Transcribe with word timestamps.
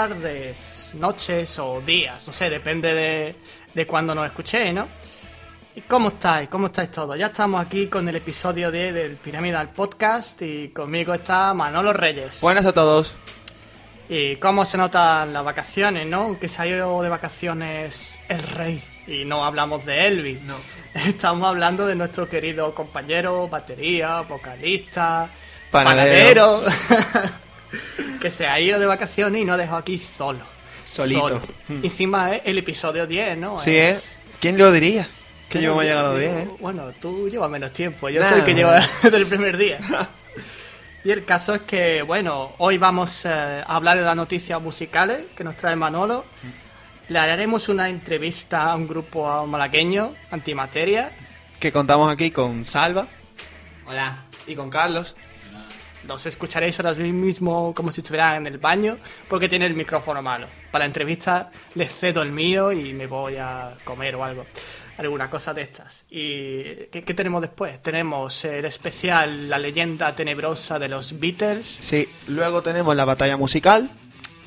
Tardes, 0.00 0.92
noches 0.94 1.58
o 1.58 1.82
días, 1.82 2.26
no 2.26 2.32
sé, 2.32 2.48
depende 2.48 2.94
de, 2.94 3.34
de 3.74 3.86
cuando 3.86 4.14
nos 4.14 4.24
escuchéis, 4.24 4.72
¿no? 4.72 4.88
¿Y 5.76 5.82
cómo 5.82 6.08
estáis? 6.08 6.48
¿Cómo 6.48 6.68
estáis 6.68 6.90
todos? 6.90 7.18
Ya 7.18 7.26
estamos 7.26 7.60
aquí 7.60 7.86
con 7.88 8.08
el 8.08 8.16
episodio 8.16 8.70
10 8.70 8.94
del 8.94 9.16
Piramidal 9.16 9.68
Podcast 9.74 10.40
y 10.40 10.70
conmigo 10.70 11.12
está 11.12 11.52
Manolo 11.52 11.92
Reyes. 11.92 12.40
Buenas 12.40 12.64
a 12.64 12.72
todos. 12.72 13.12
¿Y 14.08 14.36
cómo 14.36 14.64
se 14.64 14.78
notan 14.78 15.34
las 15.34 15.44
vacaciones, 15.44 16.06
no? 16.06 16.40
Que 16.40 16.48
se 16.48 16.62
ha 16.62 16.66
ido 16.66 17.02
de 17.02 17.10
vacaciones 17.10 18.18
el 18.30 18.42
rey 18.42 18.82
y 19.06 19.26
no 19.26 19.44
hablamos 19.44 19.84
de 19.84 20.06
Elvis. 20.06 20.40
No. 20.40 20.56
Estamos 20.94 21.46
hablando 21.46 21.86
de 21.86 21.94
nuestro 21.94 22.26
querido 22.26 22.74
compañero, 22.74 23.48
batería, 23.48 24.22
vocalista, 24.22 25.28
Panadero. 25.70 26.62
panadero, 26.62 27.32
que 28.20 28.30
se 28.30 28.46
ha 28.46 28.58
ido 28.60 28.78
de 28.78 28.86
vacaciones 28.86 29.42
y 29.42 29.44
nos 29.44 29.58
dejó 29.58 29.76
aquí 29.76 29.98
solo. 29.98 30.40
Solito. 30.86 31.20
Solo. 31.28 31.42
Hmm. 31.68 31.84
Encima 31.84 32.34
es 32.36 32.42
el 32.44 32.58
episodio 32.58 33.06
10, 33.06 33.38
¿no? 33.38 33.58
Sí, 33.58 33.76
Es- 33.76 33.96
¿eh? 33.98 34.00
¿Quién 34.40 34.56
lo 34.58 34.72
diría? 34.72 35.08
Que 35.48 35.60
yo 35.60 35.72
hemos 35.72 35.84
llegado 35.84 36.14
bien, 36.16 36.30
¿eh? 36.38 36.48
Bueno, 36.60 36.92
tú 37.00 37.28
llevas 37.28 37.50
menos 37.50 37.72
tiempo, 37.72 38.08
yo 38.08 38.20
Nah. 38.20 38.28
soy 38.30 38.38
el 38.40 38.44
que 38.46 38.54
lleva 38.54 38.80
desde 39.02 39.16
el 39.16 39.26
primer 39.26 39.56
día. 39.56 39.78
Y 41.02 41.10
el 41.10 41.24
caso 41.24 41.54
es 41.54 41.62
que, 41.62 42.02
bueno, 42.02 42.52
hoy 42.58 42.76
vamos 42.76 43.24
eh, 43.24 43.30
a 43.30 43.62
hablar 43.74 43.96
de 43.96 44.04
las 44.04 44.14
noticias 44.14 44.60
musicales 44.60 45.28
que 45.34 45.42
nos 45.42 45.56
trae 45.56 45.74
Manolo. 45.74 46.26
Le 47.08 47.18
haremos 47.18 47.70
una 47.70 47.88
entrevista 47.88 48.64
a 48.64 48.74
un 48.76 48.86
grupo 48.86 49.46
malagueño, 49.46 50.14
Antimateria. 50.30 51.10
Que 51.58 51.72
contamos 51.72 52.12
aquí 52.12 52.30
con 52.30 52.66
Salva 52.66 53.08
Hola. 53.86 54.24
y 54.46 54.54
con 54.54 54.68
Carlos. 54.68 55.16
Los 56.06 56.24
escucharéis 56.26 56.78
ahora 56.80 56.94
mismo 56.94 57.74
como 57.74 57.92
si 57.92 58.00
estuvieran 58.00 58.36
en 58.36 58.52
el 58.52 58.58
baño, 58.58 58.98
porque 59.28 59.48
tiene 59.48 59.66
el 59.66 59.74
micrófono 59.74 60.22
malo. 60.22 60.46
Para 60.70 60.84
la 60.84 60.86
entrevista 60.86 61.50
les 61.74 61.92
cedo 61.92 62.22
el 62.22 62.32
mío 62.32 62.72
y 62.72 62.92
me 62.92 63.06
voy 63.06 63.36
a 63.36 63.76
comer 63.84 64.14
o 64.16 64.24
algo. 64.24 64.46
Alguna 64.96 65.30
cosa 65.30 65.54
de 65.54 65.62
estas. 65.62 66.04
¿Y 66.10 66.62
qué, 66.90 67.04
qué 67.04 67.14
tenemos 67.14 67.40
después? 67.40 67.82
Tenemos 67.82 68.44
el 68.44 68.66
especial 68.66 69.48
La 69.48 69.58
leyenda 69.58 70.14
tenebrosa 70.14 70.78
de 70.78 70.88
los 70.88 71.18
Beatles. 71.18 71.66
Sí, 71.66 72.06
luego 72.28 72.62
tenemos 72.62 72.94
la 72.94 73.06
batalla 73.06 73.38
musical. 73.38 73.88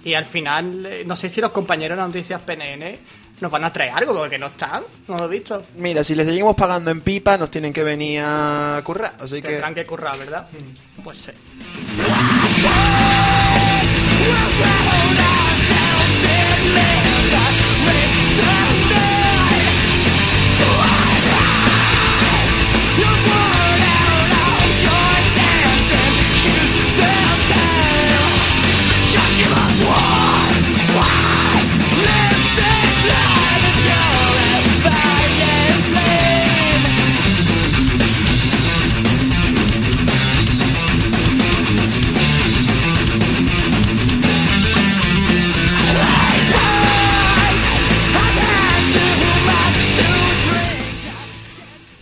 Y 0.04 0.14
al 0.16 0.26
final, 0.26 0.86
eh, 0.86 1.04
no 1.06 1.16
sé 1.16 1.30
si 1.30 1.40
los 1.40 1.52
compañeros 1.52 1.98
de 1.98 2.04
noticias 2.04 2.42
PNN 2.42 3.00
nos 3.44 3.52
van 3.52 3.66
a 3.66 3.74
traer 3.74 3.92
algo, 3.92 4.16
porque 4.16 4.40
no 4.40 4.48
están. 4.48 4.84
No 5.08 5.18
lo 5.18 5.26
he 5.26 5.28
visto. 5.28 5.64
Mira, 5.76 6.04
si 6.04 6.16
les 6.16 6.26
seguimos 6.26 6.56
pagando 6.56 6.90
en 6.92 7.02
pipa, 7.02 7.38
nos 7.38 7.52
tienen 7.52 7.74
que 7.74 7.84
venir 7.84 8.22
a 8.24 8.82
currar. 8.84 9.14
Así 9.20 9.42
que. 9.42 9.50
Tendrán 9.50 9.76
que 9.76 9.86
currar, 9.86 10.18
¿verdad? 10.18 10.48
Pues 11.04 11.18
sí. 11.18 11.32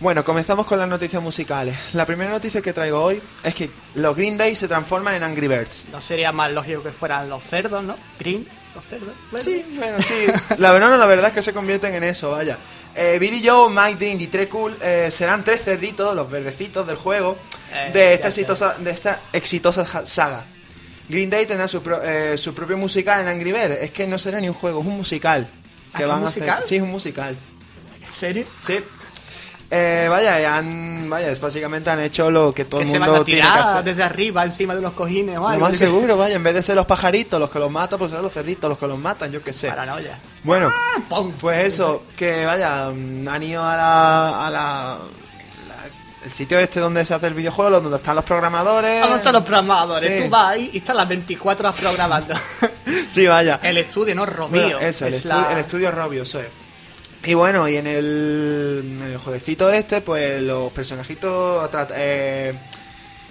Bueno, 0.02 0.24
comenzamos 0.24 0.66
con 0.66 0.80
las 0.80 0.88
noticias 0.88 1.22
musicales. 1.22 1.76
La 1.92 2.04
primera 2.04 2.28
noticia 2.30 2.60
que 2.60 2.72
traigo 2.72 3.00
hoy 3.00 3.22
es 3.44 3.54
que 3.54 3.70
los 3.94 4.16
Green 4.16 4.36
Day 4.36 4.56
se 4.56 4.66
transforman 4.66 5.14
en 5.14 5.22
Angry 5.22 5.46
Birds. 5.46 5.84
No 5.92 6.00
sería 6.00 6.32
más 6.32 6.50
lógico 6.50 6.82
que 6.82 6.90
fueran 6.90 7.28
los 7.28 7.40
cerdos, 7.44 7.84
¿no? 7.84 7.94
Green, 8.18 8.44
los 8.74 8.84
cerdos. 8.84 9.10
Sí, 9.38 9.64
bueno, 9.78 10.02
sí. 10.02 10.26
La 10.58 10.72
verdad, 10.72 10.90
no, 10.90 10.96
la 10.96 11.06
verdad 11.06 11.28
es 11.28 11.34
que 11.34 11.42
se 11.42 11.52
convierten 11.52 11.94
en 11.94 12.02
eso, 12.02 12.32
vaya. 12.32 12.58
Eh, 12.96 13.16
Billy 13.20 13.46
Joe, 13.46 13.70
Mike 13.70 14.04
Dean 14.04 14.20
y 14.20 14.26
Trey 14.26 14.46
Cool 14.48 14.76
eh, 14.82 15.08
serán 15.12 15.44
tres 15.44 15.62
cerditos, 15.62 16.16
los 16.16 16.28
verdecitos 16.28 16.84
del 16.84 16.96
juego, 16.96 17.38
Eh, 17.72 17.90
de, 17.92 18.14
esta 18.14 18.26
exitosa, 18.28 18.74
de 18.78 18.90
esta 18.90 19.20
exitosa 19.32 20.04
saga. 20.04 20.44
Green 21.08 21.30
Day 21.30 21.46
tendrá 21.46 21.68
su, 21.68 21.80
pro- 21.80 22.02
eh, 22.02 22.36
su 22.36 22.52
propio 22.54 22.76
musical 22.76 23.20
en 23.20 23.28
Angry 23.28 23.52
Birds. 23.52 23.76
Es 23.80 23.92
que 23.92 24.08
no 24.08 24.18
será 24.18 24.40
ni 24.40 24.48
un 24.48 24.54
juego, 24.54 24.80
es 24.80 24.86
un 24.86 24.96
musical. 24.96 25.48
¿Ah, 25.92 25.98
Que 25.98 26.02
que 26.02 26.06
van 26.06 26.18
un 26.18 26.24
a 26.24 26.28
hacer. 26.28 26.42
musical? 26.42 26.64
Sí, 26.66 26.76
es 26.76 26.82
un 26.82 26.90
musical. 26.90 27.36
¿En 28.00 28.08
serio? 28.08 28.46
Sí. 28.66 28.80
Eh, 29.74 30.06
vaya, 30.10 30.54
han, 30.56 31.08
vaya, 31.08 31.30
es 31.30 31.40
básicamente 31.40 31.88
han 31.88 31.98
hecho 32.00 32.30
lo 32.30 32.52
que 32.52 32.66
todo 32.66 32.80
que 32.80 32.84
el 32.84 32.92
se 32.92 32.98
van 32.98 33.08
mundo 33.08 33.24
tiene 33.24 33.40
que 33.40 33.48
hacer. 33.48 33.84
desde 33.84 34.02
arriba, 34.02 34.44
encima 34.44 34.74
de 34.74 34.82
los 34.82 34.92
cojines 34.92 35.38
o 35.38 35.50
Lo 35.50 35.58
más 35.60 35.76
seguro, 35.78 36.14
vaya, 36.18 36.36
en 36.36 36.42
vez 36.42 36.52
de 36.52 36.62
ser 36.62 36.76
los 36.76 36.84
pajaritos 36.84 37.40
los 37.40 37.48
que 37.48 37.58
los 37.58 37.70
matan, 37.70 37.98
pues 37.98 38.10
serán 38.10 38.22
los 38.24 38.34
cerditos 38.34 38.68
los 38.68 38.78
que 38.78 38.86
los 38.86 38.98
matan, 38.98 39.32
yo 39.32 39.42
qué 39.42 39.54
sé. 39.54 39.68
Paranoia. 39.68 40.18
Bueno, 40.44 40.70
¡Pum! 41.08 41.32
pues 41.40 41.66
eso, 41.68 42.02
que 42.14 42.44
vaya, 42.44 42.90
mm, 42.94 43.26
han 43.28 43.42
ido 43.42 43.62
a 43.64 43.74
la, 43.76 44.46
a 44.46 44.50
la, 44.50 44.98
el 46.22 46.30
sitio 46.30 46.58
este 46.58 46.78
donde 46.78 47.04
se 47.06 47.14
hace 47.14 47.28
el 47.28 47.34
videojuego, 47.34 47.80
donde 47.80 47.96
están 47.96 48.14
los 48.14 48.24
programadores. 48.26 49.00
¿Dónde 49.00 49.16
están 49.16 49.32
los 49.32 49.42
programadores? 49.44 50.18
Sí. 50.18 50.24
Tú 50.24 50.30
vas 50.30 50.44
ahí 50.52 50.70
y 50.74 50.78
están 50.78 50.98
las 50.98 51.08
24 51.08 51.68
horas 51.68 51.80
programando. 51.80 52.34
Sí, 53.08 53.26
vaya. 53.26 53.58
el 53.62 53.78
estudio, 53.78 54.14
no. 54.14 54.26
Bueno, 54.48 54.78
eso, 54.80 55.06
el, 55.06 55.14
es 55.14 55.24
estu- 55.24 55.28
la- 55.28 55.52
el 55.52 55.58
estudio 55.58 55.90
Robio, 55.90 56.22
eso 56.24 56.40
es. 56.40 56.48
Y 57.24 57.34
bueno, 57.34 57.68
y 57.68 57.76
en 57.76 57.86
el, 57.86 58.98
en 59.00 59.10
el 59.12 59.18
jueguecito 59.18 59.70
este, 59.70 60.00
pues 60.00 60.42
los 60.42 60.72
personajitos 60.72 61.70
eh, 61.94 62.52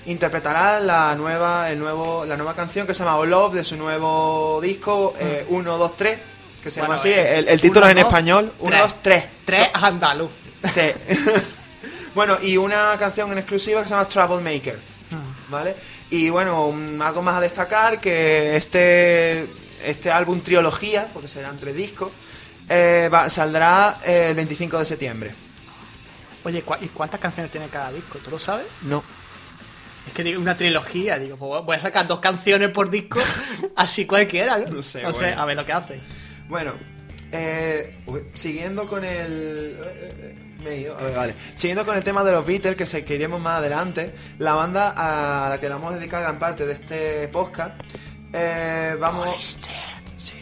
interpretarán 0.06 0.88
la 0.88 1.14
nueva, 1.16 1.70
el 1.70 1.78
nuevo, 1.80 2.24
la 2.26 2.38
nueva 2.38 2.56
canción 2.56 2.88
que 2.88 2.94
se 2.94 3.00
llama 3.04 3.18
All 3.18 3.30
Love 3.30 3.54
de 3.56 3.64
su 3.66 3.76
nuevo 3.76 4.60
disco 4.62 5.14
eh, 5.20 5.46
1, 5.50 5.78
2, 5.78 5.98
3, 5.98 6.20
que 6.64 6.72
se 6.72 6.80
Bueno, 6.80 6.94
llama 6.96 7.02
así, 7.02 7.10
es 7.12 7.32
el, 7.32 7.48
el 7.50 7.60
título 7.62 7.82
uno, 7.82 7.88
es 7.88 7.92
en 7.92 7.98
dos, 8.04 8.12
español, 8.12 8.54
1, 8.60 8.70
tres. 8.70 8.82
2, 8.82 8.96
3. 9.04 9.24
Tres 9.46 9.70
andaluz. 9.74 10.32
Sí. 10.74 10.92
bueno, 12.16 12.38
y 12.42 12.56
una 12.56 12.96
canción 12.98 13.32
en 13.34 13.40
exclusiva 13.40 13.82
que 13.82 13.88
se 13.90 13.94
llama 13.94 14.08
Troublemaker. 14.08 14.80
¿Vale? 15.50 15.76
Y 16.10 16.30
bueno, 16.30 16.68
un- 16.68 17.02
algo 17.02 17.22
más 17.22 17.36
a 17.36 17.42
destacar 17.42 18.00
que 18.00 18.56
este, 18.56 19.46
este 19.84 20.10
álbum 20.10 20.40
trilogía, 20.40 21.10
porque 21.14 21.28
serán 21.28 21.58
tres 21.58 21.76
discos, 21.76 22.10
eh, 22.72 23.10
va- 23.14 23.30
saldrá 23.30 24.00
eh, 24.06 24.28
el 24.30 24.36
25 24.36 24.80
de 24.80 24.86
septiembre. 24.86 25.32
Oye, 26.44 26.62
¿cu- 26.64 26.76
¿y 26.82 26.88
cuántas 26.88 27.20
canciones 27.20 27.52
tiene 27.52 27.68
cada 27.68 27.92
disco? 27.92 28.18
¿Tú 28.24 28.32
lo 28.32 28.40
sabes? 28.40 28.66
No. 28.84 29.04
Es 30.08 30.14
que 30.14 30.24
digo 30.24 30.42
una 30.42 30.58
trilogía, 30.58 31.20
digo, 31.20 31.38
pues 31.38 31.64
voy 31.64 31.76
a 31.76 31.80
sacar 31.80 32.08
dos 32.08 32.20
canciones 32.20 32.70
por 32.72 32.90
disco, 32.90 33.20
así 33.76 34.06
cualquiera, 34.08 34.58
¿no? 34.58 34.68
No 34.70 34.82
sé, 34.82 35.04
No 35.04 35.14
sé, 35.14 35.20
bueno. 35.20 35.42
a 35.42 35.46
ver 35.46 35.58
lo 35.58 35.66
que 35.66 35.74
hace. 35.74 36.00
Bueno, 36.48 36.74
eh, 37.32 38.00
siguiendo 38.34 38.88
con 38.88 39.04
el... 39.06 39.78
eh, 39.80 40.10
eh, 40.20 40.36
me 40.64 40.70
he 40.72 40.78
ido, 40.80 40.98
a 40.98 41.02
ver, 41.04 41.16
vale. 41.16 41.36
Siguiendo 41.56 41.86
con 41.86 41.96
el 41.98 42.04
tema 42.04 42.24
de 42.24 42.32
los 42.32 42.46
Beatles, 42.46 42.76
que 42.76 42.86
se 42.88 43.04
que 43.06 43.16
iremos 43.16 43.40
más 43.40 43.60
adelante, 43.60 44.14
la 44.40 44.54
banda 44.56 44.94
a 44.98 45.50
la 45.50 45.60
que 45.60 45.68
le 45.68 45.74
vamos 45.76 45.94
a 45.94 45.98
dedicar 45.98 46.22
gran 46.24 46.40
parte 46.40 46.66
de 46.66 46.74
este 46.74 47.28
podcast, 47.28 47.80
eh, 48.34 48.96
vamos... 49.00 49.58
Sí. 50.18 50.34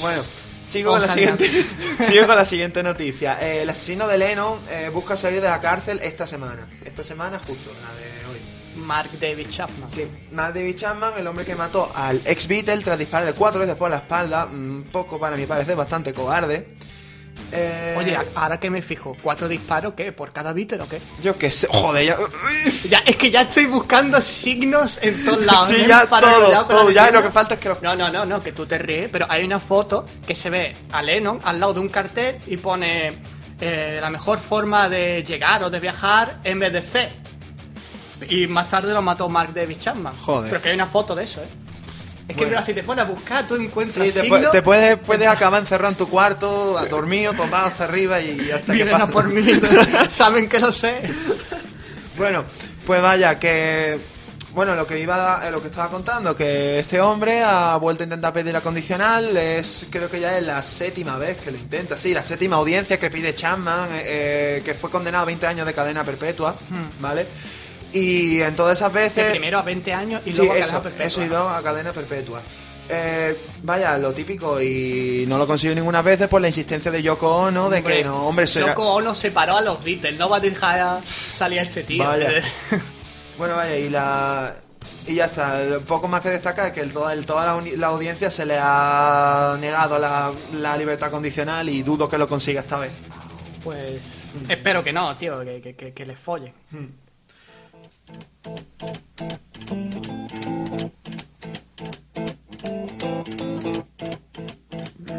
Bueno, 0.00 0.22
sigo 0.64 0.92
con, 0.92 1.00
la 1.00 1.08
siguiente, 1.08 1.48
sigo 2.08 2.26
con 2.26 2.36
la 2.36 2.44
siguiente 2.44 2.82
noticia. 2.82 3.38
Eh, 3.40 3.62
el 3.62 3.70
asesino 3.70 4.06
de 4.08 4.18
Lennon 4.18 4.58
eh, 4.70 4.90
busca 4.92 5.16
salir 5.16 5.40
de 5.40 5.48
la 5.48 5.60
cárcel 5.60 6.00
esta 6.02 6.26
semana. 6.26 6.68
Esta 6.84 7.02
semana 7.02 7.38
justo, 7.38 7.70
la 7.82 7.94
de 8.00 8.32
hoy. 8.32 8.40
Mark 8.76 9.10
David 9.20 9.48
Chapman. 9.48 9.88
Sí, 9.88 10.06
Matt 10.32 10.54
David 10.54 10.74
Chapman, 10.76 11.14
el 11.16 11.26
hombre 11.26 11.44
que 11.44 11.54
mató 11.54 11.90
al 11.94 12.20
ex 12.24 12.46
Beatle 12.46 12.82
tras 12.82 12.98
dispararle 12.98 13.34
cuatro 13.34 13.60
veces 13.60 13.76
por 13.76 13.90
la 13.90 13.98
espalda, 13.98 14.46
un 14.46 14.88
poco 14.90 15.18
para 15.18 15.36
mi 15.36 15.46
parecer 15.46 15.76
bastante 15.76 16.12
cobarde. 16.12 16.74
Eh, 17.56 17.94
Oye, 17.96 18.18
ahora 18.34 18.58
que 18.58 18.68
me 18.68 18.82
fijo, 18.82 19.16
¿cuatro 19.22 19.46
disparos 19.48 19.94
qué? 19.94 20.10
¿Por 20.12 20.32
cada 20.32 20.52
Beatle 20.52 20.80
o 20.82 20.88
qué? 20.88 21.00
yo 21.22 21.38
qué 21.38 21.50
sé, 21.52 21.68
joder, 21.70 22.04
ya, 22.04 22.18
Ya, 22.88 22.98
es 23.06 23.16
que 23.16 23.30
ya 23.30 23.42
estoy 23.42 23.66
buscando 23.66 24.20
signos 24.20 24.98
en 25.02 25.24
todos 25.24 25.44
lados. 25.46 25.68
Sí, 25.68 25.76
ya 25.86 26.06
todo, 26.06 26.50
ya 26.52 26.64
todo, 26.64 26.90
lo 27.12 27.22
que 27.22 27.30
falta 27.30 27.54
es 27.54 27.60
que 27.60 27.68
lo- 27.68 27.78
No, 27.80 27.94
no, 27.94 28.10
no, 28.10 28.26
no, 28.26 28.42
que 28.42 28.52
tú 28.52 28.66
te 28.66 28.76
ríes, 28.78 29.08
pero 29.10 29.26
hay 29.28 29.44
una 29.44 29.60
foto 29.60 30.04
que 30.26 30.34
se 30.34 30.50
ve 30.50 30.76
a 30.92 31.00
Lennon 31.02 31.40
al 31.44 31.60
lado 31.60 31.74
de 31.74 31.80
un 31.80 31.88
cartel 31.88 32.40
y 32.46 32.56
pone 32.56 33.18
eh, 33.60 33.98
la 34.00 34.10
mejor 34.10 34.38
forma 34.40 34.88
de 34.88 35.22
llegar 35.22 35.62
o 35.62 35.70
de 35.70 35.78
viajar 35.78 36.40
en 36.42 36.58
vez 36.58 36.72
de 36.72 36.82
C. 36.82 37.08
Y 38.30 38.46
más 38.46 38.68
tarde 38.68 38.92
lo 38.92 39.00
mató 39.02 39.28
Mark 39.28 39.52
David 39.54 39.76
Chapman. 39.78 40.14
Joder. 40.16 40.50
Pero 40.50 40.62
que 40.62 40.68
hay 40.70 40.74
una 40.74 40.86
foto 40.86 41.14
de 41.14 41.24
eso, 41.24 41.40
¿eh? 41.40 41.48
Es 42.26 42.36
que 42.36 42.46
Bueno. 42.46 42.62
si 42.62 42.72
te 42.72 42.82
pones 42.82 43.04
a 43.04 43.08
buscar, 43.08 43.46
tú 43.46 43.54
encuentras 43.56 44.06
Sí, 44.06 44.12
te, 44.12 44.22
signos. 44.22 44.50
te 44.50 44.62
puedes, 44.62 44.96
puedes 44.98 45.28
acabar 45.28 45.60
encerrado 45.60 45.90
en 45.92 45.98
tu 45.98 46.08
cuarto, 46.08 46.78
dormido, 46.88 47.34
tomado 47.34 47.66
hasta 47.66 47.84
arriba 47.84 48.20
y 48.20 48.50
hasta 48.50 48.66
que 48.72 48.72
Vienen 48.72 48.94
a 48.94 49.00
pase. 49.00 49.12
por 49.12 49.28
mí, 49.32 49.44
saben 50.08 50.48
que 50.48 50.58
lo 50.58 50.72
sé. 50.72 51.02
Bueno, 52.16 52.44
pues 52.86 53.02
vaya, 53.02 53.38
que 53.38 53.98
bueno, 54.54 54.74
lo 54.76 54.86
que 54.86 55.00
iba, 55.00 55.42
eh, 55.46 55.50
lo 55.50 55.60
que 55.60 55.66
estaba 55.66 55.90
contando, 55.90 56.34
que 56.36 56.78
este 56.78 57.00
hombre 57.00 57.42
ha 57.42 57.76
vuelto 57.76 58.04
a 58.04 58.04
intentar 58.04 58.32
pedir 58.32 58.52
la 58.52 58.60
condicional, 58.60 59.36
es 59.36 59.84
creo 59.90 60.08
que 60.08 60.20
ya 60.20 60.38
es 60.38 60.46
la 60.46 60.62
séptima 60.62 61.18
vez 61.18 61.38
que 61.38 61.50
lo 61.50 61.58
intenta, 61.58 61.96
sí, 61.96 62.14
la 62.14 62.22
séptima 62.22 62.56
audiencia 62.56 62.98
que 62.98 63.10
pide 63.10 63.34
Chapman, 63.34 63.88
eh, 63.92 64.02
eh, 64.06 64.62
que 64.64 64.74
fue 64.74 64.90
condenado 64.90 65.22
a 65.22 65.26
20 65.26 65.46
años 65.46 65.66
de 65.66 65.74
cadena 65.74 66.04
perpetua, 66.04 66.54
¿vale? 67.00 67.26
Y 67.94 68.40
en 68.42 68.54
todas 68.56 68.76
esas 68.78 68.92
De 68.92 69.00
veces... 69.00 69.30
primero 69.30 69.58
a 69.58 69.62
20 69.62 69.92
años 69.94 70.20
y 70.26 70.32
Sí, 70.32 70.38
luego 70.38 70.52
a 70.54 70.58
eso, 70.58 70.66
cadena 70.66 70.82
perpetua. 70.82 71.06
eso 71.06 71.22
y 71.22 71.28
dos 71.28 71.52
a 71.52 71.62
cadena 71.62 71.92
perpetua. 71.92 72.42
Eh, 72.88 73.34
vaya, 73.62 73.96
lo 73.96 74.12
típico, 74.12 74.60
y 74.60 75.24
no 75.26 75.38
lo 75.38 75.46
consiguió 75.46 75.74
ninguna 75.74 76.02
vez 76.02 76.26
por 76.28 76.40
la 76.42 76.48
insistencia 76.48 76.90
de 76.90 77.02
Yoko 77.02 77.34
Ono 77.36 77.70
de 77.70 77.78
Hombre, 77.78 77.96
que 77.98 78.04
no, 78.04 78.26
hombre, 78.26 78.44
era- 78.54 78.66
Yoko 78.68 78.94
Ono 78.96 79.14
separó 79.14 79.56
a 79.56 79.60
los 79.62 79.82
Beatles, 79.82 80.18
no 80.18 80.28
va 80.28 80.36
a 80.36 80.40
dejar 80.40 81.00
salir 81.06 81.60
a 81.60 81.62
este 81.62 81.82
tío. 81.84 82.04
Vaya. 82.04 82.28
Bueno, 83.38 83.56
vaya, 83.56 83.76
y 83.76 83.88
la. 83.90 84.54
Y 85.08 85.16
ya 85.16 85.24
está, 85.24 85.60
poco 85.86 86.06
más 86.08 86.20
que 86.20 86.28
destacar 86.30 86.72
que 86.72 86.80
el, 86.82 86.92
toda, 86.92 87.12
el- 87.12 87.26
toda 87.26 87.44
la, 87.46 87.62
la 87.76 87.86
audiencia 87.88 88.30
se 88.30 88.46
le 88.46 88.56
ha 88.60 89.56
negado 89.60 89.98
la, 89.98 90.30
la 90.52 90.76
libertad 90.76 91.10
condicional 91.10 91.68
y 91.68 91.82
dudo 91.82 92.08
que 92.08 92.16
lo 92.18 92.28
consiga 92.28 92.60
esta 92.60 92.78
vez. 92.78 92.92
Pues 93.64 94.18
espero 94.48 94.84
que 94.84 94.92
no, 94.92 95.16
tío, 95.16 95.40
que, 95.44 95.60
que, 95.62 95.74
que, 95.74 95.92
que 95.92 96.06
les 96.06 96.18
follen. 96.18 96.52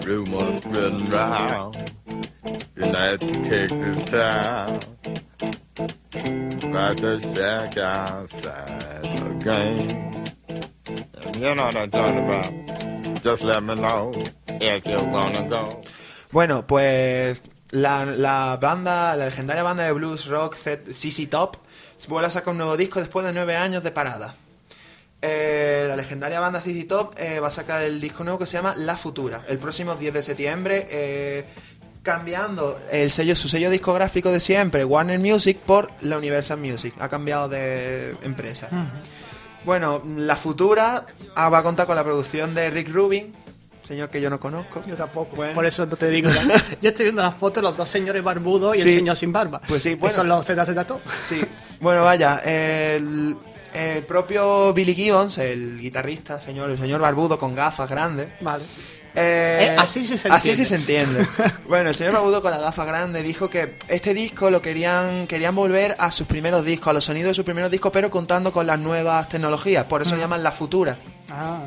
Rumors 0.06 0.56
spreading 0.58 1.06
round. 1.10 1.76
United 2.76 3.34
Texas 3.44 4.04
town. 4.06 4.80
About 6.70 6.98
to 6.98 7.20
shack 7.20 7.78
outside 7.78 9.16
And 11.26 11.36
you 11.36 11.56
know 11.56 11.66
what 11.66 11.76
I'm 11.76 11.90
talking 11.92 12.28
about. 12.28 13.24
Just 13.24 13.44
let 13.44 13.64
me 13.64 13.76
know 13.76 14.12
if 14.48 14.88
you 14.88 15.04
wanna 15.10 15.48
go. 15.50 15.82
Bueno, 16.32 16.68
pues 16.68 17.40
la, 17.72 18.04
la 18.04 18.58
banda, 18.58 19.16
la 19.16 19.26
legendaria 19.26 19.64
banda 19.64 19.84
de 19.86 19.94
blues 19.94 20.28
rock 20.28 20.56
CC 20.56 21.30
Top 21.30 21.65
vuelve 22.08 22.28
a 22.28 22.30
sacar 22.30 22.52
un 22.52 22.58
nuevo 22.58 22.78
disco 22.78 23.00
después 23.00 23.26
de 23.26 23.34
nueve 23.34 23.56
años 23.56 23.84
de 23.84 23.92
parada. 23.92 24.36
Eh, 25.22 25.86
la 25.88 25.96
legendaria 25.96 26.40
banda 26.40 26.62
CC 26.62 26.84
Top 26.84 27.16
eh, 27.18 27.40
va 27.40 27.48
a 27.48 27.52
sacar 27.52 27.82
el 27.82 28.00
disco 28.00 28.24
nuevo 28.24 28.38
que 28.38 28.46
se 28.46 28.58
llama 28.58 28.76
La 28.76 28.96
Futura 28.96 29.44
el 29.48 29.58
próximo 29.58 29.96
10 29.96 30.14
de 30.14 30.22
septiembre, 30.22 30.88
eh, 30.90 31.46
cambiando 32.04 32.80
el 32.92 33.10
sello, 33.10 33.36
su 33.36 33.48
sello 33.48 33.72
discográfico 33.72 34.32
de 34.32 34.40
siempre, 34.40 34.86
Warner 34.86 35.18
Music, 35.18 35.58
por 35.58 35.90
la 36.02 36.18
Universal 36.18 36.60
Music. 36.60 36.94
Ha 37.00 37.10
cambiado 37.10 37.50
de 37.50 38.16
empresa. 38.22 38.70
Bueno, 39.66 40.04
La 40.18 40.36
Futura 40.36 41.08
ah, 41.36 41.50
va 41.50 41.60
a 41.60 41.64
contar 41.64 41.88
con 41.88 41.96
la 41.96 42.04
producción 42.04 42.54
de 42.54 42.70
Rick 42.70 42.90
Rubin, 42.90 43.34
señor 43.86 44.10
que 44.10 44.20
yo 44.20 44.30
no 44.30 44.40
conozco. 44.40 44.82
Yo 44.88 44.96
tampoco, 44.96 45.36
Bueno. 45.36 45.54
por 45.54 45.66
eso 45.66 45.86
no 45.86 45.96
te 45.96 46.10
digo 46.10 46.30
nada. 46.30 46.62
Yo 46.82 46.90
estoy 46.90 47.06
viendo 47.06 47.22
las 47.22 47.36
fotos 47.36 47.62
de 47.64 47.70
los 47.70 47.78
dos 47.78 47.90
señores 47.90 48.24
barbudos 48.24 48.76
y 48.76 48.82
Sí. 48.82 48.90
el 48.90 48.96
señor 48.98 49.16
sin 49.16 49.32
barba. 49.32 49.62
Pues 49.68 49.84
sí, 49.84 49.90
Que 49.92 49.96
bueno. 49.96 50.16
son 50.16 50.28
los 50.28 50.46
ZZ 50.46 50.86
Top. 50.88 51.02
Sí, 51.22 51.42
bueno, 51.80 52.04
vaya, 52.04 52.38
el, 52.44 53.36
el 53.74 54.04
propio 54.04 54.74
Billy 54.74 54.94
Gibbons, 54.96 55.38
el 55.38 55.80
guitarrista, 55.80 56.40
señor, 56.42 56.72
el 56.72 56.78
señor 56.78 57.00
barbudo 57.02 57.38
con 57.38 57.54
gafas 57.56 57.90
grandes. 57.90 58.30
Vale. 58.42 58.64
eh, 59.18 59.70
Eh, 59.72 59.76
así 59.78 60.04
sí 60.06 60.18
se 60.18 60.28
Así 60.28 60.50
entiende. 60.50 60.56
sí 60.56 60.66
se 60.66 60.76
entiende. 60.76 61.28
bueno, 61.70 61.90
el 61.90 61.96
señor 61.96 62.14
barbudo 62.14 62.42
con 62.42 62.52
la 62.52 62.58
gafa 62.58 62.84
grande 62.84 63.24
dijo 63.24 63.50
que 63.50 63.76
este 63.88 64.14
disco 64.14 64.50
lo 64.52 64.62
querían 64.62 65.26
querían 65.28 65.56
volver 65.56 65.96
a 66.00 66.12
sus 66.12 66.28
primeros 66.28 66.66
discos, 66.66 66.90
a 66.90 66.94
los 66.94 67.06
sonidos 67.06 67.30
de 67.30 67.34
sus 67.36 67.46
primeros 67.46 67.72
discos, 67.72 67.92
pero 67.94 68.12
contando 68.12 68.52
con 68.52 68.68
las 68.68 68.78
nuevas 68.78 69.30
tecnologías. 69.30 69.86
Por 69.86 70.02
eso 70.02 70.12
Mm. 70.12 70.16
lo 70.16 70.22
llaman 70.22 70.44
la 70.44 70.52
futura. 70.52 70.98
Ah, 71.30 71.62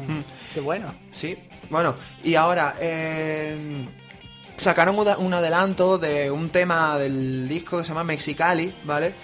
qué 0.52 0.60
bueno. 0.60 0.94
Sí, 1.10 1.38
bueno, 1.70 1.96
y 2.24 2.34
ahora 2.34 2.76
eh, 2.80 3.84
sacaron 4.56 4.98
un, 4.98 5.34
adelanto 5.34 5.98
de 5.98 6.30
un 6.30 6.50
tema 6.50 6.98
del 6.98 7.48
disco 7.48 7.78
que 7.78 7.84
se 7.84 7.88
llama 7.90 8.04
Mexicali, 8.04 8.74
¿vale? 8.84 9.14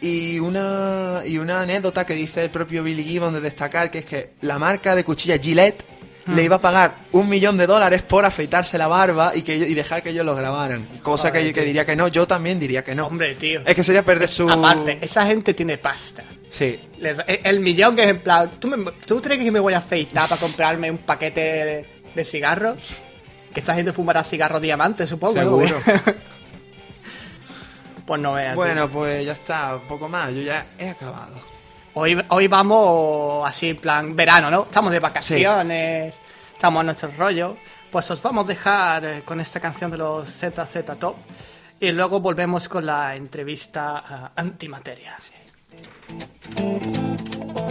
Y 0.00 0.38
una, 0.38 1.20
y 1.24 1.38
una 1.38 1.62
anécdota 1.62 2.04
que 2.04 2.14
dice 2.14 2.42
el 2.44 2.50
propio 2.50 2.82
Billy 2.82 3.04
Gibbons 3.04 3.34
de 3.34 3.40
destacar, 3.40 3.90
que 3.90 3.98
es 4.00 4.04
que 4.04 4.34
la 4.42 4.58
marca 4.58 4.94
de 4.94 5.04
cuchilla 5.04 5.38
Gillette 5.38 5.84
le 6.26 6.42
iba 6.42 6.56
a 6.56 6.60
pagar 6.60 6.96
un 7.12 7.28
millón 7.28 7.58
de 7.58 7.66
dólares 7.66 8.00
por 8.02 8.24
afeitarse 8.24 8.78
la 8.78 8.88
barba 8.88 9.32
y 9.34 9.42
que 9.42 9.56
y 9.56 9.74
dejar 9.74 10.02
que 10.02 10.08
ellos 10.10 10.24
lo 10.24 10.34
grabaran. 10.34 10.88
Cosa 11.02 11.30
que, 11.30 11.40
Joder, 11.40 11.54
que 11.54 11.60
diría 11.64 11.84
que 11.84 11.96
no, 11.96 12.08
yo 12.08 12.26
también 12.26 12.58
diría 12.58 12.82
que 12.82 12.94
no. 12.94 13.08
Hombre, 13.08 13.34
tío. 13.34 13.60
Es 13.66 13.74
que 13.74 13.84
sería 13.84 14.02
perder 14.02 14.28
su... 14.28 14.48
Aparte, 14.48 14.98
esa 15.02 15.26
gente 15.26 15.52
tiene 15.52 15.76
pasta. 15.76 16.24
Sí. 16.48 16.80
El 17.42 17.60
millón 17.60 17.94
que 17.94 18.04
es 18.04 18.08
en 18.08 18.20
plan. 18.20 18.50
¿tú, 18.58 18.68
me- 18.68 18.92
¿Tú 19.06 19.20
crees 19.20 19.42
que 19.42 19.50
me 19.50 19.60
voy 19.60 19.74
a 19.74 19.78
afeitar 19.78 20.26
para 20.28 20.40
comprarme 20.40 20.90
un 20.90 20.98
paquete 20.98 21.40
de, 21.40 21.86
de 22.14 22.24
cigarros? 22.24 23.02
Que 23.52 23.60
esta 23.60 23.74
gente 23.74 23.92
fumará 23.92 24.24
cigarros 24.24 24.60
diamantes, 24.60 25.08
supongo. 25.08 25.34
¿no? 25.34 25.66
Seguro. 25.66 25.76
pues 28.06 28.20
no 28.20 28.32
veas. 28.34 28.54
tío. 28.54 28.62
Bueno, 28.62 28.88
pues 28.88 29.24
ya 29.24 29.32
está, 29.32 29.76
un 29.76 29.88
poco 29.88 30.08
más, 30.08 30.32
yo 30.32 30.42
ya 30.42 30.66
he 30.78 30.90
acabado. 30.90 31.40
Hoy, 31.94 32.20
hoy 32.28 32.48
vamos 32.48 33.48
así 33.48 33.70
en 33.70 33.76
plan 33.76 34.16
verano, 34.16 34.50
¿no? 34.50 34.64
Estamos 34.64 34.90
de 34.90 34.98
vacaciones, 34.98 36.18
estamos 36.52 36.80
en 36.80 36.86
nuestro 36.86 37.10
rollo. 37.16 37.56
Pues 37.90 38.10
os 38.10 38.20
vamos 38.20 38.46
a 38.46 38.48
dejar 38.48 39.04
eh, 39.04 39.22
con 39.24 39.40
esta 39.40 39.60
canción 39.60 39.92
de 39.92 39.98
los 39.98 40.28
ZZ 40.28 40.98
Top 40.98 41.14
y 41.78 41.92
luego 41.92 42.18
volvemos 42.18 42.68
con 42.68 42.84
la 42.84 43.14
entrevista 43.14 43.98
a 43.98 44.32
Antimateria. 44.34 45.16
Bueno, 46.60 47.68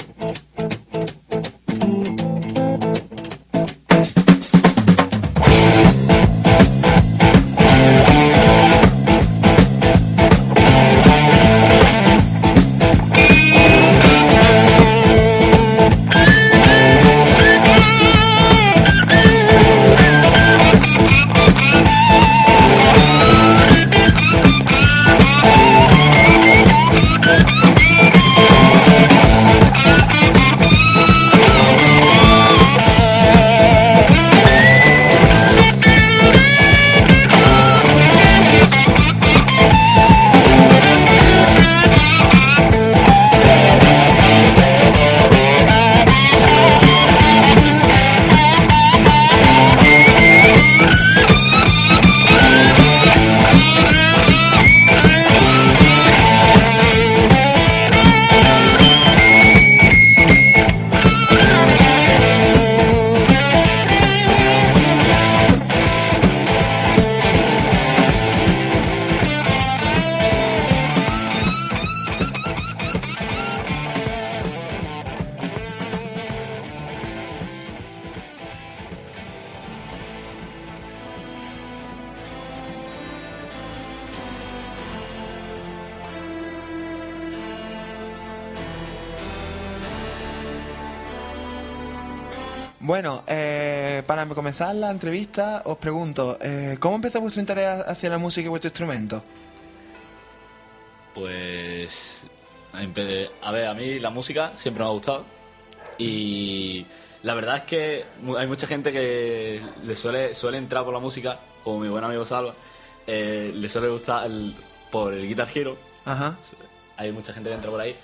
os 95.66 95.78
pregunto, 95.78 96.38
eh, 96.42 96.78
¿cómo 96.80 96.96
empezó 96.96 97.20
vuestro 97.22 97.42
interés 97.42 97.80
hacia 97.88 98.10
la 98.10 98.18
música 98.18 98.46
y 98.46 98.50
vuestro 98.50 98.70
instrumento? 98.70 99.24
Pues. 101.14 102.26
A 103.42 103.52
ver, 103.52 103.68
a 103.68 103.74
mí 103.74 104.00
la 104.00 104.10
música 104.10 104.52
siempre 104.56 104.84
me 104.84 104.90
ha 104.90 104.94
gustado. 104.94 105.24
Y 105.98 106.86
la 107.22 107.36
verdad 107.36 107.58
es 107.58 107.64
que 107.64 108.06
hay 108.38 108.48
mucha 108.48 108.66
gente 108.66 108.92
que 108.92 109.62
le 109.86 109.96
suele, 109.96 110.34
suele 110.34 110.58
entrar 110.58 110.84
por 110.84 110.94
la 110.94 111.00
música, 111.00 111.38
como 111.64 111.80
mi 111.80 111.88
buen 111.90 112.04
amigo 112.04 112.26
Salva, 112.26 112.54
eh, 113.06 113.52
le 113.56 113.70
suele 113.70 113.90
gustar 113.90 114.26
el- 114.26 114.56
por 114.92 115.14
el 115.14 115.28
Guitar 115.28 115.48
Hero. 115.54 115.78
Ajá. 116.06 116.36
Hay 116.98 117.12
mucha 117.12 117.32
gente 117.34 117.50
que 117.50 117.56
entra 117.56 117.70
por 117.70 117.80
ahí. 117.80 117.96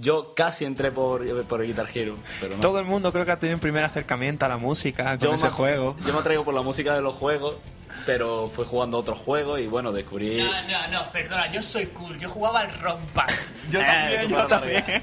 Yo 0.00 0.32
casi 0.34 0.64
entré 0.64 0.90
por, 0.92 1.26
por 1.46 1.62
Guitar 1.66 1.86
Hero, 1.92 2.16
pero 2.40 2.54
no. 2.56 2.60
Todo 2.60 2.78
el 2.78 2.84
mundo 2.84 3.12
creo 3.12 3.24
que 3.24 3.32
ha 3.32 3.38
tenido 3.38 3.56
un 3.56 3.60
primer 3.60 3.82
acercamiento 3.84 4.44
a 4.44 4.48
la 4.48 4.56
música 4.56 5.18
con 5.18 5.28
yo 5.30 5.34
ese 5.34 5.46
me- 5.46 5.52
juego. 5.52 5.96
Yo 6.06 6.12
me 6.12 6.20
atraigo 6.20 6.44
por 6.44 6.54
la 6.54 6.62
música 6.62 6.94
de 6.94 7.00
los 7.02 7.14
juegos, 7.14 7.56
pero 8.06 8.48
fui 8.54 8.64
jugando 8.64 8.96
a 8.96 9.00
otros 9.00 9.18
juegos 9.18 9.58
y 9.60 9.66
bueno, 9.66 9.90
descubrí... 9.92 10.38
No, 10.38 10.52
no, 10.68 10.88
no, 10.88 11.10
perdona, 11.12 11.50
yo 11.52 11.62
soy 11.62 11.86
cool. 11.86 12.16
Yo 12.18 12.28
jugaba 12.30 12.60
al 12.60 12.72
rock 12.80 12.98
band. 13.14 13.30
Yo 13.72 13.80
Eh, 13.80 13.84
también, 13.84 14.22
tú 14.22 14.28
yo 14.30 14.46
también. 14.46 14.84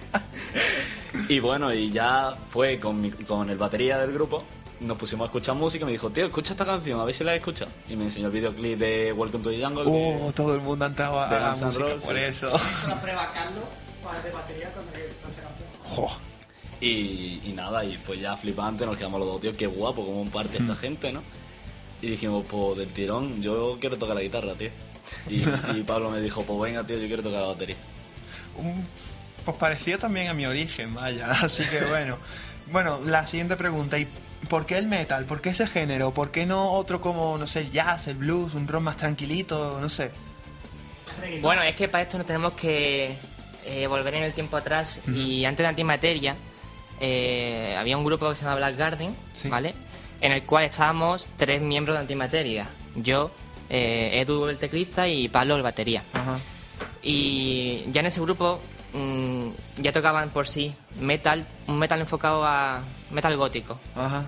Y 1.30 1.40
bueno, 1.40 1.74
y 1.74 1.92
ya 1.92 2.36
fue 2.50 2.80
con, 2.80 3.02
mi- 3.02 3.12
con 3.12 3.50
el 3.50 3.58
batería 3.58 3.98
del 3.98 4.14
grupo, 4.14 4.44
nos 4.82 4.98
pusimos 4.98 5.24
a 5.24 5.28
escuchar 5.28 5.56
música 5.56 5.84
y 5.84 5.86
me 5.88 5.92
dijo, 5.94 6.10
tío, 6.10 6.26
escucha 6.26 6.52
esta 6.54 6.66
canción, 6.66 7.00
a 7.00 7.06
ver 7.06 7.16
si 7.16 7.24
la 7.24 7.32
has 7.32 7.38
escuchado. 7.38 7.72
Y 7.90 7.96
me 7.96 8.04
enseñó 8.06 8.28
el 8.28 8.34
videoclip 8.34 8.78
de 8.78 9.12
Welcome 9.14 9.44
to 9.44 9.50
the 9.50 9.64
Jungle. 9.64 9.84
Oh, 9.88 10.32
todo 10.36 10.54
el 10.56 10.62
mundo 10.62 10.86
ha 10.86 10.88
entrado 10.90 11.20
a, 11.20 11.32
la 11.32 11.50
música 11.52 11.84
Roses, 11.86 12.04
por 12.04 12.16
sí. 12.16 12.22
eso. 12.22 12.52
Una 12.86 13.02
prueba 13.02 13.32
Carlos 13.34 13.64
de. 14.14 15.90
Jo. 15.96 16.18
Y, 16.82 17.42
y 17.46 17.54
nada, 17.56 17.84
y 17.86 17.96
fue 17.98 18.20
ya 18.20 18.36
flipante, 18.36 18.86
nos 18.86 18.98
quedamos 18.98 19.20
los 19.20 19.30
dos, 19.30 19.42
tío, 19.42 19.56
qué 19.56 19.66
guapo, 19.68 20.06
cómo 20.06 20.26
parte 20.30 20.60
Hmm. 20.60 20.64
esta 20.64 20.76
gente, 20.76 21.12
¿no? 21.14 21.24
Y 22.02 22.10
dijimos, 22.10 22.46
pues 22.50 22.78
del 22.78 22.90
tirón, 22.90 23.42
yo 23.42 23.78
quiero 23.80 23.98
tocar 23.98 24.16
la 24.16 24.22
guitarra, 24.22 24.54
tío. 24.54 24.70
Y, 25.30 25.36
y 25.80 25.84
Pablo 25.84 26.12
me 26.12 26.20
dijo, 26.22 26.44
pues 26.44 26.60
venga, 26.72 26.86
tío, 26.86 26.98
yo 26.98 27.08
quiero 27.08 27.24
tocar 27.24 27.42
la 27.42 27.48
batería. 27.48 27.76
Un- 28.58 28.86
pues 29.46 29.58
parecía 29.58 29.98
también 29.98 30.28
a 30.28 30.34
mi 30.34 30.46
origen, 30.46 30.94
vaya. 30.94 31.32
Así 31.42 31.64
que 31.66 31.86
bueno. 31.86 32.18
Bueno, 32.72 33.00
la 33.06 33.26
siguiente 33.28 33.56
pregunta. 33.56 33.98
¿Y 34.00 34.08
por 34.50 34.66
qué 34.66 34.78
el 34.78 34.88
metal? 34.88 35.26
¿Por 35.26 35.40
qué 35.40 35.50
ese 35.52 35.68
género? 35.68 36.12
¿Por 36.14 36.32
qué 36.32 36.46
no 36.48 36.72
otro 36.74 37.00
como, 37.00 37.38
no 37.38 37.46
sé, 37.48 37.70
jazz, 37.70 38.08
el 38.08 38.16
blues, 38.16 38.54
un 38.56 38.68
rock 38.68 38.82
más 38.82 38.98
tranquilito? 38.98 39.78
No 39.80 39.88
sé. 39.88 40.12
Bueno, 41.42 41.62
es 41.64 41.76
que 41.76 41.88
para 41.88 42.04
esto 42.04 42.18
nos 42.18 42.26
tenemos 42.28 42.54
que 42.54 43.16
eh, 43.66 43.88
volver 43.88 44.14
en 44.16 44.24
el 44.24 44.34
tiempo 44.34 44.58
atrás 44.58 45.02
y 45.08 45.44
antes 45.46 45.64
de 45.64 45.68
Antimateria 45.68 46.36
eh, 47.00 47.76
había 47.78 47.98
un 47.98 48.06
grupo 48.06 48.30
que 48.30 48.36
se 48.36 48.44
llama 48.44 48.56
Black 48.58 48.78
Garden, 48.78 49.16
Sí. 49.34 49.50
¿vale? 49.50 49.74
En 50.22 50.32
el 50.32 50.44
cual 50.44 50.66
estábamos 50.66 51.28
tres 51.38 51.62
miembros 51.62 51.96
de 51.98 52.02
Antimateria. 52.02 52.68
Yo, 52.96 53.32
eh, 53.70 54.22
Edu 54.22 54.48
el 54.48 54.58
teclista 54.58 55.08
y 55.08 55.28
Pablo 55.28 55.56
el 55.58 55.62
batería. 55.62 56.04
Y 57.04 57.84
ya 57.92 58.00
en 58.02 58.08
ese 58.08 58.22
grupo 58.22 58.60
mm, 58.94 59.50
ya 59.82 59.92
tocaban 59.92 60.30
por 60.30 60.48
sí 60.48 60.74
metal, 61.00 61.46
un 61.68 61.78
metal 61.78 62.00
enfocado 62.00 62.46
a 62.46 62.82
metal 63.12 63.36
gótico. 63.38 63.78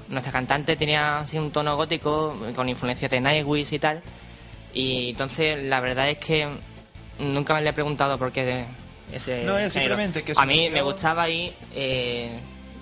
Nuestra 0.10 0.32
cantante 0.32 0.76
tenía 0.76 1.20
así 1.20 1.38
un 1.38 1.52
tono 1.52 1.76
gótico 1.76 2.36
con 2.56 2.70
influencias 2.70 3.10
de 3.10 3.22
Nightwish 3.22 3.74
y 3.74 3.80
tal. 3.80 4.02
Y 4.74 5.12
entonces 5.12 5.64
la 5.64 5.80
verdad 5.80 6.10
es 6.10 6.18
que 6.20 6.48
nunca 7.20 7.54
me 7.54 7.62
le 7.62 7.70
he 7.70 7.74
preguntado 7.74 8.18
por 8.18 8.32
qué 8.32 8.66
ese. 9.12 9.44
No, 9.44 9.58
es 9.58 9.74
género. 9.74 9.96
simplemente 9.96 10.24
que 10.24 10.34
A 10.36 10.46
mí 10.46 10.70
me 10.70 10.82
gustaba 10.82 11.30
y, 11.30 11.54
eh, 11.76 12.30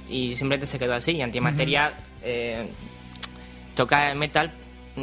y 0.10 0.30
simplemente 0.36 0.68
se 0.68 0.80
quedó 0.80 0.94
así. 0.94 1.12
Y 1.14 1.22
Antimateria 1.22 1.94
eh, 2.24 2.68
toca 3.76 4.14
metal 4.16 4.52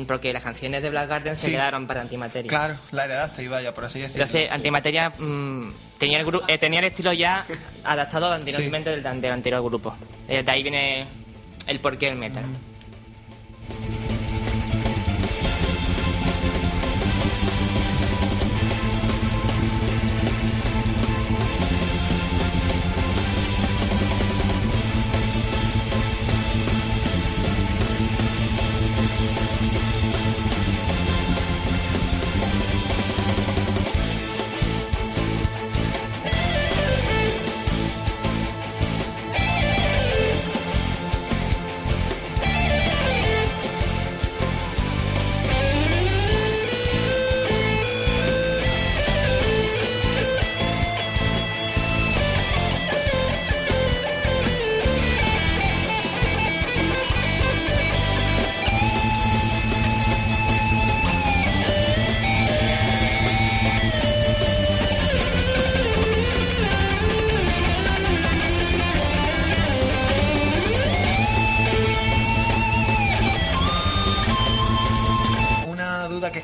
porque 0.07 0.33
las 0.33 0.43
canciones 0.43 0.83
de 0.83 0.89
Black 0.91 1.09
Garden 1.09 1.37
se 1.37 1.47
Sí. 1.47 1.53
quedaron 1.53 1.87
para 1.87 2.01
Antimateria. 2.01 2.49
Claro, 2.49 2.75
la 2.93 3.05
heredaste 3.05 3.43
y 3.43 3.49
vaya, 3.49 3.75
por 3.75 3.85
así 3.85 4.01
decirlo. 4.01 4.25
Entonces, 4.25 4.51
Antimateria 4.51 5.11
mm, 5.11 5.73
tenía, 5.99 6.19
el 6.21 6.27
eh, 6.49 6.59
tenía 6.59 6.81
el 6.81 6.87
estilo 6.87 7.13
ya 7.13 7.45
adaptado 7.85 8.33
anteriormente 8.33 8.91
del, 8.91 9.03
del 9.21 9.33
anterior 9.33 9.63
grupo. 9.63 9.95
De 10.27 10.45
ahí 10.51 10.63
viene 10.63 11.07
el 11.67 11.79
porqué 11.81 12.07
del 12.07 12.17
metal. 12.17 12.45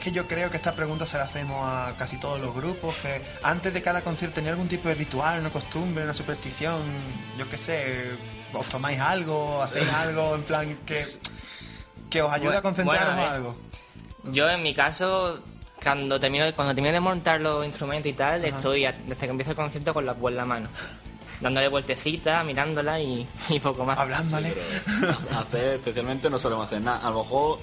Que 0.08 0.14
yo 0.14 0.26
creo 0.26 0.50
que 0.50 0.56
esta 0.56 0.72
pregunta 0.72 1.06
se 1.06 1.18
la 1.18 1.24
hacemos 1.24 1.56
a 1.62 1.92
casi 1.98 2.16
todos 2.18 2.40
los 2.40 2.54
grupos, 2.54 2.94
que 2.96 3.20
antes 3.42 3.72
de 3.74 3.82
cada 3.82 4.00
concierto 4.02 4.36
tenía 4.36 4.50
algún 4.52 4.68
tipo 4.68 4.88
de 4.88 4.94
ritual, 4.94 5.40
una 5.40 5.50
costumbre, 5.50 6.04
una 6.04 6.14
superstición, 6.14 6.80
yo 7.36 7.48
qué 7.48 7.56
sé, 7.56 8.10
os 8.52 8.66
tomáis 8.68 8.98
algo, 9.00 9.62
hacéis 9.62 9.88
algo 9.92 10.34
en 10.34 10.42
plan 10.44 10.78
que, 10.86 11.04
que 12.10 12.22
os 12.22 12.32
ayude 12.32 12.56
a 12.56 12.62
concentraros 12.62 13.14
bueno, 13.14 13.30
a 13.30 13.34
algo. 13.34 13.56
Yo, 14.32 14.48
en 14.48 14.62
mi 14.62 14.74
caso, 14.74 15.38
cuando 15.82 16.18
termino, 16.18 16.44
cuando 16.54 16.74
termino 16.74 16.92
de 16.92 17.00
montar 17.00 17.40
los 17.40 17.64
instrumentos 17.66 18.10
y 18.10 18.14
tal, 18.14 18.44
estoy 18.44 18.82
desde 19.06 19.16
que 19.26 19.30
empieza 19.30 19.50
el 19.50 19.56
concierto 19.56 19.92
con 19.94 20.04
la 20.06 20.14
cuerda 20.14 20.42
en 20.42 20.48
la 20.48 20.54
mano. 20.54 20.68
Dándole 21.40 21.68
vueltecita, 21.68 22.42
mirándola 22.42 22.98
y, 23.00 23.26
y 23.48 23.60
poco 23.60 23.84
más. 23.84 23.96
Hablándole. 23.98 24.54
Ha- 25.32 25.38
hacer 25.40 25.74
especialmente 25.76 26.28
no 26.28 26.38
solemos 26.38 26.66
hacer 26.66 26.80
nada. 26.80 27.06
A 27.06 27.10
lo 27.10 27.18
mejor. 27.22 27.58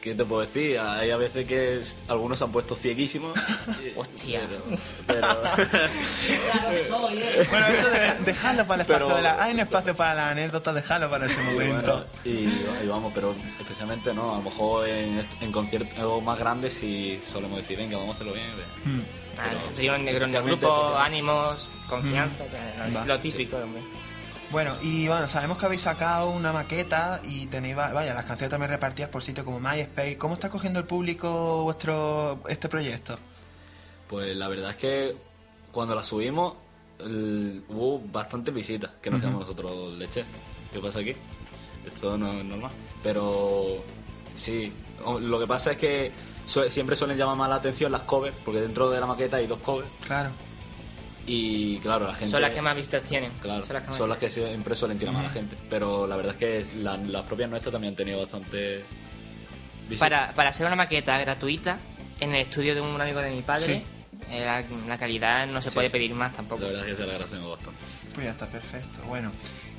¿Qué 0.00 0.14
te 0.14 0.24
puedo 0.24 0.40
decir? 0.42 0.78
Hay 0.78 1.10
a 1.10 1.16
veces 1.16 1.46
que 1.46 1.80
s- 1.80 1.96
algunos 2.08 2.38
se 2.38 2.44
han 2.44 2.52
puesto 2.52 2.74
cieguísimos. 2.74 3.38
Hostia. 3.96 4.40
Pero. 5.06 5.06
pero- 5.06 5.26
Bueno, 7.50 7.66
eso 7.66 7.90
de- 7.90 8.14
dejadlo 8.24 8.64
para 8.66 8.74
el 8.76 8.80
espacio 8.82 9.06
Pero- 9.06 9.16
de 9.16 9.22
la... 9.22 9.42
Hay 9.42 9.52
un 9.54 9.60
espacio 9.60 9.94
para 9.96 10.14
la 10.14 10.30
anécdota, 10.30 10.72
dejadlo 10.72 11.10
para 11.10 11.26
ese 11.26 11.40
y, 11.40 11.44
momento. 11.44 12.04
bueno, 12.24 12.26
y- 12.40 12.84
y 12.84 12.86
vamos, 12.88 13.12
pero 13.14 13.34
especialmente 13.60 14.12
no. 14.14 14.34
A 14.34 14.36
lo 14.38 14.42
mejor 14.42 14.88
en, 14.88 15.26
en 15.40 15.52
conciertos 15.52 16.22
más 16.22 16.38
grandes 16.38 16.74
sí 16.74 17.20
solemos 17.26 17.58
decir, 17.58 17.76
venga, 17.76 17.96
vamos 17.98 18.12
a 18.12 18.14
hacerlo 18.16 18.34
bien. 18.34 18.46
Hmm. 18.84 19.00
Ah, 19.38 19.46
pero 19.48 19.60
reunión 19.76 20.04
de, 20.04 20.18
reunión 20.18 20.46
de 20.46 20.52
especialmente- 20.52 20.66
grupo, 20.66 20.96
ánimos, 20.96 21.68
confianza, 21.88 22.44
que- 22.44 22.94
Va, 22.96 23.06
lo 23.06 23.18
típico, 23.20 23.56
hombre. 23.56 23.82
Bueno, 24.54 24.76
y 24.82 25.08
bueno, 25.08 25.26
sabemos 25.26 25.58
que 25.58 25.66
habéis 25.66 25.82
sacado 25.82 26.30
una 26.30 26.52
maqueta 26.52 27.20
y 27.24 27.46
tenéis, 27.48 27.76
va- 27.76 27.92
vaya, 27.92 28.14
las 28.14 28.24
canciones 28.24 28.50
también 28.50 28.70
repartidas 28.70 29.10
por 29.10 29.20
sitios 29.20 29.44
como 29.44 29.58
MySpace. 29.58 30.16
¿Cómo 30.16 30.34
está 30.34 30.48
cogiendo 30.48 30.78
el 30.78 30.84
público 30.86 31.64
vuestro 31.64 32.38
este 32.48 32.68
proyecto? 32.68 33.18
Pues 34.06 34.36
la 34.36 34.46
verdad 34.46 34.70
es 34.70 34.76
que 34.76 35.16
cuando 35.72 35.96
la 35.96 36.04
subimos 36.04 36.54
el- 37.00 37.64
hubo 37.68 37.98
bastantes 38.12 38.54
visitas 38.54 38.92
que 39.02 39.10
nos 39.10 39.18
quedamos 39.20 39.40
nosotros 39.40 39.92
leche. 39.94 40.24
¿Qué 40.72 40.78
pasa 40.78 41.00
aquí? 41.00 41.16
Esto 41.84 42.16
no 42.16 42.32
es 42.32 42.44
normal. 42.44 42.70
Pero 43.02 43.82
sí, 44.36 44.72
lo 45.20 45.40
que 45.40 45.48
pasa 45.48 45.72
es 45.72 45.78
que 45.78 46.12
siempre 46.70 46.94
suelen 46.94 47.18
llamar 47.18 47.34
más 47.36 47.48
la 47.50 47.56
atención 47.56 47.90
las 47.90 48.02
covers, 48.02 48.36
porque 48.44 48.60
dentro 48.60 48.88
de 48.88 49.00
la 49.00 49.06
maqueta 49.06 49.38
hay 49.38 49.48
dos 49.48 49.58
covers. 49.58 49.88
Claro. 50.06 50.30
Y 51.26 51.78
claro, 51.78 52.06
la 52.06 52.12
gente. 52.14 52.30
Son 52.30 52.42
las 52.42 52.50
que 52.52 52.60
más 52.60 52.76
vistas 52.76 53.02
tienen. 53.02 53.30
Claro, 53.40 53.64
Son 53.64 53.74
las 53.74 53.82
que 53.82 53.88
más 53.88 53.98
son 53.98 54.08
las 54.10 54.18
que 54.18 54.28
siempre 54.30 54.74
suelen 54.74 54.98
tirar 54.98 55.14
más 55.14 55.24
a 55.24 55.28
la 55.28 55.32
gente. 55.32 55.56
Pero 55.70 56.06
la 56.06 56.16
verdad 56.16 56.32
es 56.32 56.38
que 56.38 56.76
la- 56.76 56.96
las 56.98 57.22
propias 57.22 57.48
nuestras 57.48 57.72
también 57.72 57.92
han 57.92 57.96
tenido 57.96 58.20
bastante. 58.20 58.84
Para, 59.98 60.32
para 60.32 60.48
hacer 60.50 60.66
una 60.66 60.76
maqueta 60.76 61.18
gratuita 61.18 61.78
en 62.20 62.34
el 62.34 62.42
estudio 62.42 62.74
de 62.74 62.80
un 62.80 63.00
amigo 63.00 63.20
de 63.20 63.30
mi 63.30 63.42
padre, 63.42 63.82
eh, 64.30 64.44
la, 64.44 64.62
la 64.88 64.98
calidad 64.98 65.46
no 65.46 65.60
se 65.60 65.70
Sí. 65.70 65.74
puede 65.74 65.90
pedir 65.90 66.14
más 66.14 66.32
tampoco. 66.34 66.62
La 66.62 66.68
verdad 66.68 66.84
es 66.88 66.90
que 66.90 66.96
se 67.02 67.06
la 67.06 67.12
agradecemos 67.14 67.50
bastante. 67.50 67.80
Pues 68.14 68.24
ya 68.26 68.30
está 68.30 68.46
perfecto. 68.46 68.98
Bueno. 69.06 69.30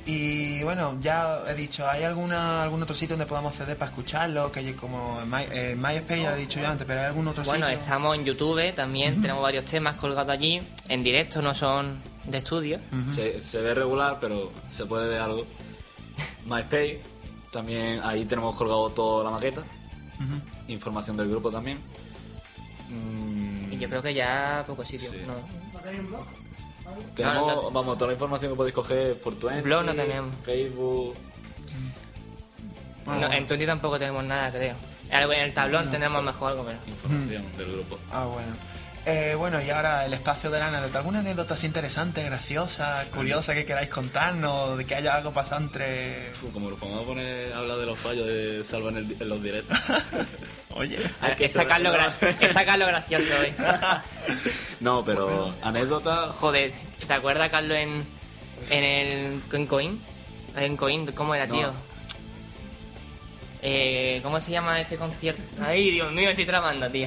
Y 0.08 0.62
bueno, 0.62 0.96
ya 1.00 1.40
he 1.48 1.54
dicho, 1.54 1.88
¿hay 1.88 2.04
alguna 2.04 2.62
algún 2.62 2.80
otro 2.80 2.94
sitio 2.94 3.16
donde 3.16 3.26
podamos 3.28 3.52
acceder 3.52 3.76
para 3.76 3.90
escucharlo? 3.90 4.52
Que 4.52 4.74
como 4.76 5.20
en, 5.20 5.28
My, 5.28 5.42
en 5.50 5.80
MySpace 5.82 6.22
ya 6.22 6.34
he 6.36 6.40
dicho 6.40 6.60
yo 6.60 6.68
antes, 6.68 6.86
pero 6.86 7.00
¿hay 7.00 7.06
algún 7.06 7.26
otro 7.26 7.42
Bueno, 7.42 7.66
sitio? 7.66 7.80
estamos 7.80 8.14
en 8.16 8.24
YouTube 8.24 8.72
también, 8.74 9.20
tenemos 9.20 9.42
varios 9.42 9.64
temas 9.64 9.96
colgados 9.96 10.30
allí, 10.30 10.62
en 10.88 11.02
directo, 11.02 11.42
no 11.42 11.54
son 11.54 12.00
de 12.24 12.38
estudio. 12.38 12.78
se, 13.12 13.40
se 13.40 13.60
ve 13.60 13.74
regular, 13.74 14.18
pero 14.20 14.52
se 14.72 14.86
puede 14.86 15.08
ver 15.08 15.20
algo. 15.22 15.44
MySpace, 16.46 17.00
también 17.50 18.00
ahí 18.04 18.24
tenemos 18.26 18.54
colgado 18.54 18.88
toda 18.90 19.24
la 19.24 19.30
maqueta. 19.30 19.62
Información 20.68 21.16
del 21.16 21.28
grupo 21.30 21.50
también. 21.50 21.78
Mm, 22.88 23.72
Y 23.72 23.78
yo 23.78 23.88
creo 23.88 24.02
que 24.02 24.14
ya 24.14 24.62
pocos 24.68 24.86
sitios. 24.86 25.10
Sí. 25.12 25.18
¿no? 25.26 25.34
¿No 25.72 25.80
tenéis 25.80 26.00
un 26.00 26.06
blog? 26.10 26.26
Tenemos, 27.14 27.46
No, 27.46 27.62
no, 27.62 27.70
vamos, 27.70 27.96
toda 27.96 28.08
la 28.08 28.12
información 28.14 28.52
que 28.52 28.56
podéis 28.56 28.74
coger 28.74 29.14
por 29.18 29.34
Twitter, 29.36 29.62
Blog 29.62 29.84
no 29.84 29.94
tenemos. 29.94 30.34
Facebook. 30.44 31.14
No, 33.06 33.32
en 33.32 33.46
Twenty 33.46 33.66
tampoco 33.66 33.98
tenemos 33.98 34.24
nada, 34.24 34.50
creo. 34.50 34.74
Algo 35.10 35.32
En 35.32 35.40
el 35.42 35.54
tablón 35.54 35.90
tenemos 35.90 36.22
mejor 36.22 36.50
algo, 36.52 36.64
pero... 36.64 36.78
Información 36.86 37.44
del 37.56 37.72
grupo. 37.72 37.98
Ah, 38.10 38.24
bueno. 38.24 38.48
Eh, 39.08 39.36
bueno, 39.36 39.62
y 39.62 39.70
ahora 39.70 40.04
el 40.04 40.12
espacio 40.14 40.50
de 40.50 40.58
la 40.58 40.66
anécdota. 40.66 40.98
¿Alguna 40.98 41.20
anécdota 41.20 41.54
así 41.54 41.64
interesante, 41.66 42.24
graciosa, 42.24 43.04
curiosa 43.14 43.54
que 43.54 43.64
queráis 43.64 43.88
contarnos? 43.88 44.76
De 44.76 44.84
que 44.84 44.96
haya 44.96 45.14
algo 45.14 45.30
pasado 45.32 45.62
entre... 45.62 46.32
Como 46.52 46.68
nos 46.70 46.78
pongamos 46.80 47.04
a 47.04 47.06
poner 47.06 47.52
a 47.52 47.58
hablar 47.58 47.76
de 47.78 47.86
los 47.86 47.96
fallos 48.00 48.26
de 48.26 48.64
Salva 48.64 48.90
en, 48.90 48.96
el- 48.96 49.16
en 49.22 49.28
los 49.28 49.40
directos. 49.40 49.78
Oye. 50.70 50.98
Ver, 51.22 51.36
que 51.36 51.48
Carlos 51.48 51.94
gra- 51.94 52.14
gracioso 52.88 53.28
hoy. 53.40 53.54
no, 54.80 55.04
pero 55.04 55.54
anécdota. 55.62 56.32
Joder, 56.32 56.72
¿te 57.06 57.12
acuerdas, 57.12 57.48
Carlos, 57.48 57.78
en, 57.78 58.04
en 58.70 58.84
el 58.84 59.40
en 59.52 59.66
Coin? 59.68 60.00
En 60.56 60.76
Coin, 60.76 61.06
¿cómo 61.12 61.32
era, 61.36 61.46
No. 61.46 61.54
tío? 61.54 61.72
Eh, 63.62 64.18
¿Cómo 64.24 64.40
se 64.40 64.50
llama 64.50 64.80
este 64.80 64.96
concierto? 64.96 65.42
Ay, 65.64 65.92
Dios 65.92 66.12
mío, 66.12 66.28
estoy 66.30 66.44
tramando, 66.44 66.90
tío. 66.90 67.06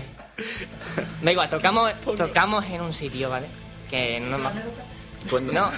Da 1.22 1.32
igual, 1.32 1.50
tocamos, 1.50 1.92
tocamos 2.18 2.66
en 2.66 2.82
un 2.82 2.94
sitio, 2.94 3.30
¿vale? 3.30 3.48
Que 3.90 4.20
no 4.20 4.38
me... 4.38 4.50
cuenta- 5.30 5.52
No, 5.54 5.70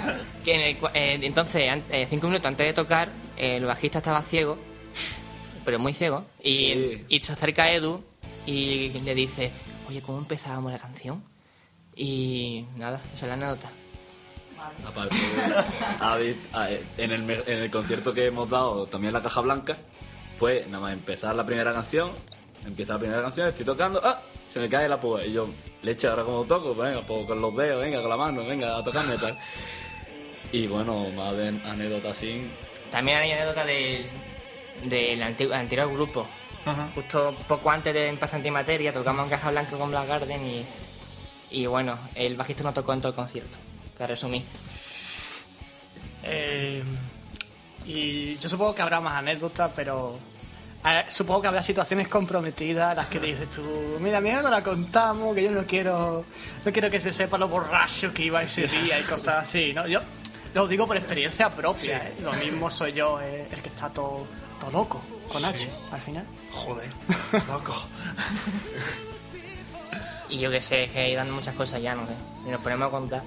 que 0.43 0.53
en 0.55 0.61
el 0.61 0.79
cua- 0.79 0.91
eh, 0.93 1.19
entonces, 1.21 1.81
eh, 1.89 2.07
cinco 2.09 2.27
minutos 2.27 2.45
antes 2.47 2.67
de 2.67 2.73
tocar, 2.73 3.09
eh, 3.37 3.57
el 3.57 3.65
bajista 3.65 3.97
estaba 3.99 4.21
ciego, 4.21 4.57
pero 5.65 5.79
muy 5.79 5.93
ciego, 5.93 6.25
y, 6.43 6.73
Sí. 6.73 7.05
y 7.09 7.21
se 7.21 7.33
acerca 7.33 7.63
a 7.63 7.71
Edu 7.71 8.03
y 8.45 8.89
le 9.03 9.15
dice, 9.15 9.51
oye, 9.89 10.01
¿cómo 10.01 10.17
empezábamos 10.19 10.71
la 10.71 10.79
canción? 10.79 11.23
Y 11.95 12.65
nada, 12.77 13.01
esa 13.13 13.25
es 13.25 13.29
la 13.29 13.33
anécdota. 13.33 13.69
Aparte, 14.87 15.17
ha 15.99 16.17
vi- 16.17 16.37
a- 16.53 16.69
en, 16.97 17.11
el, 17.11 17.29
en 17.29 17.63
el 17.63 17.71
concierto 17.71 18.13
que 18.13 18.27
hemos 18.27 18.49
dado, 18.49 18.85
también 18.85 19.09
en 19.09 19.13
la 19.15 19.23
Caja 19.23 19.41
Blanca, 19.41 19.77
fue 20.37 20.65
nada 20.69 20.83
más 20.83 20.93
empezar 20.93 21.35
la 21.35 21.45
primera 21.45 21.73
canción. 21.73 22.11
Empieza 22.65 22.93
la 22.93 22.99
primera 22.99 23.21
canción, 23.21 23.47
estoy 23.47 23.65
tocando, 23.65 24.01
¡ah! 24.03 24.21
Se 24.47 24.59
me 24.59 24.69
cae 24.69 24.87
la 24.87 24.99
púa. 24.99 25.25
Y 25.25 25.33
yo, 25.33 25.47
leche, 25.81 26.07
ahora 26.07 26.23
como 26.23 26.43
toco, 26.43 26.73
Pues 26.73 26.89
venga, 26.89 27.05
pues 27.05 27.25
con 27.25 27.41
los 27.41 27.55
dedos, 27.55 27.81
venga, 27.81 28.01
con 28.01 28.09
la 28.09 28.17
mano, 28.17 28.45
venga, 28.45 28.77
a 28.77 28.83
tocarme 28.83 29.17
tal. 29.17 29.37
Y 30.51 30.67
bueno, 30.67 31.09
más 31.15 31.35
de 31.35 31.47
anécdotas 31.47 32.11
así. 32.11 32.49
También 32.91 33.17
hay 33.19 33.31
anécdota 33.31 33.65
del, 33.65 34.05
del 34.85 35.23
antiguo, 35.23 35.55
anterior 35.55 35.91
grupo. 35.91 36.27
Ajá. 36.65 36.89
Justo 36.93 37.35
poco 37.47 37.71
antes 37.71 37.93
de 37.93 38.09
empezar 38.09 38.35
Antimateria, 38.35 38.93
tocamos 38.93 39.23
en 39.23 39.29
Caja 39.31 39.49
Blanca 39.49 39.77
con 39.77 39.89
Black 39.89 40.07
Garden 40.07 40.45
y, 40.45 40.65
y 41.49 41.65
bueno, 41.65 41.97
el 42.13 42.35
bajista 42.35 42.63
no 42.63 42.73
tocó 42.73 42.93
en 42.93 42.99
todo 42.99 43.09
el 43.09 43.15
concierto. 43.15 43.57
Te 43.97 44.05
resumí. 44.05 44.43
Eh, 46.23 46.83
y 47.85 48.37
yo 48.37 48.47
supongo 48.49 48.75
que 48.75 48.81
habrá 48.81 48.99
más 48.99 49.13
anécdotas, 49.13 49.71
pero 49.75 50.19
eh, 50.83 51.05
supongo 51.09 51.41
que 51.41 51.47
habrá 51.47 51.61
situaciones 51.61 52.07
comprometidas 52.07 52.95
las 52.95 53.07
que 53.07 53.19
dices 53.19 53.49
tú, 53.49 53.61
mira, 53.99 54.19
mira, 54.19 54.41
no 54.41 54.49
la 54.49 54.63
contamos, 54.63 55.35
que 55.35 55.43
yo 55.43 55.51
no 55.51 55.65
quiero, 55.65 56.25
no 56.65 56.71
quiero 56.71 56.89
que 56.89 56.99
se 56.99 57.13
sepa 57.13 57.37
lo 57.37 57.47
borracho 57.47 58.13
que 58.13 58.23
iba 58.23 58.41
ese 58.41 58.67
día 58.67 58.99
y 58.99 59.03
cosas 59.03 59.43
así, 59.43 59.73
¿no? 59.73 59.87
Yo 59.87 59.99
lo 60.53 60.67
digo 60.67 60.87
por 60.87 60.97
experiencia 60.97 61.49
propia, 61.49 61.97
¿eh? 61.99 62.15
Lo 62.23 62.33
mismo 62.33 62.69
soy 62.71 62.93
yo, 62.93 63.21
eh, 63.21 63.47
el 63.51 63.61
que 63.61 63.69
está 63.69 63.89
todo, 63.89 64.25
todo 64.59 64.71
loco, 64.71 65.01
con 65.31 65.45
H, 65.45 65.69
al 65.91 66.01
final. 66.01 66.25
Joder, 66.51 66.89
loco. 67.47 67.75
Y 70.29 70.39
yo 70.39 70.49
que 70.49 70.61
sé, 70.61 70.87
que 70.87 71.15
dan 71.15 71.29
muchas 71.31 71.53
cosas 71.55 71.81
ya, 71.81 71.93
no 71.93 72.07
sé. 72.07 72.13
Y 72.47 72.49
nos 72.49 72.61
ponemos 72.61 72.87
a 72.87 72.91
contar. 72.91 73.21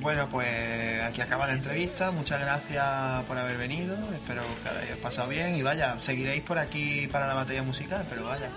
Bueno, 0.00 0.28
pues 0.30 1.02
aquí 1.02 1.20
acaba 1.20 1.46
la 1.46 1.54
entrevista. 1.54 2.10
Muchas 2.12 2.40
gracias 2.40 3.24
por 3.24 3.36
haber 3.36 3.56
venido. 3.56 3.96
Espero 4.14 4.42
que 4.62 4.68
hayáis 4.68 4.96
pasado 4.98 5.28
bien. 5.28 5.56
Y 5.56 5.62
vaya, 5.62 5.98
seguiréis 5.98 6.42
por 6.42 6.58
aquí 6.58 7.08
para 7.08 7.26
la 7.26 7.34
materia 7.34 7.62
musical, 7.62 8.06
pero 8.08 8.24
vaya. 8.24 8.48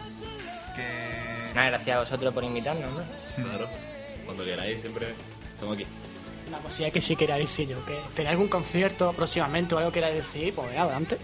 Que. 0.76 1.54
Nada, 1.56 1.70
gracias 1.72 1.96
a 1.98 2.00
vosotros 2.02 2.34
por 2.34 2.44
invitarnos, 2.44 2.86
hombre. 2.90 3.06
Claro, 3.36 3.68
cuando 4.26 4.44
queráis, 4.46 4.82
siempre 4.82 5.14
estamos 5.54 5.76
aquí. 5.76 5.86
Una 6.48 6.60
cosilla 6.60 6.92
que 6.92 7.02
sí 7.02 7.16
quería 7.16 7.36
decir 7.36 7.68
yo, 7.70 7.84
que 7.86 7.98
tenéis 8.14 8.32
algún 8.34 8.48
concierto 8.48 9.12
próximamente 9.14 9.74
o 9.74 9.78
algo 9.80 9.90
que 9.92 9.96
queráis 10.00 10.16
decir, 10.18 10.54
pues 10.54 10.78
adelante. 10.78 11.18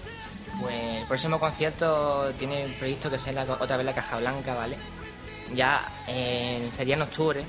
Pues 0.62 0.74
el 1.02 1.06
próximo 1.08 1.40
concierto 1.40 2.34
tiene 2.40 2.66
previsto 2.80 3.10
que 3.12 3.20
sea 3.20 3.34
la- 3.34 3.44
otra 3.44 3.78
vez 3.78 3.86
la 3.86 3.94
Caja 3.94 4.18
Blanca, 4.18 4.56
¿vale? 4.56 4.78
Ya 5.54 5.80
eh, 6.08 6.68
sería 6.72 6.96
en 6.96 7.04
octubre 7.04 7.44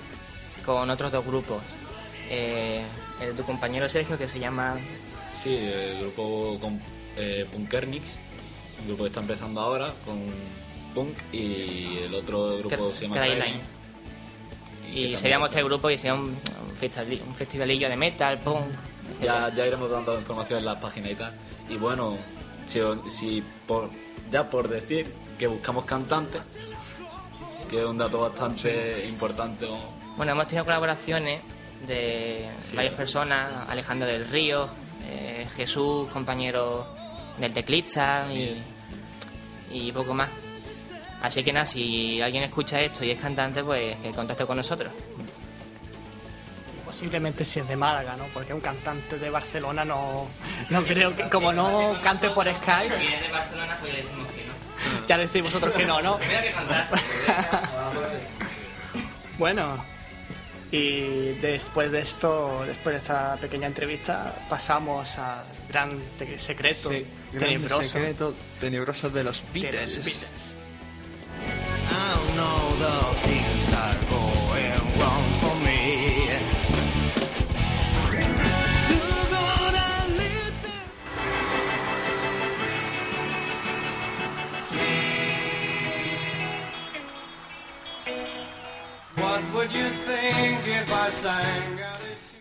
con 0.67 0.91
otros 0.91 1.11
dos 1.11 1.25
grupos. 1.25 1.63
Eh, 2.31 2.85
el 3.21 3.29
de 3.29 3.33
tu 3.35 3.43
compañero 3.45 3.89
Sergio 3.89 4.19
que 4.19 4.29
se 4.29 4.39
llama 4.39 4.77
Sí, 5.43 5.57
el 5.57 6.01
grupo 6.01 6.59
con, 6.61 6.81
eh, 7.17 7.47
Punkernix, 7.51 8.17
un 8.81 8.87
grupo 8.89 9.05
que 9.05 9.09
está 9.09 9.21
empezando 9.21 9.61
ahora 9.61 9.93
con 10.05 10.19
Punk 10.95 11.17
y 11.33 11.99
el 12.05 12.15
otro 12.15 12.59
grupo 12.59 12.93
se 12.93 13.03
llama 13.09 13.17
Cryline. 13.21 13.61
Y 14.93 15.11
que 15.13 15.17
seríamos 15.17 15.51
este 15.51 15.63
grupo 15.63 15.91
y 15.91 15.97
sería 15.99 16.15
un, 16.15 16.21
un, 16.31 16.77
festivali- 16.81 17.21
un 17.27 17.35
festivalillo 17.35 17.89
de 17.89 17.97
metal, 17.97 18.39
punk. 18.39 18.65
Ya, 19.23 19.53
ya 19.55 19.67
iremos 19.67 19.91
dando 19.91 20.19
información 20.19 20.59
en 20.61 20.65
las 20.65 20.77
páginas 20.79 21.11
y 21.13 21.15
tal. 21.15 21.33
Y 21.69 21.77
bueno, 21.77 22.17
si, 22.67 22.81
si 23.11 23.43
por, 23.67 23.91
ya 24.33 24.49
por 24.51 24.69
decir 24.69 25.13
que 25.39 25.47
buscamos 25.47 25.85
cantantes, 25.85 26.41
que 27.71 27.79
es 27.81 27.85
un 27.85 27.99
dato 27.99 28.21
bastante 28.21 29.07
importante. 29.07 29.67
¿no? 29.67 29.79
Bueno, 30.17 30.33
hemos 30.33 30.49
tenido 30.49 30.65
colaboraciones 30.65 31.41
de 31.87 32.49
Sí. 32.69 32.77
varias 32.77 32.95
personas, 32.95 33.49
Alejandro 33.69 34.07
del 34.07 34.27
Río, 34.29 34.69
eh, 35.07 35.47
Jesús, 35.57 36.09
compañero 36.13 36.87
del 37.39 37.53
teclista 37.53 38.27
y, 38.33 38.61
y 39.73 39.93
poco 39.93 40.15
más. 40.15 40.29
Así 41.23 41.43
que 41.43 41.53
nada, 41.53 41.67
si 41.67 42.21
alguien 42.21 42.45
escucha 42.45 42.81
esto 42.81 43.05
y 43.05 43.11
es 43.11 43.21
cantante, 43.21 43.63
pues 43.65 43.97
que 43.97 44.11
contacte 44.11 44.45
con 44.47 44.57
nosotros. 44.57 44.93
Posiblemente 46.85 47.45
si 47.45 47.61
es 47.61 47.69
de 47.69 47.77
Málaga, 47.77 48.17
¿no? 48.17 48.25
Porque 48.35 48.55
un 48.55 48.61
cantante 48.61 49.19
de 49.19 49.31
Barcelona 49.31 49.85
no, 49.85 50.27
no 50.71 50.83
creo 50.85 51.15
que, 51.15 51.29
como 51.29 51.53
no 51.53 51.97
cante 52.03 52.31
por 52.31 52.49
Skype, 52.51 52.99
Si 52.99 53.07
es 53.07 53.21
de 53.21 53.29
Barcelona, 53.29 53.77
pues 53.81 53.93
le 53.93 54.03
decimos 54.03 54.27
que 54.29 54.45
no. 54.47 55.07
ya 55.07 55.19
decís 55.19 55.43
vosotros 55.43 55.73
que 55.75 55.85
no, 55.87 56.01
¿no? 56.03 56.17
Primero 56.19 56.43
que 56.43 56.53
cantar. 56.53 56.89
Bueno, 59.39 59.85
y 60.71 61.33
después 61.41 61.91
de 61.91 62.01
esto, 62.01 62.63
después 62.67 62.95
de 62.95 63.01
esta 63.01 63.37
pequeña 63.37 63.67
entrevista, 63.67 64.35
pasamos 64.51 65.19
al 65.19 65.45
gran 65.69 65.91
te- 66.19 66.39
secreto 66.39 66.91
Sí, 66.91 67.07
tenebroso 67.39 67.83
secreto 67.83 68.35
tenebroso 68.61 69.09
de 69.11 69.25
los 69.25 69.43
de 69.53 69.61
los 69.61 69.63
Beatles. 69.73 69.95
Beatles. 69.97 70.55
I 71.91 72.37
know 72.37 72.77
the 72.79 74.08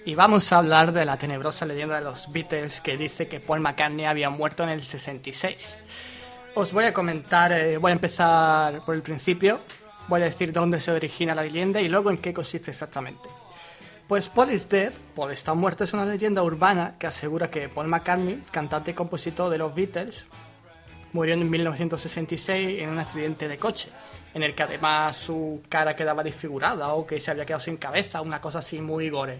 Y 0.05 0.15
vamos 0.15 0.51
a 0.51 0.57
hablar 0.57 0.91
de 0.91 1.05
la 1.05 1.17
tenebrosa 1.17 1.65
leyenda 1.65 1.95
de 1.95 2.01
los 2.01 2.31
Beatles 2.31 2.81
que 2.81 2.97
dice 2.97 3.27
que 3.27 3.39
Paul 3.39 3.59
McCartney 3.59 4.05
había 4.05 4.29
muerto 4.29 4.63
en 4.63 4.69
el 4.69 4.81
66. 4.81 5.79
Os 6.55 6.71
voy 6.71 6.85
a 6.85 6.93
comentar, 6.93 7.51
eh, 7.51 7.77
voy 7.77 7.91
a 7.91 7.93
empezar 7.93 8.85
por 8.85 8.95
el 8.95 9.01
principio, 9.01 9.59
voy 10.07 10.21
a 10.21 10.25
decir 10.25 10.51
dónde 10.51 10.79
se 10.79 10.91
origina 10.91 11.35
la 11.35 11.43
leyenda 11.43 11.81
y 11.81 11.87
luego 11.87 12.09
en 12.09 12.17
qué 12.17 12.33
consiste 12.33 12.71
exactamente. 12.71 13.29
Pues 14.07 14.29
Paul 14.29 14.51
is 14.51 14.69
Dead, 14.69 14.93
Paul 15.13 15.31
está 15.31 15.53
muerto, 15.53 15.83
es 15.83 15.93
una 15.93 16.05
leyenda 16.05 16.41
urbana 16.41 16.95
que 16.97 17.07
asegura 17.07 17.51
que 17.51 17.67
Paul 17.67 17.87
McCartney, 17.87 18.43
cantante 18.51 18.91
y 18.91 18.93
compositor 18.93 19.51
de 19.51 19.57
los 19.57 19.75
Beatles, 19.75 20.25
murió 21.11 21.33
en 21.33 21.49
1966 21.49 22.81
en 22.81 22.89
un 22.89 22.99
accidente 22.99 23.47
de 23.47 23.57
coche, 23.57 23.89
en 24.37 24.43
el 24.43 24.53
que 24.53 24.61
además 24.61 25.17
su 25.17 25.63
cara 25.67 25.95
quedaba 25.95 26.23
desfigurada 26.23 26.93
o 26.93 27.07
que 27.07 27.19
se 27.19 27.31
había 27.31 27.43
quedado 27.43 27.63
sin 27.63 27.77
cabeza, 27.77 28.21
una 28.21 28.39
cosa 28.39 28.59
así 28.59 28.79
muy 28.79 29.09
gore. 29.09 29.39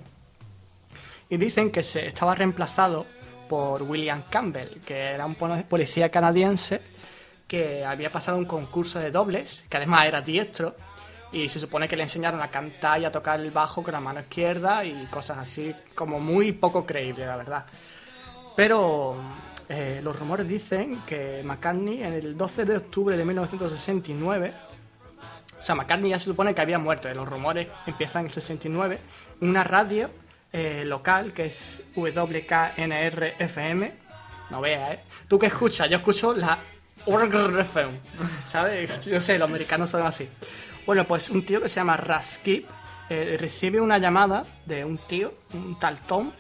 Y 1.30 1.38
dicen 1.38 1.70
que 1.70 1.84
se 1.84 2.08
estaba 2.08 2.34
reemplazado 2.34 3.06
por 3.48 3.84
William 3.84 4.24
Campbell, 4.28 4.82
que 4.84 4.98
era 4.98 5.28
un 5.28 5.36
policía 5.36 6.10
canadiense 6.10 6.82
que 7.48 7.86
había 7.86 8.12
pasado 8.12 8.40
un 8.40 8.46
concurso 8.46 9.00
de 9.00 9.12
dobles, 9.12 9.64
que 9.70 9.78
además 9.78 10.08
era 10.08 10.22
diestro, 10.22 10.76
y 11.32 11.48
se 11.48 11.60
supone 11.60 11.88
que 11.88 11.96
le 11.96 12.04
enseñaron 12.04 12.42
a 12.42 12.48
cantar 12.48 13.00
y 13.00 13.06
a 13.06 13.12
tocar 13.12 13.40
el 13.40 13.52
bajo 13.52 13.84
con 13.84 13.94
la 13.94 14.00
mano 14.00 14.22
izquierda 14.22 14.84
y 14.84 15.06
cosas 15.12 15.38
así, 15.38 15.76
como 15.94 16.20
muy 16.20 16.54
poco 16.54 16.88
creíble, 16.88 17.28
la 17.28 17.38
verdad. 17.38 17.66
Pero 18.56 19.16
eh, 19.70 20.02
los 20.04 20.18
rumores 20.18 20.48
dicen 20.48 21.02
que 21.06 21.44
McCartney 21.46 22.02
en 22.02 22.14
el 22.14 22.36
12 22.36 22.66
de 22.66 22.78
octubre 22.78 23.16
de 23.16 23.24
1969, 23.24 24.67
o 25.60 25.64
sea, 25.64 25.76
McCartney 25.76 26.12
ya 26.12 26.20
se 26.20 26.26
supone 26.26 26.54
que 26.54 26.62
había 26.62 26.78
muerto, 26.80 27.14
los 27.14 27.28
rumores 27.28 27.68
empiezan 27.86 28.22
en 28.22 28.28
el 28.28 28.34
69, 28.34 29.00
en 29.42 29.50
una 29.50 29.64
radio 29.64 30.10
eh, 30.54 30.84
local, 30.86 31.34
que 31.34 31.46
es 31.46 31.84
WKNR-FM. 31.96 33.92
No 34.50 34.62
veas, 34.62 34.94
¿eh? 34.94 35.00
¿Tú 35.28 35.38
qué 35.38 35.48
escuchas? 35.48 35.90
Yo 35.90 35.98
escucho 35.98 36.34
la 36.34 36.58
FM, 37.06 38.00
¿sabes? 38.48 39.06
Yo 39.06 39.20
sé, 39.22 39.38
los 39.38 39.50
americanos 39.50 39.90
son 39.90 40.06
así. 40.06 40.30
Bueno, 40.86 41.06
pues 41.06 41.30
un 41.30 41.44
tío 41.46 41.62
que 41.62 41.70
se 41.70 41.76
llama 41.76 41.98
Raskip 41.98 42.66
eh, 43.10 43.38
recibe 43.40 43.82
una 43.82 43.98
llamada 43.98 44.46
de 44.66 44.86
un 44.86 44.98
tío, 44.98 45.34
un 45.54 45.80
tal 45.80 46.00
Tom, 46.00 46.32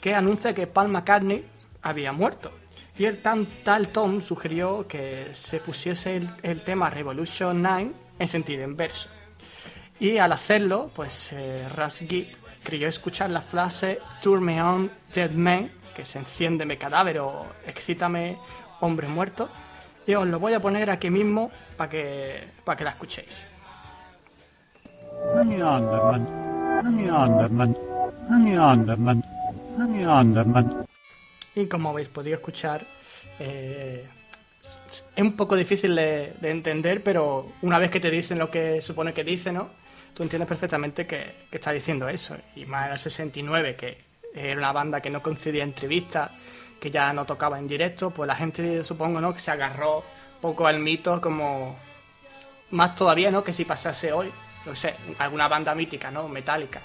que 0.00 0.14
anuncia 0.14 0.54
que 0.54 0.66
Paul 0.66 0.88
McCartney 0.88 1.44
había 1.82 2.12
muerto. 2.12 2.52
Y 2.96 3.06
el 3.06 3.22
tan, 3.22 3.46
tal 3.64 3.88
Tom 3.88 4.20
sugirió 4.20 4.86
que 4.86 5.30
se 5.32 5.58
pusiese 5.58 6.16
el, 6.16 6.30
el 6.42 6.62
tema 6.62 6.90
Revolution 6.90 7.62
9 7.62 8.03
en 8.18 8.28
sentido 8.28 8.64
inverso. 8.64 9.08
Y 10.00 10.18
al 10.18 10.32
hacerlo, 10.32 10.90
pues 10.94 11.32
eh, 11.32 11.68
Ras 11.68 11.98
Gibb 11.98 12.28
creyó 12.62 12.88
escuchar 12.88 13.30
la 13.30 13.40
frase 13.40 14.00
Turn 14.20 14.42
me 14.42 14.60
on, 14.62 14.90
dead 15.12 15.30
man, 15.30 15.70
que 15.94 16.04
se 16.04 16.18
enciéndeme 16.18 16.76
cadáver 16.76 17.20
o 17.20 17.46
excítame, 17.66 18.36
hombre 18.80 19.06
muerto. 19.08 19.48
Y 20.06 20.14
os 20.14 20.26
lo 20.26 20.38
voy 20.38 20.54
a 20.54 20.60
poner 20.60 20.90
aquí 20.90 21.10
mismo 21.10 21.50
para 21.76 21.90
que, 21.90 22.48
para 22.64 22.76
que 22.76 22.84
la 22.84 22.90
escuchéis. 22.90 23.46
Y 31.54 31.66
como 31.66 31.90
habéis 31.90 32.08
podido 32.08 32.36
escuchar, 32.36 32.84
eh, 33.38 34.06
es 35.16 35.22
un 35.22 35.36
poco 35.36 35.56
difícil 35.56 35.94
de, 35.96 36.34
de 36.40 36.50
entender, 36.50 37.02
pero 37.02 37.50
una 37.62 37.78
vez 37.78 37.90
que 37.90 38.00
te 38.00 38.10
dicen 38.10 38.38
lo 38.38 38.50
que 38.50 38.80
supone 38.80 39.12
que 39.12 39.24
dice, 39.24 39.52
¿no? 39.52 39.70
Tú 40.14 40.22
entiendes 40.22 40.48
perfectamente 40.48 41.06
que, 41.06 41.34
está 41.50 41.72
diciendo 41.72 42.08
eso. 42.08 42.36
Y 42.54 42.64
más 42.66 42.86
en 42.86 42.92
el 42.92 42.98
69, 42.98 43.74
que 43.74 43.98
era 44.32 44.56
una 44.58 44.72
banda 44.72 45.00
que 45.00 45.10
no 45.10 45.20
concedía 45.22 45.64
entrevistas, 45.64 46.30
que 46.80 46.90
ya 46.90 47.12
no 47.12 47.24
tocaba 47.24 47.58
en 47.58 47.66
directo, 47.66 48.10
pues 48.10 48.28
la 48.28 48.36
gente, 48.36 48.84
supongo, 48.84 49.20
¿no? 49.20 49.34
Que 49.34 49.40
se 49.40 49.50
agarró 49.50 49.98
un 49.98 50.40
poco 50.40 50.66
al 50.66 50.78
mito 50.78 51.20
como... 51.20 51.76
Más 52.70 52.94
todavía, 52.94 53.30
¿no? 53.30 53.42
Que 53.42 53.52
si 53.52 53.64
pasase 53.64 54.12
hoy, 54.12 54.32
no 54.66 54.74
sé, 54.74 54.94
alguna 55.18 55.48
banda 55.48 55.74
mítica, 55.74 56.10
¿no? 56.10 56.28
Metallica. 56.28 56.80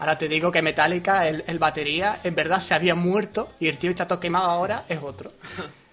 Ahora 0.00 0.18
te 0.18 0.28
digo 0.28 0.50
que 0.50 0.60
Metallica, 0.60 1.28
el, 1.28 1.44
el 1.46 1.58
batería, 1.58 2.18
en 2.24 2.34
verdad 2.34 2.60
se 2.60 2.74
había 2.74 2.94
muerto 2.94 3.52
y 3.60 3.68
el 3.68 3.78
tío 3.78 3.88
que 3.88 3.92
está 3.92 4.08
todo 4.08 4.20
quemado 4.20 4.50
ahora 4.50 4.84
es 4.88 5.00
otro. 5.00 5.32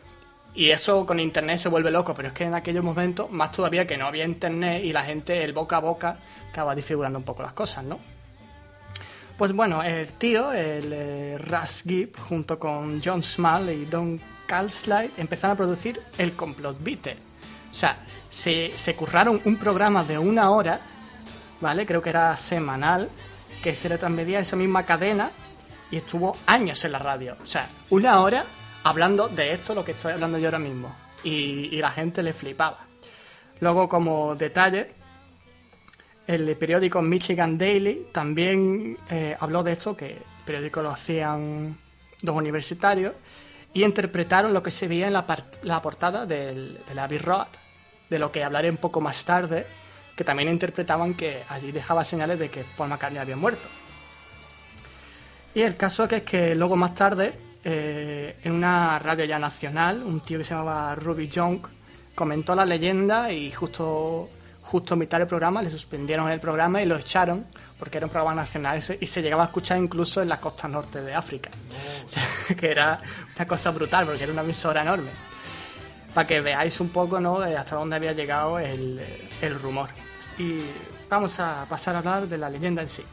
Y 0.54 0.70
eso 0.70 1.06
con 1.06 1.20
internet 1.20 1.58
se 1.58 1.70
vuelve 1.70 1.92
loco, 1.92 2.14
pero 2.14 2.30
es 2.30 2.34
que 2.34 2.44
en 2.44 2.56
aquellos 2.56 2.84
momentos, 2.84 3.32
más 3.32 3.52
todavía 3.52 3.88
que 3.88 3.98
no 3.98 4.06
había 4.06 4.26
internet 4.26 4.84
y 4.84 4.92
la 4.92 5.04
gente, 5.04 5.44
el 5.44 5.54
boca 5.54 5.78
a 5.78 5.80
boca, 5.80 6.18
acaba 6.50 6.76
disfigurando 6.76 7.20
un 7.20 7.24
poco 7.24 7.42
las 7.42 7.54
cosas, 7.54 7.86
¿no? 7.86 8.00
Pues 9.38 9.54
bueno, 9.54 9.82
el 9.82 10.08
tío, 10.14 10.52
el 10.52 10.92
eh, 10.92 11.40
Gibb, 11.88 12.16
junto 12.20 12.60
con 12.60 13.02
John 13.04 13.24
Small 13.24 13.70
y 13.70 13.86
Don 13.86 14.22
Carlslide, 14.46 15.12
empezaron 15.18 15.56
a 15.56 15.58
producir 15.58 16.02
el 16.18 16.34
Complot 16.34 16.78
Beatle. 16.84 17.18
O 17.72 17.74
sea, 17.74 17.98
se, 18.30 18.74
se 18.76 18.96
curraron 18.96 19.42
un 19.46 19.56
programa 19.56 20.04
de 20.04 20.20
una 20.20 20.52
hora, 20.52 20.82
¿vale? 21.62 21.86
Creo 21.86 22.02
que 22.02 22.10
era 22.10 22.36
semanal, 22.36 23.10
que 23.64 23.74
se 23.74 23.88
le 23.88 23.98
transmitía 23.98 24.40
a 24.40 24.42
esa 24.42 24.58
misma 24.58 24.84
cadena 24.84 25.32
y 25.90 25.98
estuvo 25.98 26.36
años 26.46 26.84
en 26.84 26.92
la 26.92 27.00
radio. 27.00 27.38
O 27.42 27.48
sea, 27.48 27.68
una 27.90 28.20
hora 28.20 28.46
hablando 28.84 29.28
de 29.28 29.54
esto, 29.54 29.76
lo 29.76 29.84
que 29.86 29.91
estoy 29.91 30.13
hablando 30.13 30.38
yo 30.38 30.48
ahora 30.48 30.60
mismo. 30.60 30.96
Y, 31.24 31.70
y 31.72 31.78
la 31.78 31.91
gente 31.91 32.24
le 32.24 32.34
flipaba. 32.34 32.80
Luego, 33.60 33.88
como 33.88 34.36
detalle, 34.36 34.91
el 36.28 36.56
periódico 36.56 37.02
Michigan 37.02 37.58
Daily 37.58 38.08
también 38.12 38.98
eh, 39.10 39.36
habló 39.39 39.63
de 39.63 39.74
esto, 39.74 39.96
que 39.96 40.12
el 40.12 40.24
periódico 40.46 40.82
lo 40.82 40.91
hacían 40.91 41.78
dos 42.22 42.36
universitarios, 42.36 43.13
y 43.74 43.84
interpretaron 43.84 44.54
lo 44.54 44.63
que 44.63 44.72
se 44.72 44.88
veía 44.88 45.08
en 45.08 45.13
la, 45.13 45.26
la 45.63 45.82
portada 45.82 46.26
del, 46.26 46.80
del 46.88 47.00
Abbey 47.00 47.17
Road, 47.17 47.48
de 48.10 48.20
lo 48.20 48.32
que 48.32 48.44
hablaré 48.44 48.70
un 48.70 48.78
poco 48.78 49.00
más 49.00 49.24
tarde, 49.26 49.65
que 50.15 50.24
también 50.24 50.50
interpretaban 50.50 51.13
que 51.13 51.44
allí 51.50 51.72
dejaba 51.72 52.04
señales 52.04 52.38
de 52.39 52.50
que 52.50 52.63
Paul 52.78 52.89
McCartney 52.89 53.20
había 53.20 53.36
muerto. 53.36 53.67
Y 55.54 55.62
el 55.62 55.78
caso 55.78 56.08
que 56.08 56.17
es 56.17 56.24
que 56.24 56.56
luego 56.56 56.76
más 56.76 56.96
tarde, 56.96 57.34
eh, 57.63 58.38
en 58.43 58.52
una 58.54 58.97
radio 59.00 59.26
ya 59.26 59.38
nacional, 59.38 60.02
un 60.04 60.21
tío 60.21 60.39
que 60.39 60.43
se 60.43 60.54
llamaba 60.54 60.95
Ruby 60.95 61.28
Young 61.28 61.60
comentó 62.15 62.56
la 62.56 62.65
leyenda 62.65 63.32
y 63.32 63.52
justo, 63.52 64.30
justo 64.62 64.93
en 64.93 65.00
mitad 65.00 65.19
del 65.19 65.28
programa 65.28 65.62
le 65.62 65.69
suspendieron 65.69 66.30
el 66.32 66.39
programa 66.39 66.82
y 66.82 66.86
lo 66.86 66.97
echaron 66.97 67.45
porque 67.80 67.97
era 67.97 68.06
un 68.06 68.12
programa 68.12 68.36
nacional 68.41 68.78
y 69.00 69.08
se, 69.08 69.21
llegaba 69.21 69.43
a 69.43 69.45
escuchar 69.47 69.78
incluso 69.78 70.21
en 70.21 70.30
la 70.30 70.39
costa 70.39 70.67
norte 70.67 71.02
de 71.02 71.13
África. 71.13 71.50
Que 72.58 72.69
era 72.69 73.02
una 73.36 73.47
cosa 73.47 73.71
brutal 73.71 74.06
porque 74.06 74.24
era 74.24 74.34
una 74.34 74.41
emisora 74.41 74.82
enorme. 74.82 75.10
Para 76.13 76.28
que 76.28 76.41
veáis 76.41 76.80
un 76.80 76.89
poco 76.89 77.19
¿no? 77.19 77.39
hasta 77.39 77.76
dónde 77.76 77.95
había 77.95 78.12
llegado 78.12 78.60
el, 78.60 79.02
el 79.41 79.60
rumor. 79.60 79.89
Y 80.38 80.60
vamos 81.10 81.39
a 81.39 81.65
pasar 81.69 81.95
a 81.95 82.00
hablar 82.00 82.28
de 82.28 82.38
la 82.38 82.50
leyenda 82.50 82.82
en 82.82 82.89
sí. 82.89 83.04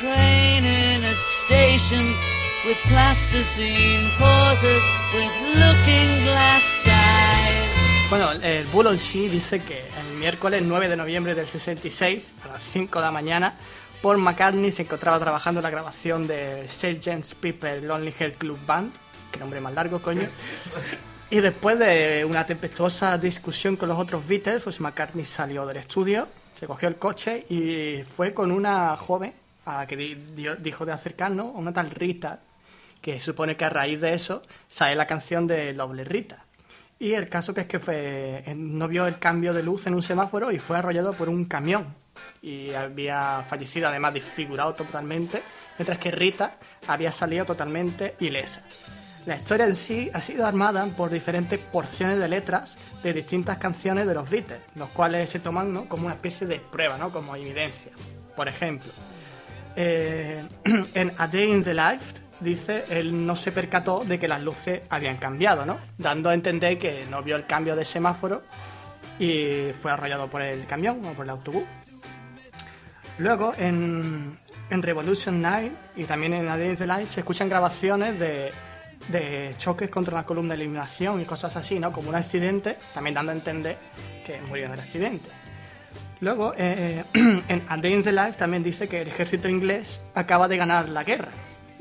Train 0.00 0.64
in 0.64 1.04
a 1.04 1.14
station 1.14 2.04
with 2.64 2.78
plasticine 2.88 4.08
pauses 4.18 4.82
with 5.12 5.32
looking 5.60 6.10
glass 6.24 6.64
ties. 6.82 8.08
Bueno, 8.08 8.32
el 8.32 8.66
Bull 8.68 8.96
dice 8.96 9.60
que 9.60 9.78
el 9.78 10.18
miércoles 10.18 10.62
9 10.62 10.88
de 10.88 10.96
noviembre 10.96 11.34
del 11.34 11.46
66, 11.46 12.34
a 12.44 12.48
las 12.48 12.62
5 12.62 12.98
de 12.98 13.04
la 13.04 13.12
mañana, 13.12 13.54
Paul 14.00 14.16
McCartney 14.16 14.72
se 14.72 14.82
encontraba 14.82 15.18
trabajando 15.18 15.60
en 15.60 15.64
la 15.64 15.70
grabación 15.70 16.26
de 16.26 16.66
Sgt. 16.66 17.34
Pepper 17.34 17.82
Lonely 17.82 18.12
Heart 18.12 18.38
Club 18.38 18.58
Band, 18.66 18.92
que 19.30 19.38
nombre 19.38 19.60
más 19.60 19.74
largo, 19.74 20.00
coño. 20.00 20.28
Y 21.28 21.40
después 21.40 21.78
de 21.78 22.24
una 22.24 22.46
tempestuosa 22.46 23.18
discusión 23.18 23.76
con 23.76 23.90
los 23.90 23.98
otros 23.98 24.26
Beatles, 24.26 24.62
pues 24.62 24.80
McCartney 24.80 25.26
salió 25.26 25.66
del 25.66 25.76
estudio, 25.76 26.26
se 26.54 26.66
cogió 26.66 26.88
el 26.88 26.96
coche 26.96 27.44
y 27.50 28.02
fue 28.16 28.32
con 28.32 28.50
una 28.50 28.96
joven 28.96 29.39
que 29.86 29.96
dijo 29.96 30.86
de 30.86 30.92
acercarnos, 30.92 31.52
una 31.54 31.72
tal 31.72 31.90
Rita, 31.90 32.40
que 33.00 33.20
supone 33.20 33.56
que 33.56 33.64
a 33.64 33.70
raíz 33.70 34.00
de 34.00 34.12
eso 34.12 34.42
sale 34.68 34.94
la 34.94 35.06
canción 35.06 35.46
de 35.46 35.72
Lovely 35.72 36.04
Rita. 36.04 36.44
Y 36.98 37.14
el 37.14 37.30
caso 37.30 37.54
que 37.54 37.62
es 37.62 37.66
que 37.66 37.80
eh, 37.88 38.54
no 38.54 38.86
vio 38.86 39.06
el 39.06 39.18
cambio 39.18 39.54
de 39.54 39.62
luz 39.62 39.86
en 39.86 39.94
un 39.94 40.02
semáforo 40.02 40.52
y 40.52 40.58
fue 40.58 40.76
arrollado 40.76 41.14
por 41.14 41.30
un 41.30 41.46
camión. 41.46 41.94
Y 42.42 42.74
había 42.74 43.44
fallecido, 43.48 43.88
además 43.88 44.12
desfigurado 44.12 44.74
totalmente, 44.74 45.42
mientras 45.78 45.98
que 45.98 46.10
Rita 46.10 46.58
había 46.86 47.10
salido 47.10 47.46
totalmente 47.46 48.16
ilesa. 48.20 48.62
La 49.26 49.36
historia 49.36 49.66
en 49.66 49.76
sí 49.76 50.10
ha 50.12 50.20
sido 50.20 50.46
armada 50.46 50.86
por 50.96 51.10
diferentes 51.10 51.58
porciones 51.58 52.18
de 52.18 52.28
letras 52.28 52.76
de 53.02 53.12
distintas 53.12 53.58
canciones 53.58 54.06
de 54.06 54.14
los 54.14 54.28
Beatles, 54.28 54.60
los 54.74 54.88
cuales 54.90 55.28
se 55.28 55.40
toman 55.40 55.72
¿no? 55.72 55.88
como 55.88 56.06
una 56.06 56.14
especie 56.14 56.46
de 56.46 56.58
prueba, 56.58 56.96
¿no? 56.98 57.10
como 57.10 57.36
evidencia. 57.36 57.92
Por 58.34 58.48
ejemplo, 58.48 58.90
eh, 59.76 60.44
en 60.94 61.12
A 61.18 61.26
Day 61.26 61.50
in 61.50 61.62
the 61.62 61.74
Life 61.74 62.20
dice 62.40 62.84
él 62.88 63.26
no 63.26 63.36
se 63.36 63.52
percató 63.52 64.04
de 64.04 64.18
que 64.18 64.26
las 64.26 64.40
luces 64.40 64.80
habían 64.88 65.18
cambiado, 65.18 65.66
¿no? 65.66 65.78
Dando 65.98 66.30
a 66.30 66.34
entender 66.34 66.78
que 66.78 67.04
no 67.10 67.22
vio 67.22 67.36
el 67.36 67.46
cambio 67.46 67.76
de 67.76 67.84
semáforo 67.84 68.42
y 69.18 69.72
fue 69.80 69.92
arrollado 69.92 70.28
por 70.28 70.42
el 70.42 70.66
camión 70.66 71.04
o 71.04 71.12
por 71.12 71.26
el 71.26 71.30
autobús. 71.30 71.64
Luego 73.18 73.52
en, 73.58 74.38
Revolution 74.70 75.42
9 75.42 75.72
y 75.96 76.04
también 76.04 76.32
en 76.32 76.48
A 76.48 76.56
Day 76.56 76.70
in 76.70 76.76
the 76.76 76.86
Life 76.86 77.12
se 77.12 77.20
escuchan 77.20 77.48
grabaciones 77.48 78.18
de, 78.18 78.50
de 79.08 79.54
choques 79.58 79.90
contra 79.90 80.14
una 80.14 80.24
columna 80.24 80.54
de 80.54 80.62
iluminación 80.62 81.20
y 81.20 81.24
cosas 81.24 81.54
así, 81.56 81.78
¿no? 81.78 81.92
Como 81.92 82.08
un 82.08 82.14
accidente, 82.14 82.78
también 82.94 83.14
dando 83.14 83.32
a 83.32 83.34
entender 83.34 83.76
que 84.24 84.40
murió 84.48 84.66
en 84.66 84.72
el 84.72 84.80
accidente. 84.80 85.28
Luego, 86.20 86.52
eh, 86.56 87.04
en 87.14 87.64
A 87.68 87.76
Day 87.76 87.94
in 87.94 88.02
the 88.02 88.12
Life 88.12 88.34
también 88.34 88.62
dice 88.62 88.88
que 88.88 89.02
el 89.02 89.08
ejército 89.08 89.48
inglés 89.48 90.02
acaba 90.14 90.48
de 90.48 90.56
ganar 90.56 90.88
la 90.88 91.02
guerra, 91.04 91.28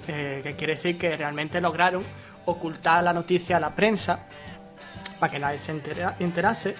eh, 0.07 0.41
que 0.43 0.55
quiere 0.55 0.73
decir 0.75 0.97
que 0.97 1.15
realmente 1.17 1.59
lograron 1.59 2.03
ocultar 2.45 3.03
la 3.03 3.11
noticia 3.13 3.57
a 3.57 3.59
la 3.59 3.71
prensa 3.75 4.19
para 5.19 5.31
que 5.31 5.39
nadie 5.39 5.59
se 5.59 5.73
entera- 5.73 6.15
enterase. 6.19 6.75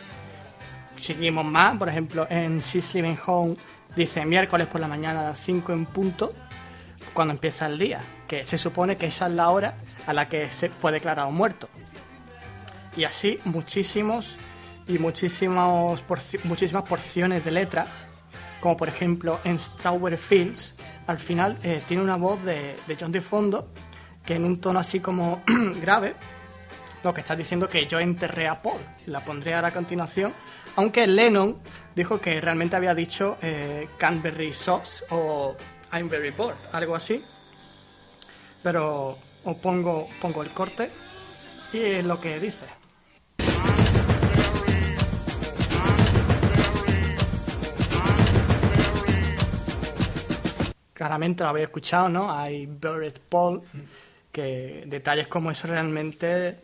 Seguimos 0.97 1.45
más, 1.45 1.77
por 1.77 1.89
ejemplo, 1.89 2.27
en 2.29 2.59
She's 2.59 2.93
Living 2.93 3.17
Home 3.25 3.55
dice 3.95 4.25
miércoles 4.25 4.67
por 4.67 4.79
la 4.79 4.87
mañana 4.87 5.21
a 5.21 5.23
las 5.31 5.39
5 5.39 5.73
en 5.73 5.85
punto, 5.85 6.31
cuando 7.13 7.33
empieza 7.33 7.65
el 7.65 7.77
día, 7.77 7.99
que 8.27 8.45
se 8.45 8.57
supone 8.57 8.95
que 8.95 9.07
esa 9.07 9.27
es 9.27 9.33
la 9.33 9.49
hora 9.49 9.73
a 10.07 10.13
la 10.13 10.29
que 10.29 10.47
se 10.49 10.69
fue 10.69 10.91
declarado 10.91 11.31
muerto. 11.31 11.67
Y 12.95 13.03
así 13.03 13.39
muchísimos 13.45 14.37
y 14.89 14.97
muchísimas 14.97 16.01
porciones 16.87 17.45
de 17.45 17.51
letra, 17.51 17.87
como 18.59 18.75
por 18.75 18.89
ejemplo 18.89 19.39
en 19.45 19.57
Strawberry 19.57 20.17
Fields, 20.17 20.75
al 21.07 21.19
final 21.19 21.57
eh, 21.63 21.81
tiene 21.87 22.03
una 22.03 22.17
voz 22.17 22.43
de, 22.43 22.75
de 22.85 22.97
John 22.99 23.11
de 23.11 23.21
fondo 23.21 23.71
que 24.25 24.35
en 24.35 24.43
un 24.43 24.59
tono 24.59 24.79
así 24.79 24.99
como 24.99 25.41
grave 25.81 26.15
lo 27.03 27.13
que 27.13 27.21
está 27.21 27.35
diciendo 27.35 27.69
que 27.69 27.85
yo 27.87 27.99
enterré 27.99 28.47
a 28.47 28.59
Paul. 28.59 28.81
La 29.05 29.21
pondré 29.21 29.53
ahora 29.53 29.69
a 29.69 29.73
continuación. 29.73 30.33
Aunque 30.75 31.07
Lennon 31.07 31.57
dijo 31.95 32.19
que 32.19 32.41
realmente 32.41 32.75
había 32.75 32.93
dicho 32.93 33.37
eh, 33.41 33.89
Canberry 33.97 34.53
Sauce 34.53 35.05
o 35.09 35.55
I'm 35.93 36.09
very 36.09 36.31
bored, 36.31 36.57
algo 36.71 36.95
así. 36.95 37.23
Pero 38.61 39.17
os 39.45 39.55
pongo, 39.57 40.09
pongo 40.21 40.43
el 40.43 40.49
corte 40.49 40.89
y 41.71 41.79
es 41.79 42.03
lo 42.03 42.19
que 42.19 42.39
dice. 42.39 42.78
Claramente 50.99 51.45
lo 51.45 51.51
habéis 51.51 51.67
escuchado, 51.67 52.09
¿no? 52.09 52.29
Hay 52.29 52.65
Buried 52.65 53.13
Paul, 53.29 53.61
que 54.33 54.83
detalles 54.85 55.29
como 55.29 55.49
eso 55.49 55.65
realmente... 55.65 56.59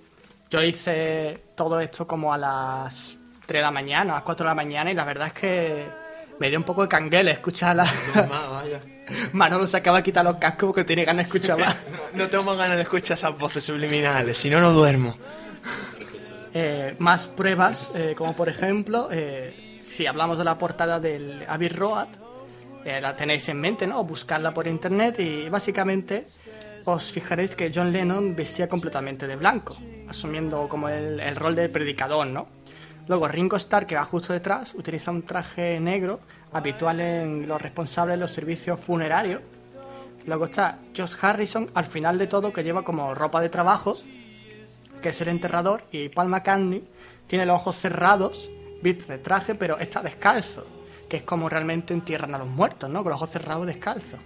Yo 0.49 0.61
hice 0.61 1.41
todo 1.55 1.79
esto 1.79 2.05
como 2.05 2.33
a 2.33 2.37
las 2.37 3.17
3 3.45 3.59
de 3.59 3.61
la 3.61 3.71
mañana, 3.71 4.11
a 4.11 4.15
las 4.17 4.23
4 4.25 4.43
de 4.43 4.49
la 4.49 4.53
mañana, 4.53 4.91
y 4.91 4.93
la 4.93 5.05
verdad 5.05 5.27
es 5.27 5.33
que 5.33 5.85
me 6.37 6.49
dio 6.49 6.59
un 6.59 6.65
poco 6.65 6.81
de 6.81 6.89
canguele 6.89 7.31
escucharla. 7.31 7.85
Más, 7.85 8.49
vaya. 8.49 8.81
Manolo 9.31 9.65
se 9.67 9.77
acaba 9.77 9.99
de 9.99 10.03
quitar 10.03 10.25
los 10.25 10.35
cascos 10.35 10.67
porque 10.67 10.83
tiene 10.83 11.05
ganas 11.05 11.23
de 11.23 11.27
escuchar 11.29 11.57
más. 11.57 11.77
No 12.13 12.27
tengo 12.27 12.43
ganas 12.57 12.75
de 12.75 12.83
escuchar 12.83 13.15
esas 13.15 13.37
voces 13.37 13.63
subliminales, 13.63 14.37
si 14.37 14.49
no, 14.49 14.59
no 14.59 14.73
duermo. 14.73 15.15
Eh, 16.53 16.93
más 16.99 17.27
pruebas, 17.27 17.89
eh, 17.95 18.15
como 18.17 18.35
por 18.35 18.49
ejemplo, 18.49 19.07
eh, 19.13 19.79
si 19.85 20.05
hablamos 20.05 20.37
de 20.37 20.43
la 20.43 20.57
portada 20.57 20.99
del 20.99 21.45
Abbey 21.47 21.69
Road, 21.69 22.24
eh, 22.85 23.01
la 23.01 23.15
tenéis 23.15 23.49
en 23.49 23.59
mente, 23.59 23.87
¿no? 23.87 24.03
Buscarla 24.03 24.53
por 24.53 24.67
internet 24.67 25.19
y 25.19 25.49
básicamente 25.49 26.25
os 26.85 27.11
fijaréis 27.11 27.55
que 27.55 27.71
John 27.73 27.91
Lennon 27.91 28.35
vestía 28.35 28.69
completamente 28.69 29.25
de 29.25 29.35
blanco, 29.35 29.75
asumiendo 30.07 30.69
como 30.69 30.87
el, 30.87 31.19
el 31.19 31.35
rol 31.35 31.55
de 31.55 31.67
predicador, 31.67 32.27
¿no? 32.27 32.47
Luego 33.07 33.27
Ringo 33.27 33.57
Starr, 33.57 33.87
que 33.87 33.95
va 33.95 34.05
justo 34.05 34.33
detrás, 34.33 34.75
utiliza 34.75 35.09
un 35.09 35.23
traje 35.23 35.79
negro 35.79 36.19
habitual 36.53 36.99
en 36.99 37.47
los 37.47 37.59
responsables 37.59 38.17
de 38.17 38.21
los 38.21 38.31
servicios 38.31 38.79
funerarios. 38.79 39.41
Luego 40.27 40.45
está 40.45 40.77
Josh 40.95 41.15
Harrison, 41.19 41.71
al 41.73 41.85
final 41.85 42.19
de 42.19 42.27
todo, 42.27 42.53
que 42.53 42.63
lleva 42.63 42.83
como 42.83 43.15
ropa 43.15 43.41
de 43.41 43.49
trabajo, 43.49 43.97
que 45.01 45.09
es 45.09 45.21
el 45.21 45.29
enterrador, 45.29 45.83
y 45.91 46.09
Paul 46.09 46.29
McCartney 46.29 46.87
tiene 47.25 47.47
los 47.47 47.55
ojos 47.55 47.77
cerrados, 47.77 48.49
viste 48.83 49.13
de 49.13 49.19
traje, 49.19 49.55
pero 49.55 49.79
está 49.79 50.01
descalzo, 50.01 50.65
que 51.05 51.17
es 51.17 51.23
como 51.23 51.49
realmente 51.49 51.93
entierran 51.93 52.33
a 52.35 52.37
los 52.37 52.47
muertos, 52.47 52.89
¿no? 52.89 53.03
Con 53.03 53.11
los 53.11 53.17
ojos 53.17 53.31
cerrados 53.31 53.65
descalzos. 53.67 54.19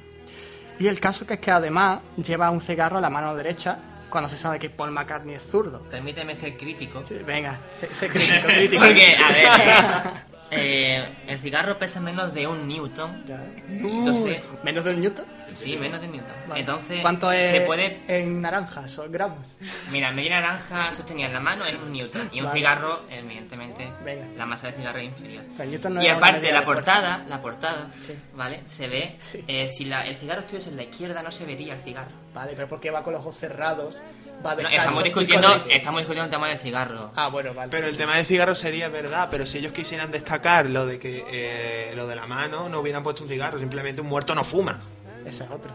Y 0.80 0.88
el 0.88 1.00
caso 1.00 1.26
que 1.28 1.36
es 1.36 1.40
que 1.40 1.52
además 1.52 2.00
lleva 2.16 2.50
un 2.50 2.62
cigarro 2.62 2.98
a 2.98 3.02
la 3.02 3.10
mano 3.10 3.36
derecha 3.36 3.80
cuando 4.10 4.30
se 4.30 4.38
sabe 4.38 4.60
que 4.60 4.70
Paul 4.70 4.92
McCartney 4.92 5.36
es 5.36 5.44
zurdo. 5.44 5.82
Permíteme 5.90 6.34
ser 6.36 6.58
crítico. 6.58 7.04
Sí, 7.04 7.16
venga, 7.26 7.60
sé 7.74 7.88
crítico, 8.10 8.48
crítico. 8.48 8.84
Porque, 8.84 9.16
a 9.16 9.30
ver, 9.30 10.14
eh, 10.52 11.08
el 11.28 11.40
cigarro 11.40 11.78
pesa 11.78 12.00
menos 12.00 12.34
de 12.34 12.48
un 12.48 12.68
newton. 12.68 13.24
Ya. 13.26 13.44
Entonces, 13.70 14.42
¿Menos 14.64 14.84
de 14.84 14.92
un 14.94 15.02
newton? 15.02 15.26
sí, 15.54 15.78
menos 15.78 16.00
de 16.02 16.08
un 16.08 16.14
newton. 16.14 16.36
Vale. 16.48 16.60
Entonces, 16.62 17.02
¿Cuánto 17.02 17.32
es 17.32 17.48
se 17.48 17.62
puede. 17.62 18.02
en 18.08 18.42
naranjas 18.42 18.98
o 19.00 19.06
en 19.06 19.12
gramos? 19.12 19.58
Mira, 19.92 20.12
media 20.12 20.42
naranja 20.42 20.92
sostenida 20.94 21.28
en 21.28 21.34
la 21.34 21.40
mano 21.40 21.66
es 21.66 21.76
un 21.76 21.92
newton. 21.92 22.30
Y 22.34 22.40
un 22.40 22.48
Vale. 22.48 22.60
cigarro, 22.60 23.02
evidentemente, 23.10 23.88
Venga. 24.04 24.26
la 24.38 24.46
masa 24.46 24.68
del 24.68 24.76
cigarro 24.78 25.00
es 25.00 25.06
inferior. 25.06 25.44
No 25.90 26.04
y 26.04 26.08
aparte, 26.08 26.52
la 26.52 26.64
portada, 26.64 27.24
la 27.28 27.42
portada, 27.42 27.88
Sí. 27.98 28.14
¿vale? 28.36 28.64
Se 28.66 28.88
ve, 28.88 29.16
Sí. 29.20 29.44
eh, 29.48 29.68
si 29.68 29.86
la- 29.86 30.06
el 30.08 30.16
cigarro 30.18 30.42
estuviese 30.42 30.70
en 30.70 30.78
la 30.78 30.84
izquierda, 30.84 31.22
no 31.24 31.32
se 31.32 31.46
vería 31.46 31.74
el 31.74 31.80
cigarro. 31.80 32.12
Vale, 32.34 32.54
pero 32.56 32.68
porque 32.68 32.92
va 32.92 33.04
con 33.04 33.14
los 33.14 33.22
ojos 33.22 33.36
cerrados, 33.36 34.00
va 34.46 34.52
No, 34.52 34.58
descalzo 34.58 34.78
estamos 34.78 35.04
discutiendo, 35.04 35.56
estamos 35.70 36.02
discutiendo 36.02 36.26
el 36.26 36.32
tema 36.32 36.48
del 36.50 36.60
cigarro. 36.60 37.12
Ah, 37.16 37.28
bueno, 37.30 37.54
vale. 37.54 37.72
Pero 37.72 37.88
el 37.88 37.98
tema 37.98 38.16
del 38.18 38.26
cigarro 38.26 38.54
sería 38.56 38.88
verdad, 38.88 39.30
pero 39.32 39.46
si 39.46 39.58
ellos 39.58 39.72
quisieran 39.72 40.12
destacar 40.12 40.70
lo 40.70 40.86
de 40.86 41.00
que 41.00 41.26
eh, 41.32 41.94
lo 41.96 42.08
de 42.08 42.16
la 42.16 42.28
mano, 42.28 42.70
no 42.70 42.80
hubieran 42.80 43.04
puesto 43.04 43.24
un 43.24 43.30
cigarro, 43.30 43.60
simplemente 43.60 44.02
un 44.02 44.08
muerto 44.08 44.36
no 44.36 44.44
fuma. 44.44 44.80
Esa 45.26 45.46
es 45.46 45.52
otra. 45.52 45.72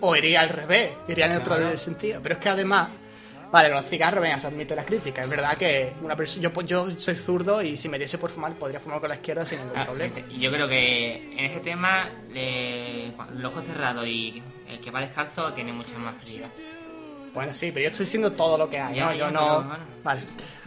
O 0.00 0.14
iría 0.14 0.40
al 0.42 0.48
revés, 0.50 0.92
iría 1.08 1.26
en 1.26 1.36
otro 1.36 1.76
sentido. 1.76 2.20
Pero 2.22 2.36
es 2.36 2.40
que 2.40 2.48
además, 2.48 2.88
vale, 3.50 3.68
los 3.70 3.84
cigarros, 3.86 4.20
venga, 4.22 4.38
se 4.38 4.46
admite 4.46 4.74
la 4.74 4.84
crítica. 4.84 5.22
Es 5.22 5.30
verdad 5.30 5.56
que 5.56 5.92
una 6.02 6.16
yo, 6.24 6.50
yo 6.62 6.90
soy 6.98 7.16
zurdo 7.16 7.62
y 7.62 7.76
si 7.76 7.88
me 7.88 7.98
diese 7.98 8.18
por 8.18 8.30
fumar, 8.30 8.52
podría 8.54 8.80
fumar 8.80 9.00
con 9.00 9.08
la 9.08 9.14
izquierda 9.16 9.44
sin 9.46 9.58
ningún 9.60 9.78
Ah, 9.78 9.84
problema. 9.84 10.14
sí. 10.14 10.38
Yo 10.38 10.50
creo 10.52 10.68
que 10.68 11.32
en 11.38 11.44
ese 11.44 11.60
tema 11.60 12.08
el 12.34 13.12
ojo 13.44 13.60
cerrado 13.62 14.06
y 14.06 14.42
el 14.68 14.80
que 14.80 14.90
va 14.90 15.00
descalzo 15.00 15.52
tiene 15.52 15.72
mucha 15.72 15.96
más 15.98 16.14
prioridad. 16.22 16.48
Bueno, 17.34 17.52
sí, 17.52 17.70
pero 17.72 17.84
yo 17.84 17.90
estoy 17.90 18.06
diciendo 18.06 18.32
todo 18.32 18.56
lo 18.56 18.70
que 18.70 18.78
hay, 18.78 18.94
Ya, 18.94 19.06
¿no? 19.06 19.12
ya, 19.12 19.18
Yo 19.18 19.30
no... 19.30 19.62
bueno. 19.62 19.84
Vale. 20.02 20.20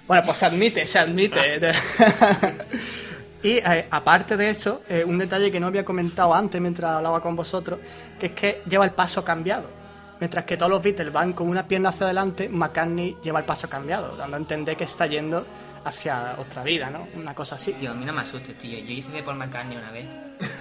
Bueno, 0.08 0.24
pues 0.26 0.38
se 0.38 0.46
admite, 0.46 0.88
se 0.88 1.00
admite. 1.00 1.60
y 3.44 3.58
eh, 3.58 3.88
aparte 3.90 4.36
de 4.38 4.50
eso, 4.50 4.82
eh, 4.90 5.04
un 5.06 5.18
detalle 5.18 5.50
que 5.52 5.60
no 5.60 5.68
había 5.68 5.86
comentado 5.86 6.34
antes 6.34 6.60
mientras 6.60 6.92
hablaba 6.92 7.22
con 7.22 7.36
vosotros, 7.36 7.80
que 8.20 8.28
es 8.28 8.32
que 8.34 8.62
lleva 8.68 8.86
el 8.86 8.92
paso 8.92 9.24
cambiado. 9.24 9.79
Mientras 10.20 10.44
que 10.46 10.58
todos 10.58 10.70
los 10.70 10.82
Beatles 10.84 11.12
van 11.14 11.34
con 11.34 11.48
una 11.48 11.66
pierna 11.68 11.90
hacia 11.90 12.06
adelante, 12.08 12.50
McCartney 12.50 13.18
lleva 13.24 13.40
el 13.40 13.46
paso 13.46 13.70
cambiado, 13.70 14.18
dando 14.18 14.36
a 14.36 14.40
entender 14.40 14.76
que 14.76 14.84
está 14.84 15.06
yendo 15.08 15.46
hacia 15.86 16.36
otra 16.38 16.62
vida, 16.62 16.90
¿no? 16.90 17.08
Una 17.16 17.34
cosa 17.34 17.56
así. 17.56 17.72
Tío, 17.74 17.92
a 17.92 17.94
mí 17.94 18.06
no 18.06 18.12
me 18.12 18.22
asustes, 18.22 18.58
tío. 18.58 18.78
Yo 18.80 18.92
hice 18.92 19.12
de 19.12 19.24
Paul 19.24 19.38
McCartney 19.38 19.78
una 19.78 19.92
vez. 19.92 20.06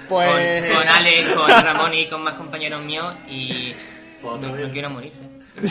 Pues... 0.09 0.65
Con, 0.67 0.77
con 0.79 0.89
Alex, 0.89 1.31
con 1.33 1.51
Ramón 1.51 1.95
y 1.95 2.07
con 2.09 2.23
más 2.23 2.35
compañeros 2.35 2.83
míos 2.83 3.15
y 3.29 3.75
no, 4.23 4.37
no 4.39 4.71
quiero 4.71 4.91
morir, 4.91 5.13
¿sí? 5.17 5.69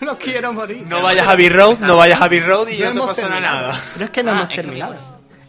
no 0.00 0.18
quiero 0.18 0.52
morir. 0.52 0.84
No 0.86 1.02
vayas 1.02 1.26
a 1.26 1.32
Abbey 1.32 1.48
Road, 1.48 1.78
no 1.78 1.96
vayas 1.96 2.20
a 2.20 2.24
Abbey 2.24 2.40
Road 2.40 2.68
y 2.68 2.72
No 2.72 2.78
ya 2.78 2.92
no 2.92 3.00
te 3.02 3.06
pasará 3.08 3.40
nada. 3.40 3.80
Pero 3.94 4.04
es 4.04 4.10
que 4.10 4.22
no 4.22 4.30
Ah, 4.32 4.34
hemos 4.34 4.42
es 4.44 4.48
que 4.56 4.62
terminado. 4.62 4.94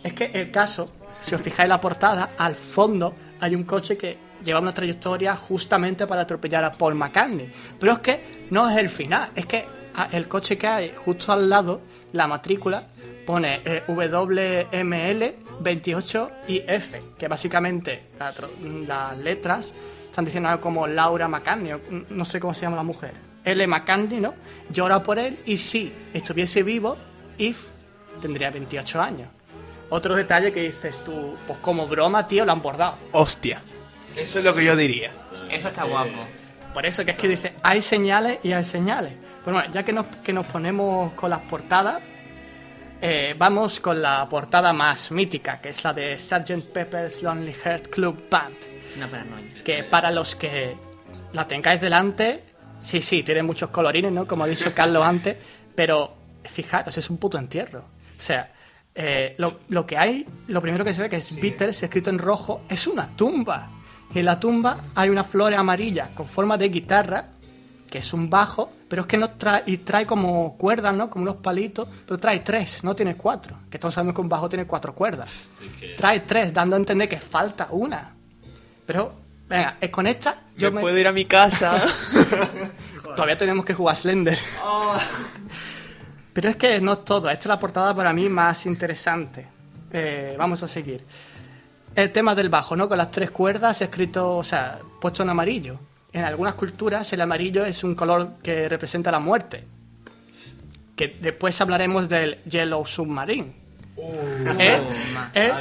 Es 0.04 0.14
que 0.14 0.26
el 0.34 0.52
caso, 0.52 0.92
si 1.22 1.36
os 1.36 1.42
fijáis 1.42 1.66
en 1.66 1.70
la 1.70 1.82
portada, 1.82 2.30
al 2.38 2.56
fondo 2.56 3.16
hay 3.42 3.54
un 3.56 3.64
coche 3.64 3.98
que 3.98 4.18
lleva 4.44 4.60
una 4.60 4.74
trayectoria 4.74 5.36
justamente 5.36 6.08
para 6.08 6.22
atropellar 6.22 6.64
a 6.64 6.72
Paul 6.72 6.96
McCartney. 6.96 7.52
Pero 7.80 7.94
es 7.94 8.00
que 8.00 8.48
no 8.52 8.70
es 8.70 8.78
el 8.78 8.90
final, 8.90 9.32
es 9.36 9.46
que 9.46 9.66
ah, 9.96 10.10
el 10.12 10.28
coche 10.28 10.58
que 10.58 10.68
hay 10.68 10.94
justo 10.96 11.32
al 11.32 11.50
lado, 11.50 11.82
la 12.14 12.28
matrícula, 12.28 12.88
pone 13.26 13.62
WML 13.88 15.36
28 15.60 16.32
y 16.48 16.64
F, 16.66 17.02
que 17.18 17.28
básicamente 17.28 18.08
las 18.88 19.18
letras 19.18 19.74
están 20.06 20.26
diciendo 20.26 20.60
como 20.60 20.88
Laura 20.88 21.28
McCartney, 21.28 21.74
no 22.10 22.26
sé 22.26 22.40
cómo 22.40 22.54
se 22.54 22.62
llama 22.62 22.78
la 22.78 22.84
mujer. 22.84 23.14
L. 23.44 23.68
McCartney, 23.68 24.20
¿no? 24.20 24.34
Llora 24.70 25.02
por 25.02 25.20
él 25.20 25.40
y 25.46 25.58
si 25.58 25.94
estuviese 26.14 26.64
vivo, 26.64 26.98
If 27.38 27.68
tendría 28.20 28.52
28 28.52 29.02
años. 29.02 29.30
Otro 29.90 30.16
detalle 30.16 30.52
que 30.52 30.62
dices 30.62 31.04
tú, 31.04 31.36
pues 31.48 31.60
como 31.60 31.88
broma, 31.88 32.28
tío, 32.28 32.46
lo 32.46 32.52
han 32.52 32.62
bordado. 32.62 32.98
Hostia. 33.12 33.62
Eso 34.16 34.40
es 34.40 34.46
lo 34.46 34.54
que 34.54 34.64
yo 34.64 34.76
diría. 34.76 35.12
Eso 35.50 35.68
está 35.68 35.84
guapo. 35.84 36.26
Por 36.74 36.86
eso 36.86 37.04
que 37.04 37.12
es 37.12 37.18
que 37.18 37.28
dice, 37.28 37.54
hay 37.64 37.82
señales 37.82 38.40
y 38.44 38.52
hay 38.52 38.64
señales. 38.64 39.14
Pues 39.44 39.54
bueno, 39.54 39.72
ya 39.72 39.84
que 39.84 39.94
nos, 39.94 40.06
que 40.24 40.34
nos 40.34 40.46
ponemos 40.46 41.14
con 41.14 41.30
las 41.30 41.40
portadas, 41.40 42.02
eh, 43.02 43.34
vamos 43.38 43.80
con 43.80 44.02
la 44.02 44.28
portada 44.28 44.74
más 44.74 45.12
mítica, 45.12 45.60
que 45.62 45.70
es 45.70 45.84
la 45.84 45.94
de 45.94 46.20
Sgt. 46.20 46.72
Pepper's 46.74 47.24
Lonely 47.24 47.54
Heart 47.54 47.88
Club 47.88 48.30
Band. 48.30 48.56
Una 48.98 49.08
paranoia. 49.08 49.64
Que 49.64 49.84
para 49.84 50.12
los 50.12 50.36
que 50.36 50.76
la 51.34 51.48
tengáis 51.48 51.82
delante, 51.82 52.44
sí, 52.80 53.02
sí, 53.02 53.24
tiene 53.24 53.42
muchos 53.42 53.70
colorines, 53.70 54.12
¿no? 54.12 54.28
Como 54.28 54.44
ha 54.44 54.48
dicho 54.48 54.74
Carlos 54.74 55.06
antes, 55.06 55.38
pero 55.74 56.14
fijaros, 56.44 56.98
es 56.98 57.10
un 57.10 57.18
puto 57.18 57.38
entierro. 57.38 57.80
O 57.80 58.22
sea, 58.22 58.52
eh, 58.94 59.36
lo, 59.38 59.62
lo 59.70 59.86
que 59.86 59.98
hay, 59.98 60.26
lo 60.48 60.62
primero 60.62 60.84
que 60.84 60.94
se 60.94 61.02
ve 61.02 61.10
que 61.10 61.18
es 61.18 61.40
Beatles 61.40 61.82
escrito 61.82 62.10
en 62.10 62.20
rojo, 62.20 62.64
es 62.68 62.86
una 62.86 63.08
tumba. 63.16 63.70
En 64.14 64.26
la 64.26 64.40
tumba 64.40 64.78
hay 64.96 65.10
una 65.10 65.24
flor 65.24 65.54
amarilla 65.54 66.10
con 66.16 66.26
forma 66.26 66.58
de 66.58 66.70
guitarra, 66.70 67.26
que 67.90 68.00
es 68.00 68.14
un 68.14 68.30
bajo, 68.30 68.72
pero 68.88 69.04
es 69.04 69.08
que 69.08 69.18
no 69.18 69.30
trae, 69.32 69.64
y 69.68 69.78
trae 69.78 70.06
como 70.06 70.58
cuerdas, 70.58 70.94
¿no? 70.96 71.10
Como 71.10 71.24
unos 71.24 71.38
palitos, 71.38 71.88
pero 72.08 72.20
trae 72.20 72.40
tres, 72.40 72.84
no 72.84 72.96
tiene 72.96 73.16
cuatro. 73.16 73.56
Que 73.70 73.78
todos 73.78 73.94
sabemos 73.94 74.16
que 74.16 74.22
un 74.22 74.30
bajo 74.30 74.50
tiene 74.50 74.66
cuatro 74.66 74.94
cuerdas. 74.96 75.30
Trae 75.96 76.22
tres, 76.22 76.54
dando 76.54 76.76
a 76.76 76.80
entender 76.80 77.08
que 77.08 77.20
falta 77.20 77.68
una. 77.72 78.16
Pero, 78.86 79.14
venga, 79.48 79.78
es 79.80 79.90
con 79.90 80.08
esta, 80.08 80.42
yo 80.56 80.70
Yo 80.70 80.72
me... 80.72 80.82
puedo 80.82 80.98
ir 80.98 81.08
a 81.08 81.12
mi 81.12 81.26
casa. 81.26 81.80
Todavía 83.16 83.38
tenemos 83.38 83.66
que 83.66 83.74
jugar 83.74 83.96
Slender. 83.96 84.38
Pero 86.34 86.50
es 86.50 86.56
que 86.56 86.80
no 86.80 86.94
es 86.94 87.06
todo. 87.06 87.30
Esta 87.30 87.42
es 87.42 87.48
la 87.48 87.60
portada 87.60 87.94
para 87.94 88.14
mí 88.14 88.30
más 88.30 88.66
interesante. 88.66 89.46
Eh, 89.92 90.36
vamos 90.38 90.64
a 90.64 90.68
seguir. 90.68 91.04
El 92.00 92.12
tema 92.12 92.34
del 92.34 92.50
bajo, 92.50 92.76
¿no? 92.76 92.88
Con 92.88 92.98
las 92.98 93.12
tres 93.12 93.30
cuerdas 93.32 93.82
escrito, 93.82 94.38
o 94.38 94.44
sea, 94.44 94.80
puesto 95.02 95.24
en 95.24 95.30
amarillo. 95.30 95.80
En 96.14 96.24
algunas 96.24 96.54
culturas 96.54 97.12
el 97.14 97.22
amarillo 97.22 97.66
es 97.66 97.84
un 97.84 97.94
color 97.94 98.34
que 98.42 98.70
representa 98.70 99.12
la 99.12 99.20
muerte. 99.20 99.64
Que 100.96 101.16
después 101.20 101.60
hablaremos 101.62 102.08
del 102.08 102.38
Yellow 102.46 102.86
Submarine. 102.86 103.52
¿Eh? 103.98 104.80
ma- 105.14 105.32
¿Eh? 105.36 105.52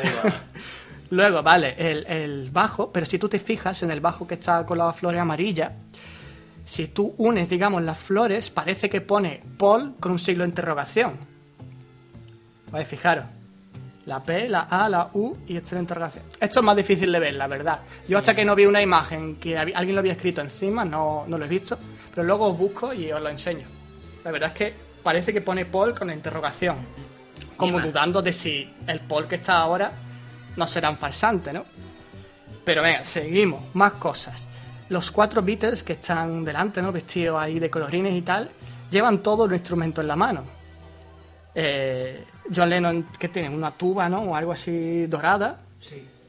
Luego, 1.11 1.43
vale, 1.43 1.75
el, 1.79 2.07
el 2.07 2.51
bajo, 2.53 2.93
pero 2.93 3.05
si 3.07 3.19
tú 3.19 3.29
te 3.29 3.39
fijas 3.39 3.83
en 3.83 3.91
el 3.91 4.01
bajo 4.01 4.27
que 4.29 4.35
está 4.35 4.65
con 4.65 4.79
las 4.79 4.95
flores 4.95 5.21
amarillas, 5.21 5.73
Si 6.67 6.87
tú 6.89 7.15
unes, 7.17 7.49
digamos, 7.49 7.83
las 7.83 7.97
flores, 7.99 8.51
parece 8.51 8.91
que 8.91 9.01
pone 9.01 9.43
Paul 9.57 9.95
con 9.99 10.13
un 10.13 10.19
siglo 10.19 10.45
de 10.45 10.51
interrogación. 10.51 11.15
Vale, 12.71 12.85
fijaros. 12.85 13.25
La 14.09 14.23
P, 14.23 14.49
la 14.49 14.61
A, 14.61 14.89
la 14.89 15.11
U 15.13 15.37
y 15.47 15.59
este 15.59 15.75
de 15.75 15.83
interrogación. 15.83 16.25
Esto 16.41 16.61
es 16.61 16.65
más 16.65 16.75
difícil 16.75 17.13
de 17.13 17.19
ver, 17.19 17.35
la 17.35 17.47
verdad. 17.47 17.81
Yo 18.09 18.17
hasta 18.17 18.35
que 18.35 18.43
no 18.43 18.55
vi 18.55 18.65
una 18.65 18.81
imagen 18.81 19.37
que 19.37 19.59
alguien 19.59 19.95
lo 19.95 19.99
había 19.99 20.13
escrito 20.13 20.41
encima, 20.41 20.83
no, 20.83 21.25
no 21.29 21.37
lo 21.37 21.45
he 21.45 21.49
visto. 21.49 21.79
Pero 22.15 22.27
luego 22.27 22.47
os 22.47 22.57
busco 22.57 22.95
y 22.95 23.13
os 23.13 23.21
lo 23.21 23.29
enseño. 23.29 23.67
La 24.25 24.31
verdad 24.31 24.49
es 24.49 24.57
que 24.57 24.75
parece 25.03 25.31
que 25.31 25.43
pone 25.43 25.67
Paul 25.67 25.95
con 25.95 26.07
la 26.09 26.15
interrogación. 26.15 26.77
Como 27.59 27.79
dudando 27.81 28.23
de 28.23 28.33
si 28.33 28.73
el 28.87 29.01
Paul 29.01 29.29
que 29.29 29.35
está 29.35 29.59
ahora 29.59 29.93
no 30.57 30.67
será 30.67 30.89
un 30.89 30.97
falsante, 30.97 31.53
¿no? 31.53 31.67
Pero 32.65 32.81
venga, 32.81 33.05
seguimos. 33.05 33.61
Más 33.75 33.93
cosas. 33.93 34.47
Los 34.89 35.11
cuatro 35.11 35.43
Beatles 35.43 35.83
que 35.83 35.93
están 35.93 36.47
delante, 36.47 36.81
¿no? 36.81 36.93
Vestidos 36.93 37.39
ahí 37.39 37.59
de 37.59 37.69
colorines 37.69 38.15
y 38.15 38.23
tal, 38.23 38.49
llevan 38.91 39.23
todo 39.23 39.45
el 39.45 39.53
instrumento 39.53 40.01
en 40.01 40.09
la 40.09 40.17
mano. 40.17 40.45
Eh, 41.55 42.25
John 42.55 42.71
Lennon, 42.71 43.07
que 43.19 43.29
tiene 43.29 43.49
una 43.51 43.71
tuba, 43.73 44.09
¿no? 44.09 44.23
O 44.23 44.35
algo 44.37 44.53
así 44.53 45.07
dorada. 45.07 45.61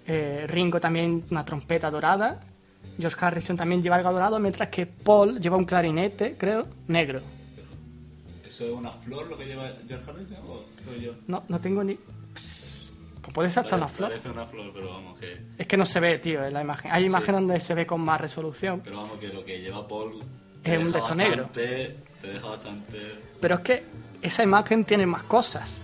Eh, 0.08 0.46
Ringo 0.48 0.80
también 0.80 1.24
una 1.32 1.46
trompeta 1.46 1.90
dorada. 1.92 2.40
George 3.00 3.18
Harrison 3.26 3.56
también 3.56 3.82
lleva 3.82 3.96
algo 3.96 4.12
dorado, 4.12 4.40
mientras 4.40 4.70
que 4.70 4.86
Paul 4.86 5.40
lleva 5.40 5.56
un 5.58 5.66
clarinete, 5.66 6.36
creo, 6.38 6.68
negro. 6.88 7.22
¿Eso 8.48 8.66
es 8.66 8.72
una 8.72 8.92
flor 8.92 9.28
lo 9.28 9.38
que 9.38 9.46
lleva 9.46 9.72
George 9.88 10.10
Harrison 10.12 10.38
o 10.48 10.66
soy 10.86 11.02
yo? 11.02 11.14
No, 11.28 11.44
no 11.48 11.60
tengo 11.60 11.84
ni... 11.84 11.98
Pues 12.34 13.34
puede 13.34 13.50
ser 13.50 13.64
hasta 13.64 13.76
una 13.78 13.88
flor. 13.88 14.10
Parece 14.10 14.30
una 14.30 14.46
flor, 14.46 14.72
pero 14.74 14.90
vamos 14.90 15.20
que... 15.20 15.38
Es 15.58 15.68
que 15.68 15.78
no 15.78 15.86
se 15.86 16.00
ve, 16.00 16.18
tío, 16.20 16.44
en 16.44 16.54
la 16.54 16.62
imagen. 16.62 16.92
Hay 16.92 17.06
imágenes 17.06 17.42
donde 17.42 17.60
se 17.60 17.74
ve 17.76 17.86
con 17.86 18.02
más 18.02 18.20
resolución. 18.20 18.82
Pero 18.84 18.98
vamos 18.98 19.18
que 19.20 19.28
lo 19.30 19.46
que 19.46 19.60
lleva 19.62 19.88
Paul... 19.88 20.22
Es 20.64 20.78
un 20.78 20.92
texto 20.92 21.16
negro. 21.16 21.44
bastante- 21.44 21.96
Te 22.22 22.28
deja 22.28 22.48
bastante... 22.48 22.98
Pero 23.40 23.56
es 23.56 23.62
que 23.62 23.84
esa 24.22 24.44
imagen 24.44 24.84
tiene 24.84 25.06
más 25.06 25.24
cosas. 25.24 25.80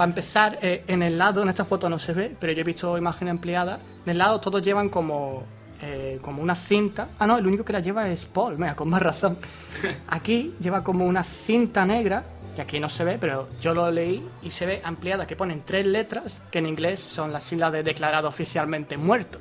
Para 0.00 0.08
empezar, 0.08 0.58
eh, 0.62 0.82
en 0.86 1.02
el 1.02 1.18
lado, 1.18 1.42
en 1.42 1.50
esta 1.50 1.66
foto 1.66 1.86
no 1.90 1.98
se 1.98 2.14
ve, 2.14 2.34
pero 2.40 2.54
yo 2.54 2.62
he 2.62 2.64
visto 2.64 2.96
imágenes 2.96 3.32
ampliadas. 3.32 3.80
En 4.06 4.12
el 4.12 4.16
lado 4.16 4.40
todos 4.40 4.62
llevan 4.62 4.88
como, 4.88 5.44
eh, 5.82 6.18
como 6.22 6.40
una 6.40 6.54
cinta. 6.54 7.08
Ah, 7.18 7.26
no, 7.26 7.36
el 7.36 7.46
único 7.46 7.66
que 7.66 7.74
la 7.74 7.80
lleva 7.80 8.08
es 8.08 8.24
Paul, 8.24 8.56
mira, 8.56 8.74
con 8.74 8.88
más 8.88 9.02
razón. 9.02 9.36
Aquí 10.08 10.54
lleva 10.58 10.82
como 10.82 11.04
una 11.04 11.22
cinta 11.22 11.84
negra, 11.84 12.24
que 12.56 12.62
aquí 12.62 12.80
no 12.80 12.88
se 12.88 13.04
ve, 13.04 13.18
pero 13.20 13.50
yo 13.60 13.74
lo 13.74 13.90
leí 13.90 14.26
y 14.42 14.50
se 14.50 14.64
ve 14.64 14.80
ampliada, 14.82 15.26
que 15.26 15.36
ponen 15.36 15.64
tres 15.66 15.84
letras, 15.84 16.40
que 16.50 16.60
en 16.60 16.66
inglés 16.68 16.98
son 17.00 17.30
las 17.30 17.44
siglas 17.44 17.70
de 17.70 17.82
declarado 17.82 18.26
oficialmente 18.26 18.96
muerto. 18.96 19.38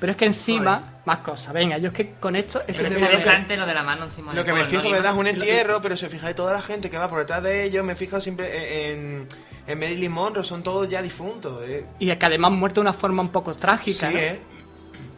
Pero 0.00 0.12
es 0.12 0.16
que 0.16 0.24
encima, 0.24 1.02
más 1.04 1.18
cosas. 1.18 1.52
Venga, 1.52 1.76
yo 1.78 1.88
es 1.88 1.92
que 1.94 2.12
con 2.14 2.34
esto... 2.34 2.60
Es 2.62 2.70
este 2.70 2.84
tema- 2.84 2.98
interesante 3.00 3.56
lo 3.56 3.66
de 3.66 3.74
la 3.74 3.82
mano 3.82 4.04
encima 4.06 4.32
Lo 4.32 4.44
que 4.44 4.52
me 4.54 4.64
fijo. 4.64 4.90
¿verdad? 4.90 5.12
Es 5.12 5.18
un 5.18 5.26
entierro, 5.26 5.82
pero 5.82 5.94
si 5.96 6.06
os 6.06 6.10
fijáis, 6.10 6.34
toda 6.34 6.54
la 6.54 6.62
gente 6.62 6.88
que 6.88 6.96
va 6.98 7.06
por 7.08 7.18
detrás 7.18 7.42
de 7.42 7.64
ellos, 7.64 7.84
me 7.84 7.94
fijo 7.94 8.18
siempre 8.20 8.92
en, 8.92 9.28
en 9.66 9.78
Marilyn 9.78 10.10
Monroe, 10.10 10.42
son 10.42 10.62
todos 10.62 10.88
ya 10.88 11.02
difuntos, 11.02 11.62
¿eh? 11.68 11.84
Y 11.98 12.08
es 12.10 12.16
que 12.16 12.26
además 12.26 12.50
muerto 12.52 12.80
de 12.80 12.82
una 12.86 12.92
forma 12.94 13.20
un 13.22 13.28
poco 13.28 13.52
Sí, 13.52 13.60
trágica. 13.60 14.10
¿no? 14.10 14.16
¿eh? 14.18 14.40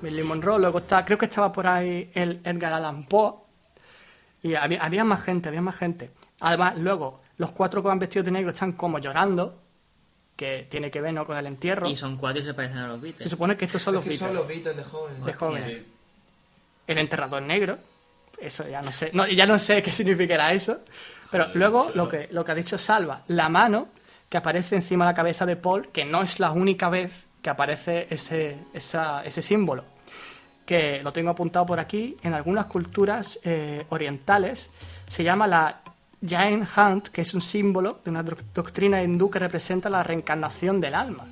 Marilyn 0.02 0.26
Monroe, 0.26 0.58
luego 0.58 0.78
está, 0.78 1.04
creo 1.04 1.16
que 1.16 1.26
estaba 1.26 1.52
por 1.52 1.66
ahí 1.68 2.10
el 2.14 2.40
Edgar 2.44 2.72
Allan 2.72 3.06
Poe. 3.06 3.34
Y 4.42 4.56
había, 4.56 4.82
había 4.82 5.04
más 5.04 5.22
gente, 5.22 5.48
había 5.48 5.62
más 5.62 5.76
gente. 5.76 6.10
Además, 6.40 6.76
luego, 6.76 7.22
los 7.36 7.52
cuatro 7.52 7.82
que 7.82 7.86
van 7.88 8.00
vestidos 8.00 8.24
de 8.24 8.32
negro 8.32 8.48
están 8.48 8.72
como 8.72 8.98
llorando, 8.98 9.61
que 10.42 10.66
tiene 10.68 10.90
que 10.90 11.00
ver 11.00 11.14
¿no? 11.14 11.24
con 11.24 11.36
el 11.36 11.46
entierro. 11.46 11.88
Y 11.88 11.96
son 11.96 12.16
cuatro 12.16 12.40
y 12.42 12.44
se 12.44 12.54
parecen 12.54 12.78
a 12.78 12.88
los 12.88 13.00
Beatles. 13.00 13.22
Se 13.22 13.28
supone 13.28 13.56
que 13.56 13.64
estos 13.66 13.80
son 13.82 13.94
los 13.94 14.04
que 14.04 14.16
son 14.16 14.28
Beatles, 14.34 14.38
los 14.40 14.48
Beatles 14.48 14.76
de 14.76 14.84
jóvenes. 14.84 15.24
de 15.24 15.32
jóvenes. 15.34 15.64
Sí. 15.64 15.86
El 16.86 16.98
enterrador 16.98 17.42
negro, 17.42 17.78
eso 18.40 18.66
ya 18.68 18.82
no 18.82 18.90
sé, 18.90 19.10
no, 19.14 19.26
ya 19.28 19.46
no 19.46 19.58
sé 19.58 19.82
qué 19.84 19.92
significará 19.92 20.52
eso. 20.52 20.80
Pero 21.30 21.48
luego, 21.54 21.90
lo 21.94 22.08
que, 22.08 22.28
lo 22.32 22.44
que 22.44 22.52
ha 22.52 22.54
dicho 22.54 22.76
Salva, 22.76 23.22
la 23.28 23.48
mano 23.48 23.88
que 24.28 24.36
aparece 24.36 24.76
encima 24.76 25.04
de 25.06 25.12
la 25.12 25.14
cabeza 25.14 25.46
de 25.46 25.56
Paul, 25.56 25.88
que 25.88 26.04
no 26.04 26.22
es 26.22 26.40
la 26.40 26.50
única 26.52 26.88
vez 26.88 27.24
que 27.42 27.50
aparece 27.50 28.06
ese, 28.10 28.56
esa- 28.74 29.24
ese 29.24 29.42
símbolo. 29.42 29.84
que 30.66 31.02
lo 31.02 31.12
tengo 31.12 31.30
apuntado 31.30 31.66
por 31.66 31.78
aquí, 31.80 32.16
en 32.22 32.34
algunas 32.34 32.66
culturas 32.66 33.38
eh, 33.44 33.84
orientales 33.90 34.70
se 35.08 35.22
llama 35.24 35.46
la 35.46 35.81
Jain 36.26 36.66
Hunt, 36.76 37.08
que 37.08 37.22
es 37.22 37.34
un 37.34 37.40
símbolo 37.40 38.00
de 38.04 38.10
una 38.10 38.22
doc- 38.22 38.42
doctrina 38.54 39.02
hindú 39.02 39.28
que 39.30 39.38
representa 39.38 39.90
la 39.90 40.02
reencarnación 40.02 40.80
del 40.80 40.94
alma. 40.94 41.26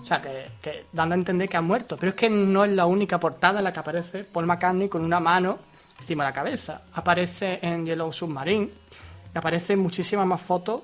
O 0.00 0.04
sea, 0.06 0.20
que, 0.20 0.86
dando 0.92 1.14
a 1.14 1.18
entender 1.18 1.48
que 1.48 1.56
ha 1.56 1.62
muerto. 1.62 1.96
Pero 1.98 2.10
es 2.10 2.14
que 2.16 2.28
no 2.30 2.64
es 2.64 2.70
la 2.72 2.86
única 2.86 3.18
portada 3.18 3.58
en 3.58 3.64
la 3.64 3.72
que 3.72 3.80
aparece 3.80 4.24
Paul 4.24 4.46
McCartney 4.46 4.88
con 4.88 5.02
una 5.04 5.20
mano 5.20 5.58
encima 5.98 6.24
de 6.24 6.30
la 6.30 6.34
cabeza. 6.34 6.82
Aparece 6.94 7.58
en 7.62 7.86
Yellow 7.86 8.12
Submarine 8.12 8.68
y 9.34 9.38
aparecen 9.38 9.78
muchísimas 9.78 10.26
más 10.26 10.40
fotos 10.42 10.82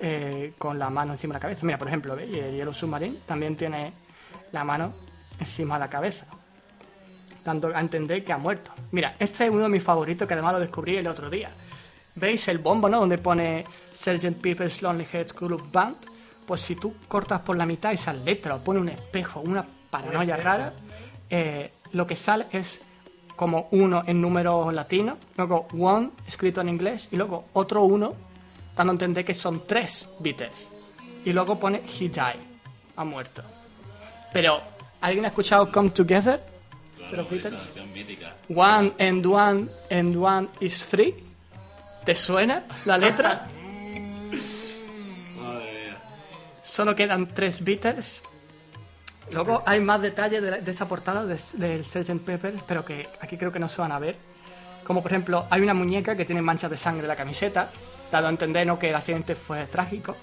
eh, 0.00 0.52
con 0.58 0.78
la 0.78 0.90
mano 0.90 1.12
encima 1.12 1.32
de 1.32 1.36
la 1.36 1.40
cabeza. 1.40 1.64
Mira, 1.64 1.78
por 1.78 1.88
ejemplo, 1.88 2.14
¿veis? 2.16 2.32
el 2.34 2.54
Yellow 2.56 2.74
Submarine 2.74 3.18
también 3.24 3.56
tiene 3.56 3.92
la 4.52 4.64
mano 4.64 4.92
encima 5.40 5.76
de 5.76 5.80
la 5.80 5.90
cabeza. 5.90 6.26
Dando 7.44 7.68
a 7.74 7.80
entender 7.80 8.24
que 8.24 8.32
ha 8.32 8.38
muerto. 8.38 8.72
Mira, 8.90 9.14
este 9.18 9.44
es 9.44 9.50
uno 9.50 9.62
de 9.62 9.68
mis 9.68 9.82
favoritos 9.82 10.26
que 10.26 10.34
además 10.34 10.54
lo 10.54 10.60
descubrí 10.60 10.96
el 10.96 11.06
otro 11.06 11.30
día. 11.30 11.50
¿Veis 12.16 12.48
el 12.48 12.58
bombo, 12.58 12.88
no? 12.88 13.00
Donde 13.00 13.18
pone 13.18 13.64
Sgt. 13.94 14.40
Pepper's 14.40 14.82
Lonely 14.82 15.04
Hearts 15.04 15.32
Club 15.32 15.70
Band. 15.70 15.96
Pues 16.46 16.60
si 16.62 16.76
tú 16.76 16.94
cortas 17.08 17.40
por 17.40 17.56
la 17.56 17.66
mitad 17.66 17.92
esas 17.92 18.16
letras 18.16 18.58
o 18.58 18.64
pone 18.64 18.80
un 18.80 18.88
espejo, 18.88 19.40
una 19.40 19.64
paranoia 19.90 20.36
rara, 20.36 20.72
eh, 21.28 21.70
lo 21.92 22.06
que 22.06 22.16
sale 22.16 22.46
es 22.52 22.80
como 23.34 23.68
uno 23.72 24.02
en 24.06 24.20
números 24.20 24.72
latinos, 24.72 25.18
luego 25.36 25.68
one 25.78 26.10
escrito 26.26 26.60
en 26.62 26.68
inglés 26.70 27.08
y 27.10 27.16
luego 27.16 27.46
otro 27.52 27.82
uno, 27.82 28.14
dando 28.74 28.92
a 28.92 28.94
entender 28.94 29.24
que 29.24 29.34
son 29.34 29.64
tres 29.66 30.08
Beatles. 30.20 30.68
Y 31.24 31.32
luego 31.32 31.58
pone 31.58 31.82
He 31.98 32.08
died, 32.08 32.40
ha 32.96 33.04
muerto. 33.04 33.42
Pero, 34.32 34.60
¿alguien 35.00 35.24
ha 35.24 35.28
escuchado 35.28 35.70
Come 35.70 35.90
Together? 35.90 36.40
Claro, 36.96 37.16
Los 37.16 37.30
Beatles. 37.30 37.60
esa 37.60 37.84
mítica. 37.84 38.36
One 38.48 38.92
and 38.98 39.26
one 39.26 39.68
and 39.90 40.16
one 40.16 40.48
is 40.60 40.86
three. 40.86 41.25
¿Te 42.06 42.14
suena 42.14 42.64
la 42.86 42.96
letra? 42.96 43.48
Madre 45.36 45.72
mía. 45.84 45.98
Solo 46.62 46.94
quedan 46.96 47.28
tres 47.34 47.62
Beatles. 47.64 48.22
Luego 49.32 49.62
hay 49.66 49.80
más 49.80 50.00
detalles 50.00 50.40
de, 50.40 50.50
la- 50.52 50.58
de 50.58 50.70
esa 50.70 50.86
portada 50.86 51.24
de- 51.26 51.38
del 51.54 51.84
Sgt. 51.84 52.20
Pepper, 52.24 52.54
pero 52.66 52.84
que 52.84 53.08
aquí 53.20 53.36
creo 53.36 53.50
que 53.52 53.58
no 53.58 53.68
se 53.68 53.80
van 53.80 53.90
a 53.92 53.98
ver. 53.98 54.16
Como 54.84 55.02
por 55.02 55.10
ejemplo, 55.10 55.46
hay 55.50 55.60
una 55.62 55.74
muñeca 55.74 56.16
que 56.16 56.24
tiene 56.24 56.40
manchas 56.42 56.70
de 56.70 56.76
sangre 56.76 57.02
en 57.02 57.08
la 57.08 57.16
camiseta, 57.16 57.70
dado 58.12 58.28
a 58.28 58.30
entender 58.30 58.64
¿no? 58.66 58.78
que 58.78 58.88
el 58.90 58.94
accidente 58.94 59.34
fue 59.34 59.66
trágico. 59.66 60.16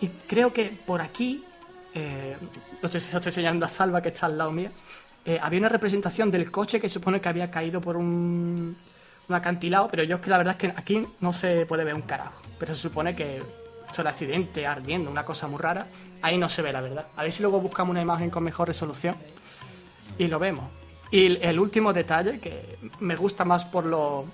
Y 0.00 0.06
creo 0.28 0.52
que 0.52 0.66
por 0.86 1.00
aquí, 1.00 1.44
eh, 1.92 2.36
lo 2.80 2.86
estoy, 2.86 3.00
se 3.00 3.12
lo 3.14 3.18
estoy 3.18 3.30
enseñando 3.30 3.66
a 3.66 3.68
Salva, 3.68 4.00
que 4.00 4.10
está 4.10 4.26
al 4.26 4.38
lado 4.38 4.52
mío, 4.52 4.70
eh, 5.24 5.40
había 5.42 5.58
una 5.58 5.68
representación 5.68 6.30
del 6.30 6.52
coche 6.52 6.80
que 6.80 6.88
supone 6.88 7.20
que 7.20 7.28
había 7.28 7.50
caído 7.50 7.80
por 7.80 7.96
un, 7.96 8.76
un 9.28 9.34
acantilado, 9.34 9.88
pero 9.88 10.02
yo 10.02 10.16
es 10.16 10.22
que 10.22 10.30
la 10.30 10.38
verdad 10.38 10.56
es 10.58 10.70
que 10.70 10.78
aquí 10.78 11.06
no 11.20 11.32
se 11.32 11.66
puede 11.66 11.84
ver 11.84 11.94
un 11.94 12.02
carajo. 12.02 12.40
Pero 12.58 12.74
se 12.74 12.80
supone 12.80 13.14
que 13.14 13.42
esto 13.88 14.02
el 14.02 14.08
accidente 14.08 14.66
ardiendo, 14.66 15.10
una 15.10 15.24
cosa 15.24 15.46
muy 15.48 15.58
rara, 15.58 15.86
ahí 16.22 16.38
no 16.38 16.48
se 16.48 16.62
ve 16.62 16.72
la 16.72 16.80
verdad. 16.80 17.06
A 17.16 17.22
ver 17.22 17.32
si 17.32 17.42
luego 17.42 17.60
buscamos 17.60 17.92
una 17.92 18.02
imagen 18.02 18.30
con 18.30 18.42
mejor 18.42 18.68
resolución 18.68 19.16
y 20.18 20.26
lo 20.28 20.38
vemos. 20.38 20.64
Y 21.10 21.36
el, 21.42 21.58
último 21.60 21.92
detalle, 21.92 22.40
que 22.40 22.78
me 23.00 23.14
gusta 23.14 23.44
más 23.44 23.64
por 23.64 23.84
lo, 23.84 24.26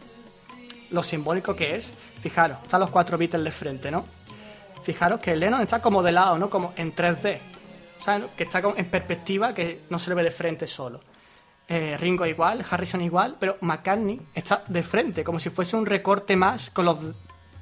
lo 0.91 1.03
simbólico 1.03 1.55
que 1.55 1.77
es, 1.77 1.93
fijaros, 2.23 2.59
están 2.63 2.81
los 2.81 2.91
cuatro 2.91 3.19
Beatles 3.19 3.45
de 3.45 3.51
frente, 3.51 3.91
¿no? 3.91 4.05
Fijaros 4.83 5.21
que 5.21 5.37
Lennon 5.37 5.61
está 5.61 5.81
como 5.81 6.03
de 6.03 6.13
lado, 6.13 6.39
¿no? 6.39 6.49
Como 6.49 6.73
en 6.77 6.95
3D. 6.95 7.53
¿sabes? 8.03 8.31
Que 8.37 8.45
está 8.45 8.61
en 8.77 8.87
perspectiva, 8.87 9.55
que 9.55 9.83
no 9.91 9.99
se 9.99 10.11
le 10.11 10.17
ve 10.17 10.25
de 10.25 10.31
frente 10.31 10.67
solo. 10.67 11.01
Eh, 11.75 11.97
Ringo 11.97 12.27
igual, 12.27 12.63
Harrison 12.71 13.01
igual, 13.01 13.39
pero 13.41 13.57
McCartney 13.63 14.21
está 14.35 14.63
de 14.69 14.83
frente, 14.83 15.25
como 15.25 15.41
si 15.41 15.49
fuese 15.49 15.75
un 15.75 15.87
recorte 15.87 16.37
más 16.37 16.69
con 16.69 16.85
los 16.85 16.99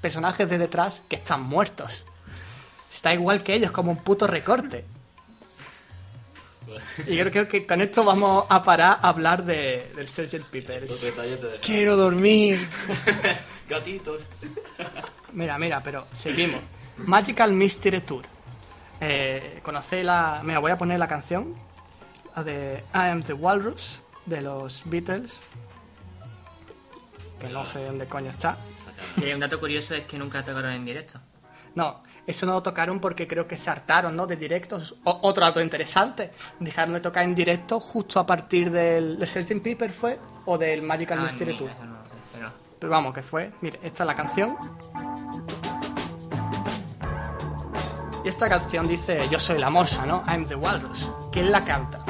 personajes 0.01 0.51
de 0.51 0.59
detrás 0.59 1.05
que 1.09 1.15
están 1.15 1.45
muertos. 1.45 2.05
Está 2.91 3.15
igual 3.15 3.45
que 3.45 3.55
ellos, 3.55 3.71
como 3.71 3.93
un 3.93 3.99
puto 3.99 4.27
recorte. 4.27 4.85
Y 7.07 7.15
yo 7.15 7.31
creo 7.31 7.47
que 7.47 7.65
con 7.65 7.81
esto 7.81 8.03
vamos 8.03 8.47
a 8.49 8.61
parar 8.65 8.99
a 9.01 9.09
hablar 9.11 9.45
de, 9.45 9.93
del 9.95 10.09
Sgt. 10.09 10.51
Quiero 11.63 11.95
dormir. 11.95 12.69
Gatitos. 13.69 14.29
Mira, 15.35 15.57
mira, 15.57 15.81
pero 15.85 16.09
seguimos. 16.13 16.61
Magical 16.97 17.53
Mystery 17.53 18.01
Tour. 18.01 18.25
Eh, 19.01 19.61
¿Conocéis 19.63 20.05
la...? 20.05 20.41
Mira, 20.43 20.59
voy 20.59 20.73
a 20.73 20.77
poner 20.79 20.99
la 20.99 21.07
canción. 21.07 21.55
La 22.41 22.45
de 22.45 22.83
I 22.95 23.11
Am 23.11 23.23
The 23.23 23.35
Walrus, 23.35 24.01
de 24.25 24.41
los 24.41 24.81
Beatles. 24.87 25.41
Que 27.39 27.51
no 27.51 27.67
sé 27.67 27.85
dónde 27.85 28.07
coño 28.07 28.31
está. 28.31 28.57
Y 29.19 29.31
un 29.31 29.41
dato 29.41 29.61
curioso 29.61 29.95
es 29.95 30.07
que 30.07 30.17
nunca 30.17 30.43
tocaron 30.43 30.73
en 30.73 30.83
directo. 30.87 31.21
No, 31.75 32.03
eso 32.27 32.47
no 32.47 32.53
lo 32.53 32.63
tocaron 32.63 32.99
porque 32.99 33.29
creo 33.29 33.47
que 33.47 33.59
se 33.59 33.69
hartaron, 33.69 34.17
¿no? 34.17 34.27
De 34.27 34.37
directos. 34.37 34.95
O- 35.05 35.19
otro 35.23 35.45
dato 35.45 35.61
interesante. 35.61 36.31
Dejaron 36.59 36.95
de 36.95 37.01
tocar 37.01 37.25
en 37.25 37.35
directo 37.35 37.79
justo 37.79 38.19
a 38.19 38.25
partir 38.25 38.71
del 38.71 39.19
de 39.19 39.27
Sgt. 39.27 39.63
Pepper 39.63 39.91
fue 39.91 40.19
o 40.47 40.57
del 40.57 40.81
Magical 40.81 41.19
Ah, 41.19 41.23
Mystery 41.25 41.59
Tour. 41.59 41.69
no 42.41 42.51
Pero 42.79 42.91
vamos, 42.91 43.13
que 43.13 43.21
fue. 43.23 43.53
Mire, 43.61 43.79
esta 43.83 44.05
es 44.05 44.07
la 44.07 44.15
canción. 44.17 44.57
Y 48.25 48.29
esta 48.29 48.49
canción 48.49 48.87
dice 48.89 49.21
Yo 49.31 49.39
soy 49.39 49.59
la 49.59 49.69
morsa, 49.69 50.07
¿no? 50.07 50.23
I'm 50.27 50.47
the 50.47 50.55
walrus. 50.55 51.11
¿Quién 51.33 51.53
la 51.53 51.63
canta? 51.65 52.03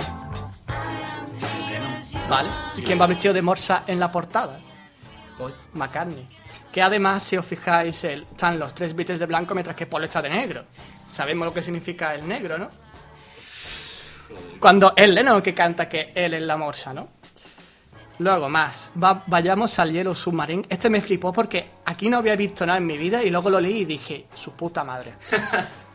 ¿Vale? 2.30 2.48
¿Y 2.76 2.82
quién 2.82 3.00
va 3.00 3.06
vestido 3.06 3.34
de 3.34 3.42
morsa 3.42 3.82
en 3.86 3.98
la 4.00 4.10
portada? 4.10 4.58
Paul. 5.36 5.52
McCartney. 5.74 6.26
Que 6.72 6.80
además, 6.80 7.24
si 7.24 7.36
os 7.36 7.44
fijáis, 7.44 8.04
están 8.04 8.58
los 8.58 8.72
tres 8.74 8.94
Beatles 8.94 9.18
de 9.18 9.26
blanco 9.26 9.52
mientras 9.54 9.74
que 9.76 9.86
Paul 9.86 10.04
está 10.04 10.22
de 10.22 10.30
negro. 10.30 10.64
Sabemos 11.10 11.46
lo 11.46 11.52
que 11.52 11.62
significa 11.62 12.14
el 12.14 12.26
negro, 12.28 12.56
¿no? 12.56 12.70
Cuando 14.60 14.92
es 14.96 15.08
Lennon 15.08 15.42
que 15.42 15.52
canta 15.52 15.88
que 15.88 16.12
él 16.14 16.34
es 16.34 16.42
la 16.42 16.56
morsa, 16.56 16.94
¿no? 16.94 17.08
Luego 18.18 18.48
más, 18.48 18.90
Va- 19.02 19.24
vayamos 19.26 19.76
al 19.80 19.92
Yellow 19.92 20.14
Submarine. 20.14 20.64
Este 20.68 20.88
me 20.90 21.00
flipó 21.00 21.32
porque 21.32 21.70
aquí 21.86 22.08
no 22.08 22.18
había 22.18 22.36
visto 22.36 22.64
nada 22.64 22.78
en 22.78 22.86
mi 22.86 22.96
vida 22.98 23.24
y 23.24 23.30
luego 23.30 23.50
lo 23.50 23.58
leí 23.60 23.78
y 23.78 23.84
dije, 23.86 24.26
su 24.34 24.52
puta 24.52 24.84
madre. 24.84 25.14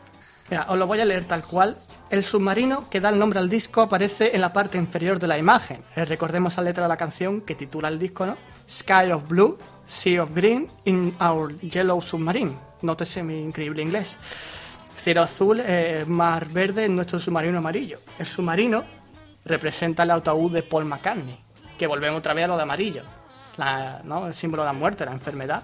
Os 0.68 0.78
lo 0.78 0.86
voy 0.86 1.00
a 1.00 1.04
leer 1.04 1.24
tal 1.24 1.42
cual. 1.42 1.76
El 2.08 2.22
submarino 2.22 2.88
que 2.88 3.00
da 3.00 3.08
el 3.08 3.18
nombre 3.18 3.38
al 3.40 3.48
disco 3.48 3.82
aparece 3.82 4.34
en 4.34 4.40
la 4.40 4.52
parte 4.52 4.78
inferior 4.78 5.18
de 5.18 5.26
la 5.26 5.38
imagen. 5.38 5.82
Eh, 5.96 6.04
recordemos 6.04 6.56
la 6.56 6.62
letra 6.62 6.84
de 6.84 6.88
la 6.88 6.96
canción 6.96 7.40
que 7.40 7.54
titula 7.56 7.88
el 7.88 7.98
disco, 7.98 8.24
¿no? 8.26 8.36
Sky 8.68 9.10
of 9.12 9.28
Blue, 9.28 9.58
Sea 9.88 10.22
of 10.22 10.30
Green, 10.34 10.68
in 10.84 11.14
our 11.20 11.52
Yellow 11.60 12.00
Submarine. 12.00 12.52
Nótese 12.82 13.22
mi 13.24 13.40
increíble 13.42 13.82
inglés. 13.82 14.16
Cielo 14.96 15.22
azul, 15.22 15.60
eh, 15.64 16.04
mar 16.06 16.48
verde 16.48 16.84
en 16.84 16.94
nuestro 16.94 17.18
submarino 17.18 17.58
amarillo. 17.58 17.98
El 18.18 18.26
submarino 18.26 18.84
representa 19.44 20.04
el 20.04 20.10
ataúd 20.12 20.52
de 20.52 20.62
Paul 20.62 20.84
McCartney, 20.84 21.38
que 21.78 21.86
volvemos 21.86 22.18
otra 22.18 22.34
vez 22.34 22.44
a 22.44 22.48
lo 22.48 22.56
de 22.56 22.62
amarillo, 22.62 23.02
la- 23.56 24.00
¿no? 24.04 24.26
el 24.28 24.34
símbolo 24.34 24.62
de 24.62 24.68
la 24.68 24.72
muerte, 24.72 25.04
la 25.04 25.12
enfermedad. 25.12 25.62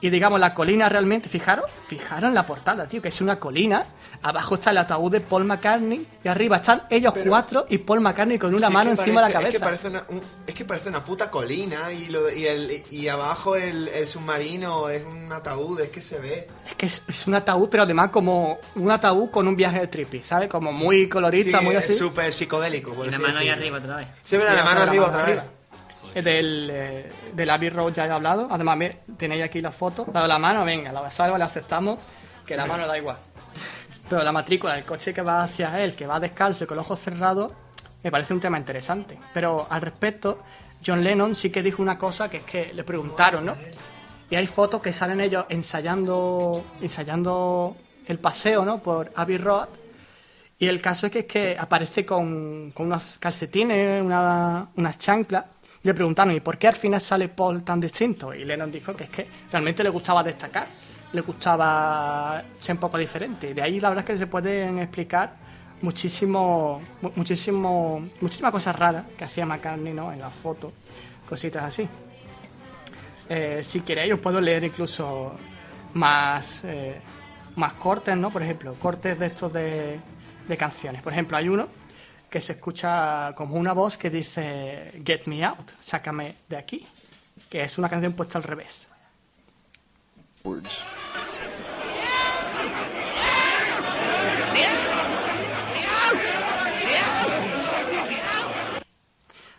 Y 0.00 0.10
digamos, 0.10 0.38
la 0.38 0.54
colina 0.54 0.88
realmente, 0.88 1.28
fijaros, 1.28 1.64
fijaros 1.88 2.28
en 2.28 2.34
la 2.34 2.44
portada, 2.46 2.86
tío, 2.86 3.02
que 3.02 3.08
es 3.08 3.20
una 3.20 3.40
colina. 3.40 3.84
Abajo 4.22 4.54
está 4.56 4.70
el 4.70 4.78
ataúd 4.78 5.10
de 5.12 5.20
Paul 5.20 5.44
McCartney 5.44 6.06
y 6.24 6.28
arriba 6.28 6.56
están 6.58 6.82
ellos 6.90 7.12
Pero- 7.14 7.30
cuatro 7.30 7.66
y 7.68 7.78
Paul 7.78 8.00
McCartney 8.00 8.38
con 8.38 8.54
una 8.54 8.68
Sí, 8.68 8.72
mano 8.72 8.90
encima 8.90 9.22
de 9.22 9.28
la 9.32 9.32
parece- 9.32 9.32
cabeza. 9.32 9.48
Es 9.48 9.54
que 9.54 9.60
parece 9.64 9.88
una, 9.88 10.04
un- 10.08 10.22
es 10.46 10.54
que 10.54 10.64
parece 10.64 10.88
una 10.88 11.04
puta 11.04 11.28
colina 11.30 11.92
y, 11.92 12.06
lo, 12.10 12.30
y, 12.32 12.46
el, 12.46 12.82
y 12.90 13.08
abajo 13.08 13.56
el, 13.56 13.88
el 13.88 14.06
submarino 14.06 14.88
es 14.88 15.04
un 15.04 15.32
ataúd, 15.32 15.80
es 15.80 15.88
que 15.90 16.00
se 16.00 16.18
ve. 16.20 16.46
Es 16.68 16.74
que 16.76 16.86
es, 16.86 17.02
es 17.08 17.26
un 17.26 17.34
ataúd, 17.34 17.68
pero 17.68 17.82
además 17.82 18.10
como 18.10 18.58
un 18.76 18.90
ataúd 18.92 19.30
con 19.30 19.48
un 19.48 19.56
viaje 19.56 19.80
de 19.80 19.86
trippy, 19.88 20.22
¿sabes? 20.24 20.48
Como 20.48 20.72
muy 20.72 21.08
colorista, 21.08 21.58
Sí, 21.58 21.64
muy 21.64 21.74
es 21.76 21.84
así. 21.84 21.94
súper 21.96 22.32
psicodélico. 22.34 22.92
por 22.92 23.06
Y 23.06 23.10
la 23.10 23.18
mano 23.18 23.38
ahí 23.40 23.48
arriba 23.48 23.78
otra 23.78 23.96
vez. 23.96 24.08
Sí, 24.24 24.36
pero 24.36 24.44
la 24.44 24.50
Mira, 24.52 24.64
mano 24.64 24.80
la 24.84 24.90
arriba 24.90 25.06
otra 25.06 25.24
vez. 25.24 25.38
arriba. 25.38 25.44
Eh, 26.14 26.22
Del, 26.22 26.68
eh, 26.72 27.12
del 27.34 27.50
Abbey 27.50 27.68
Road 27.70 27.92
ya 27.92 28.06
he 28.06 28.10
hablado. 28.10 28.48
Además, 28.50 28.76
me- 28.76 28.98
tenéis 29.16 29.42
aquí 29.44 29.60
la 29.60 29.70
foto. 29.72 30.06
La 30.12 30.26
la 30.26 30.38
mano, 30.38 30.64
venga, 30.64 30.90
la 30.92 31.10
salva, 31.10 31.38
la 31.38 31.44
aceptamos. 31.46 31.98
Que 32.46 32.56
la 32.56 32.64
mano 32.66 32.86
da 32.86 32.96
igual. 32.96 33.16
Pero 34.08 34.22
la 34.24 34.32
matrícula 34.32 34.74
del 34.74 34.84
coche 34.84 35.12
que 35.12 35.20
va 35.20 35.42
hacia 35.42 35.82
él, 35.82 35.94
que 35.94 36.06
va 36.06 36.18
descalzo 36.18 36.64
y 36.64 36.66
con 36.66 36.78
los 36.78 36.86
ojos 36.86 36.98
cerrados, 37.00 37.52
me 38.02 38.10
parece 38.10 38.32
un 38.32 38.40
tema 38.40 38.56
interesante. 38.56 39.18
Pero 39.34 39.66
al 39.68 39.82
respecto, 39.82 40.38
John 40.84 41.04
Lennon 41.04 41.34
sí 41.34 41.50
que 41.50 41.62
dijo 41.62 41.82
una 41.82 41.98
cosa 41.98 42.30
que 42.30 42.38
es 42.38 42.44
que 42.44 42.72
le 42.72 42.84
preguntaron, 42.84 43.44
¿no? 43.44 43.54
Y 44.30 44.36
hay 44.36 44.46
fotos 44.46 44.80
que 44.82 44.92
salen 44.94 45.20
ellos 45.20 45.44
ensayando, 45.50 46.64
ensayando 46.80 47.76
el 48.06 48.18
paseo, 48.18 48.64
¿no? 48.64 48.82
Por 48.82 49.12
Abbey 49.14 49.36
Road. 49.38 49.68
Y 50.58 50.66
el 50.66 50.80
caso 50.80 51.06
es 51.06 51.12
que, 51.12 51.18
es 51.20 51.26
que 51.26 51.56
aparece 51.58 52.04
con, 52.06 52.72
con 52.72 52.86
unos 52.86 53.16
calcetines, 53.18 54.02
una- 54.02 54.68
unas 54.76 54.98
chanclas. 54.98 55.44
Le 55.82 55.94
preguntaron, 55.94 56.34
¿y 56.34 56.40
por 56.40 56.58
qué 56.58 56.68
al 56.68 56.74
final 56.74 57.00
sale 57.00 57.28
Paul 57.28 57.62
tan 57.62 57.80
distinto? 57.80 58.34
Y 58.34 58.44
Lennon 58.44 58.70
dijo 58.70 58.94
que 58.94 59.04
es 59.04 59.10
que 59.10 59.26
realmente 59.50 59.82
le 59.82 59.88
gustaba 59.90 60.22
destacar, 60.22 60.66
le 61.12 61.20
gustaba 61.20 62.42
ser 62.60 62.74
un 62.74 62.80
poco 62.80 62.98
diferente. 62.98 63.54
De 63.54 63.62
ahí 63.62 63.78
la 63.80 63.90
verdad 63.90 64.04
es 64.04 64.12
que 64.14 64.18
se 64.18 64.26
pueden 64.26 64.80
explicar 64.80 65.32
muchísimo, 65.82 66.82
mu- 67.00 67.12
muchísimo, 67.14 68.02
muchísimas 68.20 68.50
cosas 68.52 68.74
raras 68.76 69.04
que 69.16 69.24
hacía 69.24 69.46
McCartney 69.46 69.92
¿no? 69.92 70.12
en 70.12 70.20
las 70.20 70.34
fotos, 70.34 70.72
cositas 71.28 71.62
así. 71.62 71.88
Eh, 73.28 73.60
si 73.62 73.82
queréis 73.82 74.12
os 74.14 74.20
puedo 74.20 74.40
leer 74.40 74.64
incluso 74.64 75.32
más, 75.94 76.62
eh, 76.64 77.00
más 77.56 77.74
cortes, 77.74 78.16
¿no? 78.16 78.30
Por 78.30 78.42
ejemplo, 78.42 78.74
cortes 78.74 79.18
de 79.18 79.26
estos 79.26 79.52
de, 79.52 80.00
de 80.48 80.56
canciones. 80.56 81.02
Por 81.02 81.12
ejemplo, 81.12 81.36
hay 81.36 81.48
uno 81.48 81.68
que 82.30 82.40
se 82.40 82.52
escucha 82.52 83.32
como 83.34 83.56
una 83.56 83.72
voz 83.72 83.96
que 83.96 84.10
dice 84.10 85.02
Get 85.04 85.26
me 85.26 85.44
out, 85.44 85.70
sácame 85.80 86.36
de 86.48 86.56
aquí, 86.56 86.86
que 87.48 87.62
es 87.62 87.78
una 87.78 87.88
canción 87.88 88.12
puesta 88.12 88.38
al 88.38 88.44
revés. 88.44 88.88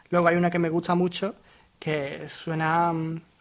Luego 0.10 0.28
hay 0.28 0.36
una 0.36 0.50
que 0.50 0.60
me 0.60 0.70
gusta 0.70 0.96
mucho 0.96 1.36
que 1.78 2.28
suena, 2.28 2.94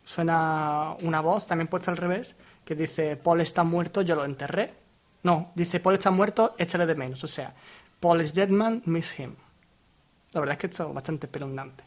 suena 0.05 0.95
una 1.01 1.21
voz 1.21 1.47
también 1.47 1.69
puesta 1.69 1.91
al 1.91 1.97
revés 1.97 2.37
que 2.69 2.75
dice 2.75 3.17
Paul 3.17 3.41
está 3.41 3.65
muerto, 3.65 4.03
yo 4.03 4.15
lo 4.15 4.27
enterré. 4.27 4.75
No, 5.23 5.53
dice 5.55 5.81
Paul 5.81 5.95
está 5.95 6.11
muerto, 6.11 6.55
échale 6.59 6.85
de 6.85 6.95
menos. 6.95 7.25
O 7.25 7.27
sea, 7.27 7.55
Paul 8.01 8.21
is 8.21 8.33
dead 8.33 8.49
man, 8.49 8.83
miss 8.87 9.19
him. 9.19 9.35
La 10.33 10.41
verdad 10.41 10.55
es 10.55 10.61
que 10.61 10.67
esto 10.69 10.89
es 10.89 10.95
bastante 10.95 11.27
espeluznante. 11.27 11.85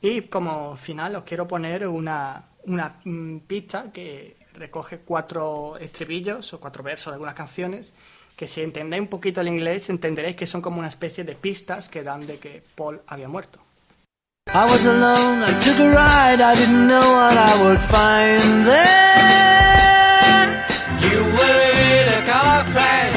Y 0.00 0.20
como 0.22 0.76
final 0.76 1.16
os 1.16 1.24
quiero 1.24 1.48
poner 1.48 1.88
una, 1.88 2.44
una 2.64 3.00
mm, 3.04 3.38
pista 3.40 3.90
que 3.92 4.36
recoge 4.54 5.00
cuatro 5.00 5.76
estribillos 5.78 6.54
o 6.54 6.60
cuatro 6.60 6.82
versos 6.82 7.10
de 7.10 7.14
algunas 7.14 7.34
canciones 7.34 7.92
que 8.36 8.46
si 8.46 8.60
entendéis 8.60 9.00
un 9.00 9.08
poquito 9.08 9.40
el 9.40 9.48
inglés 9.48 9.88
entenderéis 9.90 10.36
que 10.36 10.46
son 10.46 10.60
como 10.60 10.78
una 10.78 10.88
especie 10.88 11.24
de 11.24 11.34
pistas 11.34 11.88
que 11.88 12.02
dan 12.02 12.26
de 12.26 12.38
que 12.38 12.62
Paul 12.74 13.00
había 13.06 13.28
muerto. 13.28 13.65
I 14.48 14.64
was 14.64 14.86
alone, 14.86 15.42
I 15.42 15.60
took 15.60 15.78
a 15.80 15.90
ride, 15.90 16.40
I 16.40 16.54
didn't 16.54 16.86
know 16.86 17.00
what 17.00 17.36
I 17.36 17.64
would 17.64 17.80
find 17.80 18.64
there. 18.64 18.86
You 21.02 21.18
were 21.36 21.70
in 21.98 22.08
a 22.08 22.22
car 22.24 22.62
crash 22.70 23.16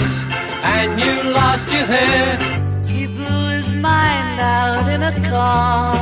and 0.63 0.99
you 0.99 1.31
lost 1.31 1.71
your 1.71 1.85
head. 1.85 2.41
He 2.83 3.05
blew 3.05 3.49
his 3.49 3.71
mind 3.75 4.39
out 4.39 4.89
in 4.89 5.03
a 5.03 5.13
car. 5.29 5.93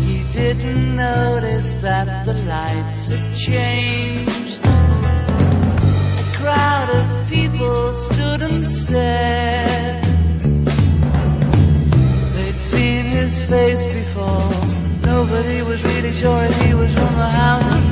He 0.00 0.24
didn't 0.32 0.96
notice 0.96 1.74
that 1.82 2.24
the 2.24 2.32
lights 2.32 3.10
had 3.10 3.36
changed. 3.36 4.64
A 4.64 6.36
crowd 6.38 6.88
of 6.88 7.28
people 7.28 7.92
stood 7.92 8.40
and 8.40 8.66
stared. 8.66 9.63
Before. 13.54 14.50
Nobody 15.02 15.62
was 15.62 15.82
really 15.84 16.12
sure 16.12 16.44
he 16.44 16.74
was 16.74 16.92
from 16.92 17.14
the 17.14 17.28
house 17.38 17.84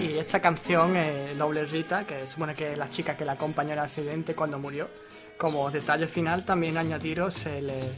Y 0.00 0.18
esta 0.18 0.40
canción, 0.40 0.96
eh, 0.96 1.34
Loveless 1.36 1.72
Rita, 1.72 2.04
que 2.06 2.26
supone 2.26 2.54
que 2.54 2.72
es 2.72 2.78
la 2.78 2.88
chica 2.88 3.16
que 3.16 3.24
la 3.24 3.32
acompañó 3.32 3.72
en 3.72 3.78
el 3.78 3.84
accidente 3.84 4.34
cuando 4.34 4.60
murió, 4.60 4.88
como 5.36 5.70
detalle 5.72 6.06
final 6.06 6.44
también 6.44 6.78
añadiros 6.78 7.46
el, 7.46 7.70
eh, 7.70 7.92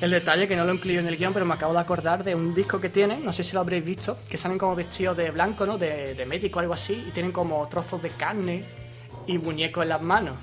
el 0.00 0.10
detalle 0.10 0.48
que 0.48 0.56
no 0.56 0.64
lo 0.64 0.74
incluyo 0.74 1.00
en 1.00 1.06
el 1.06 1.16
guion, 1.16 1.32
pero 1.32 1.46
me 1.46 1.54
acabo 1.54 1.72
de 1.72 1.80
acordar 1.80 2.24
de 2.24 2.34
un 2.34 2.54
disco 2.54 2.80
que 2.80 2.88
tienen, 2.88 3.24
no 3.24 3.32
sé 3.32 3.44
si 3.44 3.52
lo 3.54 3.60
habréis 3.60 3.84
visto, 3.84 4.18
que 4.28 4.36
salen 4.36 4.58
como 4.58 4.74
vestidos 4.74 5.16
de 5.16 5.30
blanco, 5.30 5.66
¿no? 5.66 5.78
De, 5.78 6.14
de 6.14 6.26
médico 6.26 6.58
o 6.58 6.60
algo 6.60 6.74
así, 6.74 7.04
y 7.08 7.10
tienen 7.10 7.32
como 7.32 7.66
trozos 7.68 8.02
de 8.02 8.10
carne 8.10 8.64
y 9.26 9.38
muñecos 9.38 9.82
en 9.82 9.88
las 9.88 10.02
manos. 10.02 10.36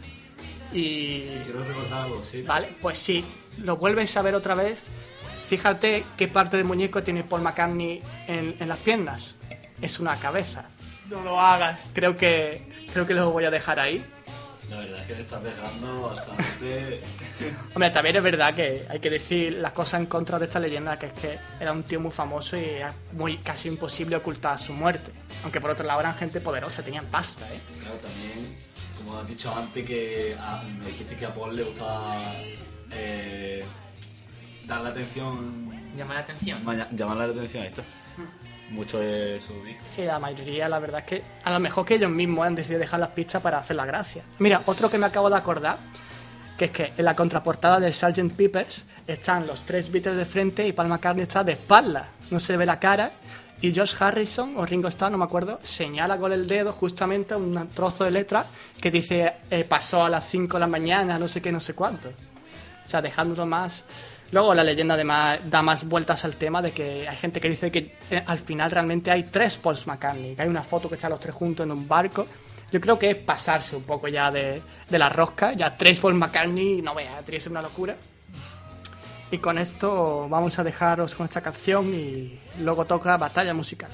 Y... 0.73 1.21
Quiero 1.43 1.63
recordar 1.63 2.03
algo, 2.03 2.23
sí. 2.23 2.43
Vale, 2.43 2.69
pues 2.81 2.97
si 2.97 3.25
lo 3.57 3.77
vuelves 3.77 4.15
a 4.15 4.21
ver 4.21 4.35
otra 4.35 4.55
vez, 4.55 4.87
fíjate 5.49 6.05
qué 6.17 6.27
parte 6.27 6.57
del 6.57 6.65
muñeco 6.65 7.03
tiene 7.03 7.23
Paul 7.23 7.41
McCartney 7.41 8.01
en, 8.27 8.55
en 8.59 8.67
las 8.69 8.77
piernas. 8.77 9.35
Es 9.81 9.99
una 9.99 10.15
cabeza. 10.15 10.69
No 11.09 11.23
lo 11.23 11.41
hagas. 11.41 11.89
Creo 11.93 12.15
que, 12.15 12.87
creo 12.93 13.05
que 13.05 13.13
lo 13.13 13.31
voy 13.31 13.43
a 13.43 13.51
dejar 13.51 13.79
ahí. 13.79 14.05
La 14.71 14.77
verdad 14.79 14.99
es 15.01 15.05
que 15.07 15.15
me 15.15 15.21
estás 15.21 15.43
dejando 15.43 16.01
bastante. 16.01 17.01
Hombre, 17.75 17.89
también 17.89 18.15
es 18.15 18.23
verdad 18.23 18.53
que 18.55 18.85
hay 18.89 18.99
que 18.99 19.09
decir 19.09 19.53
las 19.53 19.73
cosas 19.73 19.99
en 19.99 20.05
contra 20.05 20.39
de 20.39 20.45
esta 20.45 20.59
leyenda, 20.59 20.97
que 20.97 21.07
es 21.07 21.13
que 21.13 21.37
era 21.59 21.71
un 21.73 21.83
tío 21.83 21.99
muy 21.99 22.11
famoso 22.11 22.55
y 22.57 22.63
era 22.63 22.93
muy 23.11 23.37
casi 23.37 23.67
imposible 23.67 24.15
ocultar 24.15 24.57
su 24.57 24.71
muerte. 24.73 25.11
Aunque 25.43 25.59
por 25.59 25.71
otro 25.71 25.85
lado 25.85 25.99
eran 25.99 26.15
gente 26.15 26.39
poderosa, 26.39 26.81
tenían 26.83 27.05
pasta, 27.07 27.45
¿eh? 27.53 27.59
Claro, 27.81 27.95
también, 27.97 28.55
como 28.97 29.17
has 29.17 29.27
dicho 29.27 29.53
antes, 29.53 29.85
que 29.85 30.35
a- 30.39 30.63
me 30.63 30.85
dijiste 30.87 31.17
que 31.17 31.25
a 31.25 31.33
Paul 31.35 31.53
le 31.55 31.63
gustaba 31.63 32.15
eh, 32.93 33.65
darle 34.65 34.89
atención, 34.89 35.69
Llama 35.97 36.13
la 36.13 36.19
atención. 36.21 36.63
ma- 36.63 36.87
llamarle 36.91 37.27
la 37.27 37.33
atención 37.33 37.63
a 37.63 37.67
esto. 37.67 37.83
Mucho 38.71 38.99
de 38.99 39.39
su 39.39 39.53
disco. 39.63 39.83
Sí, 39.85 40.03
la 40.03 40.17
mayoría, 40.17 40.69
la 40.69 40.79
verdad 40.79 41.01
es 41.01 41.05
que 41.05 41.23
a 41.43 41.51
lo 41.51 41.59
mejor 41.59 41.85
que 41.85 41.95
ellos 41.95 42.09
mismos 42.09 42.47
han 42.47 42.55
decidido 42.55 42.79
dejar 42.79 42.99
las 42.99 43.09
pistas 43.09 43.41
para 43.41 43.59
hacer 43.59 43.75
la 43.75 43.85
gracia. 43.85 44.23
Mira, 44.39 44.61
otro 44.65 44.89
que 44.89 44.97
me 44.97 45.05
acabo 45.05 45.29
de 45.29 45.35
acordar, 45.35 45.77
que 46.57 46.65
es 46.65 46.71
que 46.71 46.93
en 46.97 47.05
la 47.05 47.13
contraportada 47.13 47.79
de 47.79 47.91
Sgt. 47.91 48.31
Peppers 48.35 48.85
están 49.07 49.45
los 49.45 49.65
tres 49.65 49.91
Beatles 49.91 50.17
de 50.17 50.25
frente 50.25 50.65
y 50.65 50.71
Paul 50.71 50.87
McCartney 50.87 51.23
está 51.23 51.43
de 51.43 51.53
espalda. 51.53 52.09
No 52.29 52.39
se 52.39 52.55
ve 52.55 52.65
la 52.65 52.79
cara. 52.79 53.11
Y 53.63 53.75
Josh 53.75 53.93
Harrison, 53.99 54.57
o 54.57 54.65
Ringo 54.65 54.87
Starr, 54.87 55.11
no 55.11 55.19
me 55.19 55.25
acuerdo, 55.25 55.59
señala 55.61 56.17
con 56.17 56.31
el 56.33 56.47
dedo 56.47 56.73
justamente 56.73 57.35
un 57.35 57.69
trozo 57.69 58.05
de 58.05 58.09
letra 58.09 58.43
que 58.81 58.89
dice 58.89 59.33
eh, 59.51 59.63
pasó 59.65 60.03
a 60.03 60.09
las 60.09 60.27
5 60.29 60.57
de 60.57 60.59
la 60.59 60.65
mañana, 60.65 61.19
no 61.19 61.27
sé 61.27 61.43
qué, 61.43 61.51
no 61.51 61.59
sé 61.59 61.75
cuánto. 61.75 62.09
O 62.09 62.89
sea, 62.89 63.01
dejándolo 63.01 63.45
más... 63.45 63.85
Luego 64.31 64.53
la 64.53 64.63
leyenda 64.63 64.93
además 64.93 65.39
da 65.49 65.61
más 65.61 65.83
vueltas 65.83 66.23
al 66.23 66.35
tema 66.35 66.61
de 66.61 66.71
que 66.71 67.07
hay 67.07 67.17
gente 67.17 67.41
que 67.41 67.49
dice 67.49 67.71
que 67.71 67.95
eh, 68.09 68.23
al 68.25 68.39
final 68.39 68.71
realmente 68.71 69.11
hay 69.11 69.23
tres 69.23 69.57
Pauls 69.57 69.85
McCartney, 69.87 70.35
que 70.35 70.41
hay 70.41 70.47
una 70.47 70.63
foto 70.63 70.87
que 70.87 70.95
están 70.95 71.11
los 71.11 71.19
tres 71.19 71.35
juntos 71.35 71.65
en 71.65 71.71
un 71.71 71.87
barco. 71.87 72.25
Yo 72.71 72.79
creo 72.79 72.97
que 72.97 73.09
es 73.09 73.17
pasarse 73.17 73.75
un 73.75 73.83
poco 73.83 74.07
ya 74.07 74.31
de, 74.31 74.61
de 74.89 74.99
la 74.99 75.09
rosca, 75.09 75.51
ya 75.53 75.75
tres 75.75 75.99
Paul 75.99 76.13
McCartney, 76.13 76.81
no 76.81 76.95
vea, 76.95 77.17
tiene 77.19 77.37
que 77.37 77.41
ser 77.41 77.51
una 77.51 77.61
locura. 77.61 77.95
Y 79.29 79.37
con 79.37 79.57
esto 79.57 80.27
vamos 80.29 80.57
a 80.59 80.63
dejaros 80.63 81.15
con 81.15 81.25
esta 81.25 81.41
canción 81.41 81.93
y 81.93 82.39
luego 82.59 82.85
toca 82.85 83.17
batalla 83.17 83.53
musical. 83.53 83.89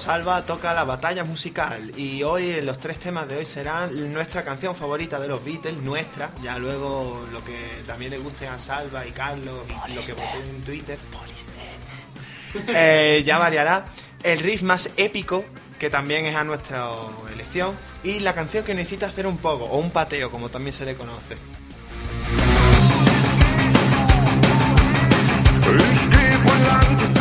Salva, 0.00 0.44
toca 0.44 0.74
la 0.74 0.84
batalla 0.84 1.24
musical. 1.24 1.92
Y 1.96 2.22
hoy 2.22 2.60
los 2.62 2.78
tres 2.78 2.98
temas 2.98 3.28
de 3.28 3.38
hoy 3.38 3.46
serán 3.46 4.12
nuestra 4.12 4.42
canción 4.42 4.74
favorita 4.74 5.18
de 5.18 5.28
los 5.28 5.44
Beatles, 5.44 5.76
nuestra. 5.78 6.30
Ya 6.42 6.58
luego 6.58 7.26
lo 7.32 7.44
que 7.44 7.82
también 7.86 8.10
le 8.10 8.18
guste 8.18 8.46
a 8.46 8.58
Salva 8.58 9.06
y 9.06 9.12
Carlos 9.12 9.60
y 9.88 9.92
lo 9.92 10.02
que 10.02 10.12
voten 10.12 10.42
en 10.42 10.62
Twitter. 10.62 10.98
Eh, 12.68 13.22
ya 13.26 13.38
variará. 13.38 13.84
El 14.22 14.38
riff 14.38 14.62
más 14.62 14.90
épico, 14.96 15.44
que 15.78 15.90
también 15.90 16.26
es 16.26 16.36
a 16.36 16.44
nuestra 16.44 16.86
elección. 17.32 17.74
Y 18.02 18.20
la 18.20 18.34
canción 18.34 18.64
que 18.64 18.74
necesita 18.74 19.06
hacer 19.06 19.26
un 19.26 19.38
poco, 19.38 19.64
o 19.64 19.78
un 19.78 19.90
pateo, 19.90 20.30
como 20.30 20.48
también 20.48 20.72
se 20.72 20.84
le 20.84 20.94
conoce. 20.94 21.36
Ich 25.78 26.10
geh 26.10 26.36
von 26.44 27.15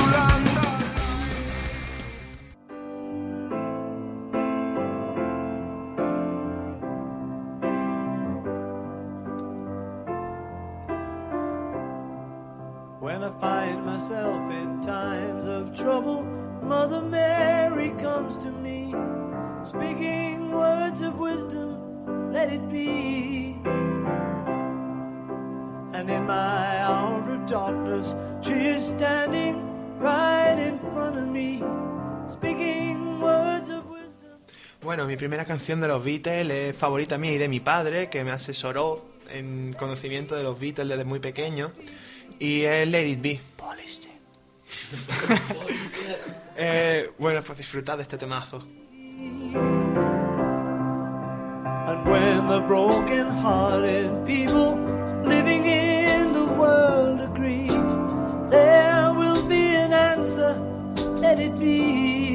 primera 35.25 35.45
canción 35.45 35.81
de 35.81 35.87
los 35.87 36.03
Beatles 36.03 36.51
es 36.51 36.77
favorita 36.77 37.17
mía 37.17 37.31
y 37.31 37.39
de 37.39 37.49
mi 37.49 37.59
padre, 37.59 38.09
que 38.11 38.23
me 38.23 38.29
asesoró 38.29 39.03
en 39.31 39.73
conocimiento 39.73 40.35
de 40.35 40.43
los 40.43 40.59
Beatles 40.59 40.87
desde 40.87 41.03
muy 41.03 41.17
pequeño. 41.17 41.71
Y 42.37 42.61
es 42.61 42.87
Let 42.87 43.07
It 43.07 43.21
Be. 43.23 43.39
Eh, 46.57 47.11
bueno, 47.17 47.41
pues 47.43 47.57
disfrutad 47.57 47.97
de 47.97 48.03
este 48.03 48.17
temazo. 48.19 48.63
And 51.87 52.07
when 52.07 52.47
the 52.47 52.59
broken 52.59 53.29
hearted 53.41 54.25
people 54.25 54.77
living 55.25 55.65
in 55.65 56.31
the 56.33 56.45
world 56.53 57.19
agree, 57.19 57.67
there 58.49 59.11
will 59.11 59.45
be 59.49 59.75
an 59.75 59.91
answer, 59.91 60.55
let 61.19 61.39
it 61.39 61.59
be. 61.59 62.34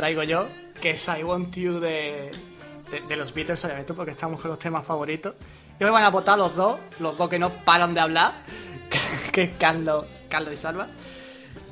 Traigo 0.00 0.22
yo, 0.22 0.46
que 0.80 0.92
es 0.92 1.08
I 1.08 1.22
Want 1.22 1.54
You 1.54 1.78
de, 1.78 2.30
de, 2.90 3.00
de 3.06 3.16
los 3.16 3.34
Beatles, 3.34 3.62
obviamente, 3.66 3.92
porque 3.92 4.12
estamos 4.12 4.40
con 4.40 4.50
los 4.50 4.58
temas 4.58 4.84
favoritos. 4.86 5.34
Y 5.78 5.84
hoy 5.84 5.90
van 5.90 6.04
a 6.04 6.08
votar 6.08 6.38
los 6.38 6.56
dos, 6.56 6.80
los 7.00 7.18
dos 7.18 7.28
que 7.28 7.38
no 7.38 7.50
paran 7.50 7.92
de 7.92 8.00
hablar, 8.00 8.32
que 9.32 9.42
es 9.42 9.54
Carlos, 9.58 10.06
Carlos 10.30 10.54
y 10.54 10.56
Salva. 10.56 10.86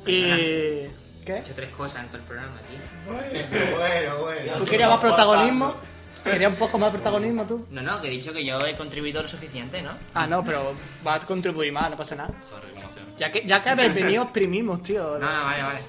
Y... 0.05 0.23
He 0.25 0.91
¿Qué? 1.25 1.39
hecho 1.39 1.53
tres 1.55 1.69
cosas 1.71 2.03
en 2.03 2.09
todo 2.09 2.17
el 2.17 2.23
programa, 2.23 2.59
tío. 2.67 2.77
Bueno, 3.07 4.17
bueno. 4.21 4.53
¿Tú 4.59 4.65
querías 4.65 4.89
más 4.89 4.99
protagonismo? 4.99 5.75
¿Querías 6.23 6.51
un 6.51 6.57
poco 6.57 6.77
más 6.77 6.91
protagonismo 6.91 7.47
tú? 7.47 7.65
No, 7.71 7.81
no, 7.81 7.99
que 7.99 8.09
he 8.09 8.11
dicho 8.11 8.31
que 8.31 8.45
yo 8.45 8.59
he 8.59 8.75
contribuido 8.75 9.23
lo 9.23 9.27
suficiente, 9.27 9.81
¿no? 9.81 9.93
Ah, 10.13 10.27
no, 10.27 10.43
pero 10.43 10.73
vas 11.03 11.23
a 11.23 11.25
contribuir 11.25 11.73
más, 11.73 11.89
no 11.89 11.97
pasa 11.97 12.15
nada. 12.15 12.29
Joder, 12.47 12.65
reclamación. 12.65 13.05
Ya 13.17 13.31
que, 13.31 13.43
ya 13.47 13.63
que 13.63 13.69
habéis 13.69 13.93
venido, 13.95 14.23
os 14.23 14.29
primimos, 14.29 14.83
tío. 14.83 15.17
No, 15.17 15.19
no, 15.19 15.45
vale, 15.45 15.63
vale. 15.63 15.79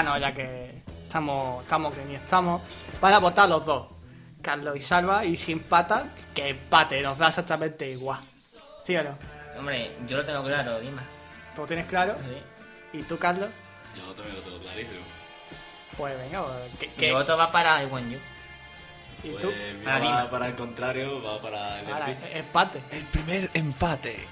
verano, 0.03 0.17
ya 0.17 0.33
que 0.33 0.81
estamos, 1.03 1.63
estamos 1.63 1.93
que 1.93 2.05
ni 2.05 2.15
estamos, 2.15 2.61
van 2.99 3.13
a 3.13 3.19
votar 3.19 3.47
los 3.49 3.65
dos, 3.65 3.87
Carlos 4.41 4.75
y 4.75 4.81
Salva, 4.81 5.25
y 5.25 5.37
si 5.37 5.53
empatan, 5.53 6.11
que 6.33 6.49
empate, 6.49 7.01
nos 7.01 7.17
da 7.17 7.29
exactamente 7.29 7.89
igual. 7.89 8.19
¿Sí 8.81 8.95
o 8.95 9.03
no? 9.03 9.17
Hombre, 9.57 9.95
yo 10.07 10.17
lo 10.17 10.25
tengo 10.25 10.43
claro, 10.43 10.79
Dima. 10.79 11.03
¿Tú 11.55 11.61
lo 11.61 11.67
tienes 11.67 11.85
claro? 11.85 12.15
Sí. 12.17 12.97
¿Y 12.99 13.03
tú, 13.03 13.17
Carlos? 13.17 13.49
Yo 13.95 14.13
también 14.13 14.35
lo 14.35 14.41
tengo 14.41 14.59
clarísimo. 14.59 14.99
Pues 15.97 16.17
venga, 16.17 16.43
pues, 16.43 16.89
¿qué, 16.97 17.07
Mi 17.07 17.13
voto 17.13 17.37
va 17.37 17.51
para 17.51 17.83
I 17.83 17.85
Want 17.85 18.11
You. 18.11 18.19
¿Y 19.23 19.29
Pues 19.29 19.41
tú? 19.41 19.51
Para 19.85 19.99
va 19.99 20.29
para 20.29 20.47
el 20.47 20.55
contrario, 20.55 21.21
va 21.23 21.41
para 21.41 21.79
el 21.79 21.87
Ahora, 21.87 22.17
empate. 22.33 22.81
El 22.91 23.03
primer 23.05 23.49
empate. 23.53 24.27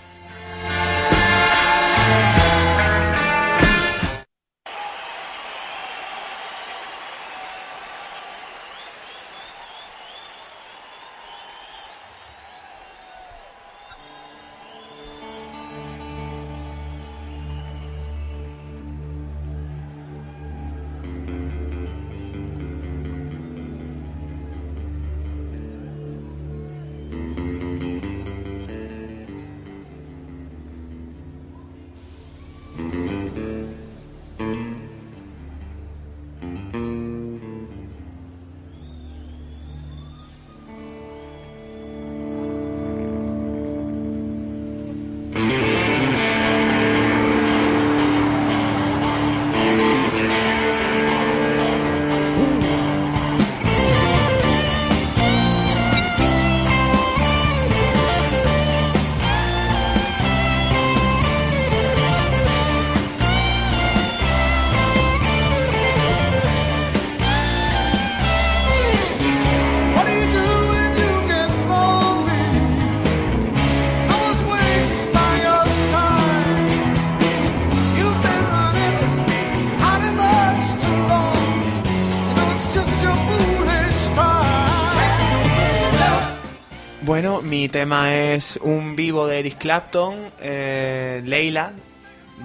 Mi 87.51 87.67
tema 87.67 88.15
es 88.15 88.57
un 88.61 88.95
vivo 88.95 89.27
de 89.27 89.39
Eric 89.39 89.57
Clapton, 89.57 90.31
eh, 90.39 91.21
Leila, 91.25 91.73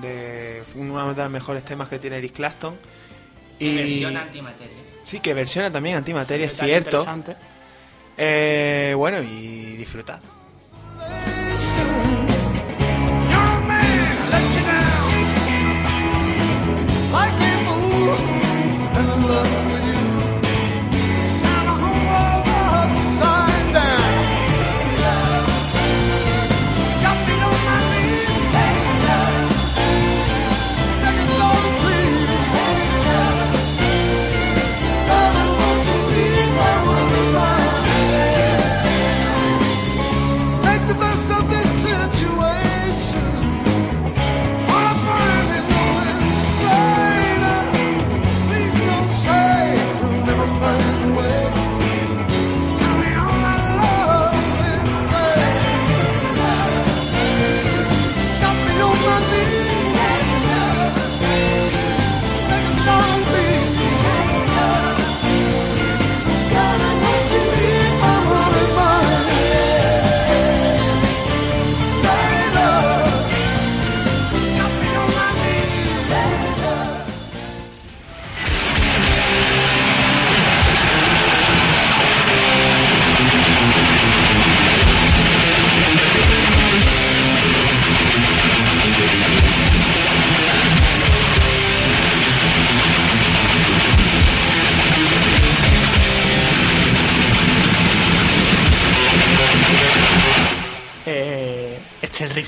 de 0.01 0.65
uno 0.75 1.15
de 1.15 1.23
los 1.23 1.31
mejores 1.31 1.65
temas 1.65 1.89
que 1.89 2.01
tiene 2.01 2.17
Eric 2.17 2.33
Clapton. 2.33 2.77
Y 3.61 3.77
Versión 3.77 4.17
antimateria. 4.17 4.77
sí, 5.05 5.21
que 5.21 5.33
versiona 5.33 5.71
también 5.71 5.95
Antimateria, 5.95 6.47
es 6.47 6.57
cierto. 6.57 7.07
Eh, 8.17 8.95
bueno, 8.97 9.23
y 9.23 9.77
disfrutad. 9.77 10.21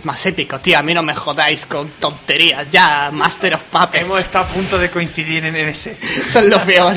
Más 0.08 0.24
épico, 0.24 0.58
tío. 0.58 0.78
A 0.78 0.82
mí 0.82 0.94
no 0.94 1.02
me 1.02 1.14
jodáis 1.14 1.66
con 1.66 1.90
tonterías. 2.00 2.70
Ya, 2.70 3.10
Master 3.12 3.54
of 3.54 3.62
Puppets. 3.64 4.04
Hemos 4.04 4.20
estado 4.20 4.46
a 4.46 4.48
punto 4.48 4.78
de 4.78 4.90
coincidir 4.90 5.44
en 5.44 5.54
ese. 5.54 5.98
Son 6.26 6.48
los 6.48 6.62
peor. 6.62 6.96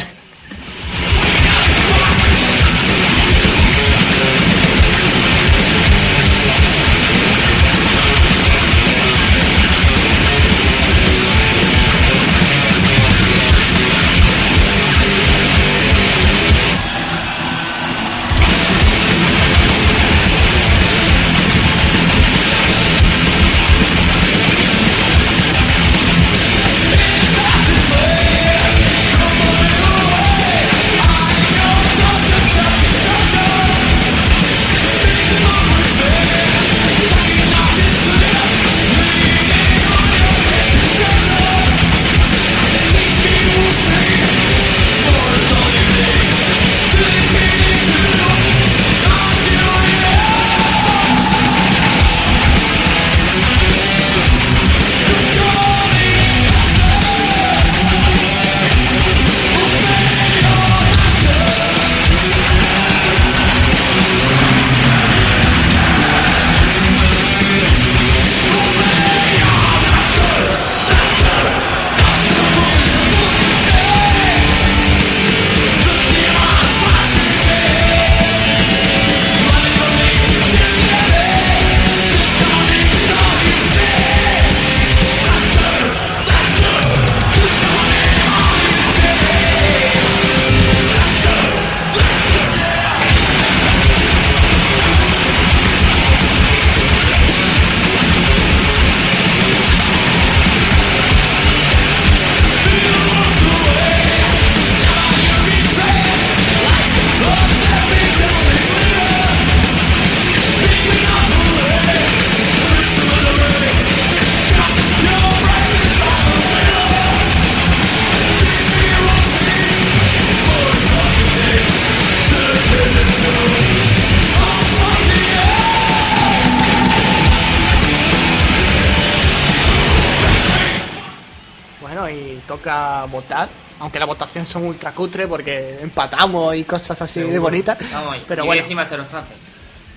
Aunque 133.82 134.00
la 134.00 134.06
votación 134.06 134.46
son 134.48 134.64
ultra 134.66 134.92
cutre 134.92 135.28
porque 135.28 135.80
empatamos 135.82 136.56
y 136.56 136.64
cosas 136.64 137.02
así 137.02 137.22
de 137.22 137.40
bonitas. 137.40 137.78
Vamos, 137.92 138.18
Pero 138.28 138.44
y 138.44 138.48
bueno, 138.48 138.62
encima 138.62 138.88
te 138.88 138.96
lo 138.96 139.04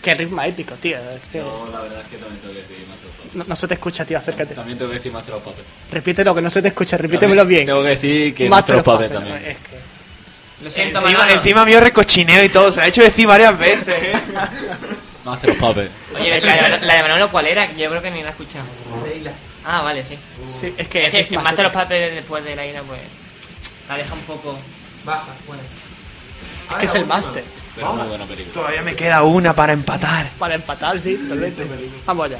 qué 0.02 0.14
ritmo 0.14 0.42
épico, 0.42 0.74
tío. 0.74 0.98
Es 0.98 1.22
que 1.30 1.38
Yo 1.38 1.68
la 1.72 1.80
verdad 1.80 2.00
es 2.02 2.08
que 2.08 2.16
también 2.16 2.40
tengo 2.40 2.54
que 2.54 2.60
decir 2.60 2.76
Master 2.88 3.10
no, 3.34 3.44
no 3.48 3.56
se 3.56 3.66
te 3.68 3.74
escucha, 3.74 4.04
tío, 4.04 4.18
acércate. 4.18 4.54
También 4.54 4.78
tengo 4.78 4.90
que 4.90 4.96
decir 4.98 5.12
Master 5.12 5.34
of 5.34 5.42
Puppets. 5.42 5.66
Repítelo, 5.90 6.34
que 6.34 6.42
no 6.42 6.50
se 6.50 6.62
te 6.62 6.68
escucha, 6.68 6.96
repítemelo 6.96 7.40
También 7.42 7.64
bien. 7.64 7.66
Tengo 7.66 7.82
que 7.82 7.88
decir 7.88 8.34
que 8.34 8.48
Master 8.48 8.76
Master 8.76 8.92
of 8.94 8.98
Puppets 8.98 9.12
también. 9.14 9.36
Es 9.36 9.56
que... 9.56 10.64
Lo 10.64 10.70
siento, 10.70 10.98
Encima, 11.00 11.18
Manolo. 11.18 11.34
encima 11.34 11.64
mío 11.66 11.80
recochineo 11.80 12.44
y 12.44 12.48
todo. 12.48 12.70
Se 12.70 12.76
lo 12.78 12.82
ha 12.84 12.86
hecho 12.86 13.02
decir 13.02 13.26
varias 13.26 13.58
veces, 13.58 13.88
¿eh? 13.88 14.12
Master 15.24 15.50
of 15.50 15.56
Puppets. 15.58 15.90
Oye, 16.18 16.40
la, 16.40 16.68
de- 16.78 16.86
la 16.86 16.94
de 16.94 17.02
Manolo, 17.02 17.30
¿cuál 17.30 17.46
era? 17.46 17.66
Que 17.66 17.82
Yo 17.82 17.90
creo 17.90 18.00
que 18.02 18.10
ni 18.10 18.22
la 18.22 18.28
he 18.28 18.30
escuchado. 18.30 18.64
Ah, 19.64 19.82
vale, 19.82 20.04
sí. 20.04 20.16
Sí, 20.58 20.72
es 20.76 20.88
que, 20.88 21.06
Es 21.06 21.10
que, 21.10 21.20
es 21.20 21.30
más 21.32 21.44
Master 21.44 21.66
of. 21.66 21.72
Puppets 21.72 22.14
después 22.14 22.44
de 22.44 22.56
la 22.56 22.66
ira, 22.66 22.82
pues. 22.82 23.00
La 23.88 23.96
deja 23.96 24.14
un 24.14 24.20
poco. 24.20 24.56
Baja, 25.04 25.32
bueno. 25.46 25.62
Es 26.70 26.76
que 26.76 26.86
es 26.86 26.94
el 26.94 27.06
máster. 27.06 27.44
Pero 27.74 27.92
muy 27.92 28.06
buena 28.06 28.24
película. 28.24 28.54
Todavía 28.54 28.82
me 28.82 28.96
queda 28.96 29.22
una 29.22 29.52
para 29.52 29.72
empatar. 29.72 30.30
Para 30.38 30.54
empatar, 30.54 30.98
sí, 30.98 31.16
totalmente. 31.16 31.66
Vamos 32.06 32.26
allá. 32.26 32.38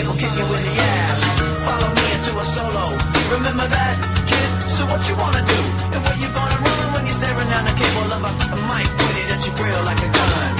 Life 0.00 0.08
will 0.08 0.20
kick 0.20 0.32
you 0.32 0.46
in 0.48 0.62
the 0.64 0.76
ass. 0.80 1.20
Follow 1.64 1.90
me 1.92 2.04
into 2.16 2.32
a 2.40 2.44
solo. 2.44 2.84
Remember 3.36 3.66
that, 3.68 3.96
kid? 4.24 4.50
So 4.72 4.86
what 4.88 5.00
you 5.08 5.14
wanna 5.16 5.44
do? 5.44 5.60
And 5.92 6.00
where 6.00 6.16
you 6.16 6.28
gonna 6.32 6.58
run 6.64 6.86
when 6.96 7.04
you're 7.04 7.18
staring 7.20 7.48
down 7.52 7.64
the 7.68 7.76
cable 7.76 8.08
of 8.08 8.22
a, 8.24 8.32
a 8.32 8.58
mic 8.70 8.88
pointed 8.96 9.28
at 9.28 9.40
your 9.44 9.54
grill 9.60 9.82
like 9.84 10.00
a 10.00 10.10
gun? 10.10 10.52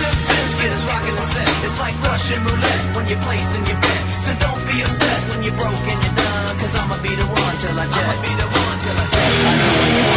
Limp 0.00 0.18
Bizkit 0.28 0.72
is 0.72 0.84
rocking 0.88 1.16
the 1.16 1.26
set. 1.26 1.48
It's 1.64 1.78
like 1.80 1.96
Russian 2.08 2.40
roulette 2.44 2.84
when 2.96 3.04
you're 3.08 3.20
placing 3.26 3.64
your 3.68 3.78
bet. 3.80 4.02
So 4.24 4.32
don't 4.40 4.62
be 4.64 4.80
upset 4.80 5.20
when 5.28 5.44
you're 5.44 5.56
broke 5.60 5.86
and 5.92 6.00
you're 6.00 6.16
done. 6.16 6.52
Cause 6.60 6.74
I'ma 6.76 6.96
be 7.04 7.12
the 7.12 7.26
one 7.28 7.56
till 7.60 7.76
I 7.76 7.86
jet. 7.92 8.00
I'ma 8.00 8.16
be 8.24 8.32
the 8.32 8.48
one 8.48 8.76
till 8.80 8.96
I 8.96 9.06
jet. 9.12 9.32
I 9.44 9.52
know 9.60 9.76
you 9.92 10.15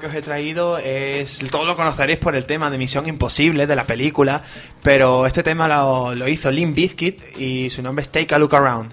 que 0.00 0.06
os 0.06 0.14
he 0.14 0.22
traído 0.22 0.78
es. 0.78 1.38
Todos 1.50 1.66
lo 1.66 1.76
conoceréis 1.76 2.18
por 2.18 2.34
el 2.34 2.44
tema 2.44 2.70
de 2.70 2.78
Misión 2.78 3.06
Imposible 3.06 3.66
de 3.66 3.76
la 3.76 3.84
película, 3.84 4.42
pero 4.82 5.26
este 5.26 5.42
tema 5.42 5.68
lo, 5.68 6.14
lo 6.14 6.26
hizo 6.26 6.50
Limp 6.50 6.74
Bizkit 6.74 7.38
y 7.38 7.70
su 7.70 7.82
nombre 7.82 8.02
es 8.02 8.08
Take 8.10 8.34
a 8.34 8.38
Look 8.38 8.54
Around. 8.54 8.92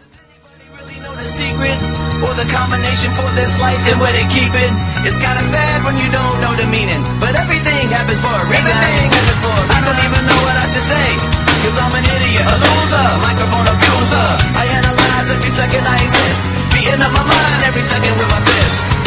know 1.07 1.13
the 1.13 1.23
secret 1.23 1.77
or 2.25 2.33
the 2.35 2.47
combination 2.49 3.11
for 3.13 3.29
this 3.37 3.55
life 3.61 3.79
and 3.87 3.97
where 4.01 4.11
they 4.11 4.25
keep 4.33 4.49
it. 4.49 4.71
It's 5.05 5.15
kinda 5.15 5.43
sad 5.45 5.85
when 5.85 5.95
you 6.01 6.09
don't 6.09 6.37
know 6.41 6.53
the 6.57 6.67
meaning, 6.67 7.01
but 7.21 7.33
everything 7.37 7.87
happens 7.93 8.19
for 8.19 8.33
a 8.33 8.43
reason. 8.49 8.65
Everything 8.65 9.09
happens 9.13 9.39
for 9.45 9.53
a 9.53 9.61
reason. 9.61 9.77
I 9.77 9.79
don't 9.85 10.01
even 10.07 10.23
know 10.27 10.39
what 10.43 10.57
I 10.57 10.65
should 10.67 10.83
say, 10.83 11.07
cause 11.63 11.77
I'm 11.79 11.93
an 11.95 12.05
idiot, 12.17 12.45
a 12.49 12.55
loser, 12.65 13.07
microphone 13.23 13.67
abuser. 13.71 14.27
I 14.57 14.63
analyze 14.79 15.27
every 15.31 15.53
second 15.53 15.83
I 15.85 15.97
exist, 16.01 16.41
beating 16.73 17.01
up 17.05 17.13
my 17.13 17.23
mind 17.23 17.59
every 17.69 17.85
second 17.85 18.13
with 18.19 18.29
my 18.33 18.41
fists. 18.41 19.06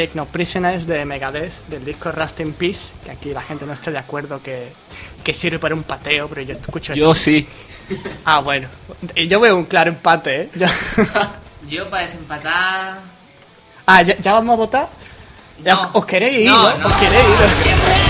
Techno 0.00 0.24
Prisoners 0.24 0.86
de 0.86 1.04
Megadeth, 1.04 1.66
del 1.68 1.84
disco 1.84 2.10
Rust 2.10 2.40
in 2.40 2.54
Peace, 2.54 2.92
que 3.04 3.10
aquí 3.10 3.34
la 3.34 3.42
gente 3.42 3.66
no 3.66 3.74
está 3.74 3.90
de 3.90 3.98
acuerdo 3.98 4.42
que, 4.42 4.72
que 5.22 5.34
sirve 5.34 5.58
para 5.58 5.74
un 5.74 5.82
pateo, 5.82 6.26
pero 6.26 6.40
yo 6.40 6.54
escucho 6.54 6.94
Yo 6.94 7.10
eso. 7.12 7.20
sí. 7.22 7.46
Ah, 8.24 8.40
bueno. 8.40 8.66
Yo 9.14 9.38
veo 9.40 9.54
un 9.58 9.66
claro 9.66 9.90
empate, 9.90 10.42
¿eh? 10.44 10.50
Yo- 10.54 10.66
Yo 11.68 11.90
para 11.90 12.04
desempatar. 12.04 12.98
Ah, 13.84 14.00
¿ya, 14.00 14.16
ya 14.16 14.32
vamos 14.32 14.54
a 14.54 14.56
votar? 14.56 14.88
No. 15.62 15.90
¿Os 15.92 16.06
queréis 16.06 16.38
ir, 16.38 16.46
No, 16.46 16.70
no? 16.70 16.78
no. 16.78 16.86
¿Os 16.86 16.92
queréis 16.94 17.26
ir? 17.26 18.09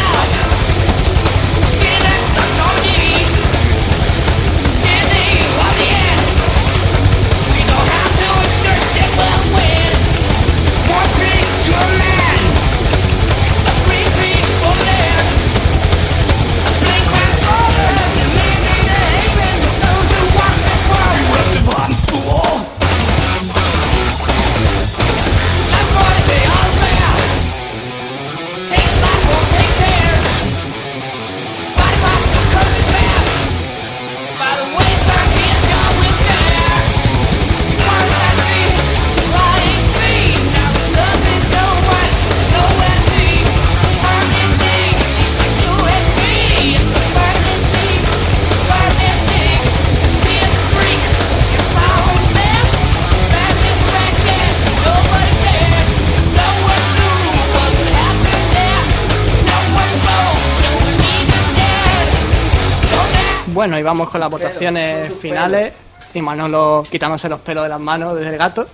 Y 63.80 63.82
vamos 63.82 64.10
con 64.10 64.20
las 64.20 64.28
votaciones 64.30 65.10
finales. 65.20 65.72
Y 66.12 66.20
Manolo 66.20 66.82
quitándose 66.90 67.28
los 67.30 67.40
pelos 67.40 67.62
de 67.62 67.70
las 67.70 67.80
manos 67.80 68.14
desde 68.14 68.30
el 68.30 68.36
gato. 68.36 68.68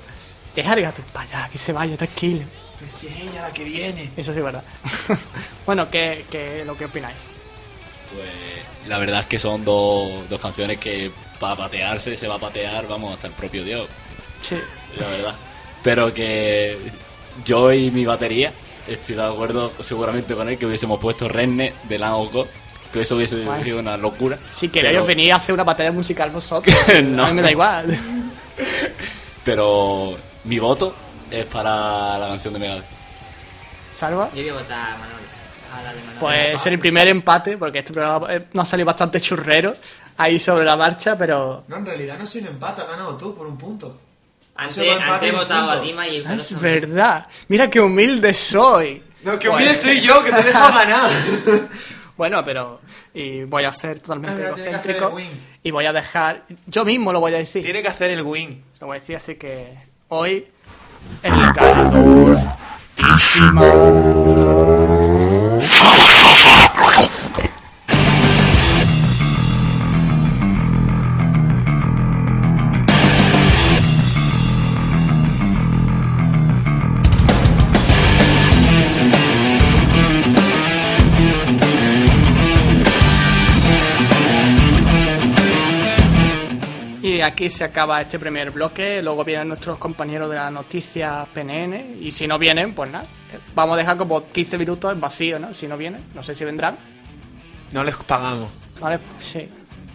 Deja 0.54 0.72
el 0.74 0.82
gato 0.82 1.02
para 1.12 1.28
allá, 1.28 1.48
que 1.52 1.59
se 1.59 1.72
vaya, 1.72 1.96
tranquilo. 1.96 2.44
Pero 2.78 2.90
si 2.90 3.07
es 3.07 3.20
ella 3.20 3.42
la 3.42 3.52
que 3.52 3.62
viene. 3.62 4.11
Eso 4.16 4.32
sí 4.32 4.38
es 4.40 4.44
verdad. 4.44 4.64
bueno, 5.66 5.88
¿qué, 5.90 6.24
qué 6.30 6.64
lo 6.64 6.76
que 6.76 6.86
opináis? 6.86 7.16
Pues 8.12 8.88
la 8.88 8.98
verdad 8.98 9.20
es 9.20 9.26
que 9.26 9.38
son 9.38 9.64
dos, 9.64 10.28
dos 10.28 10.40
canciones 10.40 10.78
que 10.78 11.12
para 11.38 11.54
patearse 11.54 12.16
se 12.16 12.26
va 12.26 12.36
a 12.36 12.38
patear, 12.40 12.88
vamos, 12.88 13.14
hasta 13.14 13.28
el 13.28 13.34
propio 13.34 13.62
Dios, 13.62 13.88
Sí. 14.42 14.57
la 14.98 15.07
verdad. 15.09 15.34
Pero 15.82 16.12
que 16.14 16.78
yo 17.44 17.72
y 17.72 17.90
mi 17.90 18.04
batería 18.07 18.52
estoy 18.88 19.14
de 19.14 19.24
acuerdo 19.24 19.72
seguramente 19.80 20.34
con 20.34 20.48
él 20.48 20.59
que 20.59 20.66
hubiésemos 20.66 20.98
puesto 20.98 21.28
Renne 21.28 21.74
de 21.84 21.98
Lango 21.98 22.48
que 22.93 23.01
eso 23.01 23.16
hubiese 23.16 23.45
Bueno. 23.45 23.62
sido 23.62 23.78
una 23.80 23.97
locura. 23.97 24.39
Si 24.53 24.68
queréis 24.68 24.95
Pero- 24.95 25.07
venir 25.07 25.32
a 25.32 25.37
hacer 25.37 25.55
una 25.55 25.64
batalla 25.64 25.93
musical 25.93 26.30
vosotros, 26.30 26.74
No. 27.05 27.24
a 27.24 27.28
mí 27.28 27.34
me 27.34 27.43
da 27.43 27.51
igual. 27.51 27.87
Pero 29.45 30.16
mi 30.45 30.59
voto 30.59 30.95
es 31.30 31.45
para 31.47 32.18
la 32.18 32.28
canción 32.28 32.55
de 32.55 32.61
Megadeth. 32.61 32.84
¿Salva? 33.99 34.30
Yo 34.34 34.43
voy 34.43 34.49
a 34.51 34.53
votar 34.55 34.78
a 34.91 34.97
Manolo. 34.99 35.16
A 35.76 35.82
la 35.82 35.93
de 35.93 36.01
Manolo. 36.01 36.20
Pues 36.20 36.55
es 36.55 36.66
el 36.66 36.78
primer 36.78 37.09
empate, 37.09 37.57
porque 37.57 37.78
este 37.80 37.93
programa 37.93 38.26
eh, 38.32 38.47
nos 38.53 38.66
ha 38.66 38.70
salido 38.70 38.87
bastante 38.87 39.20
churrero 39.20 39.76
ahí 40.18 40.39
sobre 40.39 40.64
la 40.64 40.76
marcha, 40.76 41.16
pero 41.16 41.64
No, 41.68 41.76
en 41.76 41.87
realidad 41.87 42.18
no 42.18 42.26
soy 42.26 42.41
un 42.43 42.49
empate, 42.49 42.82
has 42.82 42.89
ganado 42.89 43.16
tú 43.16 43.34
por 43.34 43.47
un 43.47 43.57
punto. 43.57 43.97
Antes, 44.59 44.78
he 44.78 45.32
votado 45.32 45.70
a. 45.70 45.80
Dima 45.80 46.09
y 46.09 46.16
el 46.16 46.26
Ah, 46.26 46.34
es 46.34 46.59
verdad. 46.59 47.26
Mira 47.49 47.68
qué 47.70 47.78
humilde 47.78 48.32
soy. 48.32 49.03
No, 49.22 49.39
que 49.39 49.51
Pues- 49.51 49.61
humilde 49.62 49.74
soy 49.74 50.01
yo, 50.01 50.24
que 50.24 50.32
te 50.32 50.43
dejo 50.45 50.68
ganar. 50.68 51.11
Bueno, 52.16 52.44
pero 52.44 52.80
y 53.14 53.44
voy 53.44 53.64
a 53.64 53.72
ser 53.72 54.00
totalmente 54.00 54.42
Ah, 54.46 54.54
tiene 54.54 54.54
que 54.54 54.60
hacer 54.60 54.72
egocéntrico 54.72 55.08
el 55.08 55.14
win. 55.14 55.40
y 55.62 55.70
voy 55.70 55.84
a 55.86 55.92
dejar, 55.92 56.44
yo 56.66 56.84
mismo 56.84 57.12
lo 57.12 57.20
voy 57.20 57.34
a 57.34 57.38
decir. 57.38 57.62
Tiene 57.62 57.82
que 57.82 57.88
hacer 57.88 58.10
el 58.10 58.22
win. 58.22 58.64
Lo 58.80 58.86
voy 58.86 58.96
a 58.96 59.00
decir 59.00 59.16
así 59.16 59.34
que 59.34 59.76
hoy 60.08 60.46
el 61.22 61.32
ganador 61.52 62.38
aquí 87.27 87.51
se 87.51 87.64
acaba 87.64 88.01
este 88.01 88.18
primer 88.18 88.51
bloque. 88.51 89.03
Luego 89.03 89.24
vienen 89.24 89.49
nuestros 89.49 89.79
compañeros 89.79 90.31
de 90.31 90.37
la 90.37 90.51
noticia 90.51 91.27
PNN. 91.33 91.97
Y 92.01 92.11
si 92.12 92.27
no 92.27 92.39
vienen, 92.39 92.74
pues 92.74 92.91
nada. 92.91 93.07
Vamos 93.55 93.74
a 93.74 93.79
dejar 93.79 93.97
como 93.97 94.27
15 94.31 94.59
minutos 94.59 94.93
en 94.93 95.01
vacío, 95.01 95.39
¿no? 95.39 95.53
Si 95.53 95.66
no 95.66 95.77
vienen, 95.77 96.03
no 96.14 96.22
sé 96.22 96.35
si 96.35 96.45
vendrán. 96.45 96.77
No 97.72 97.85
les 97.85 97.97
pagamos. 97.97 98.51
Vale, 98.81 98.99
sí. 99.18 99.49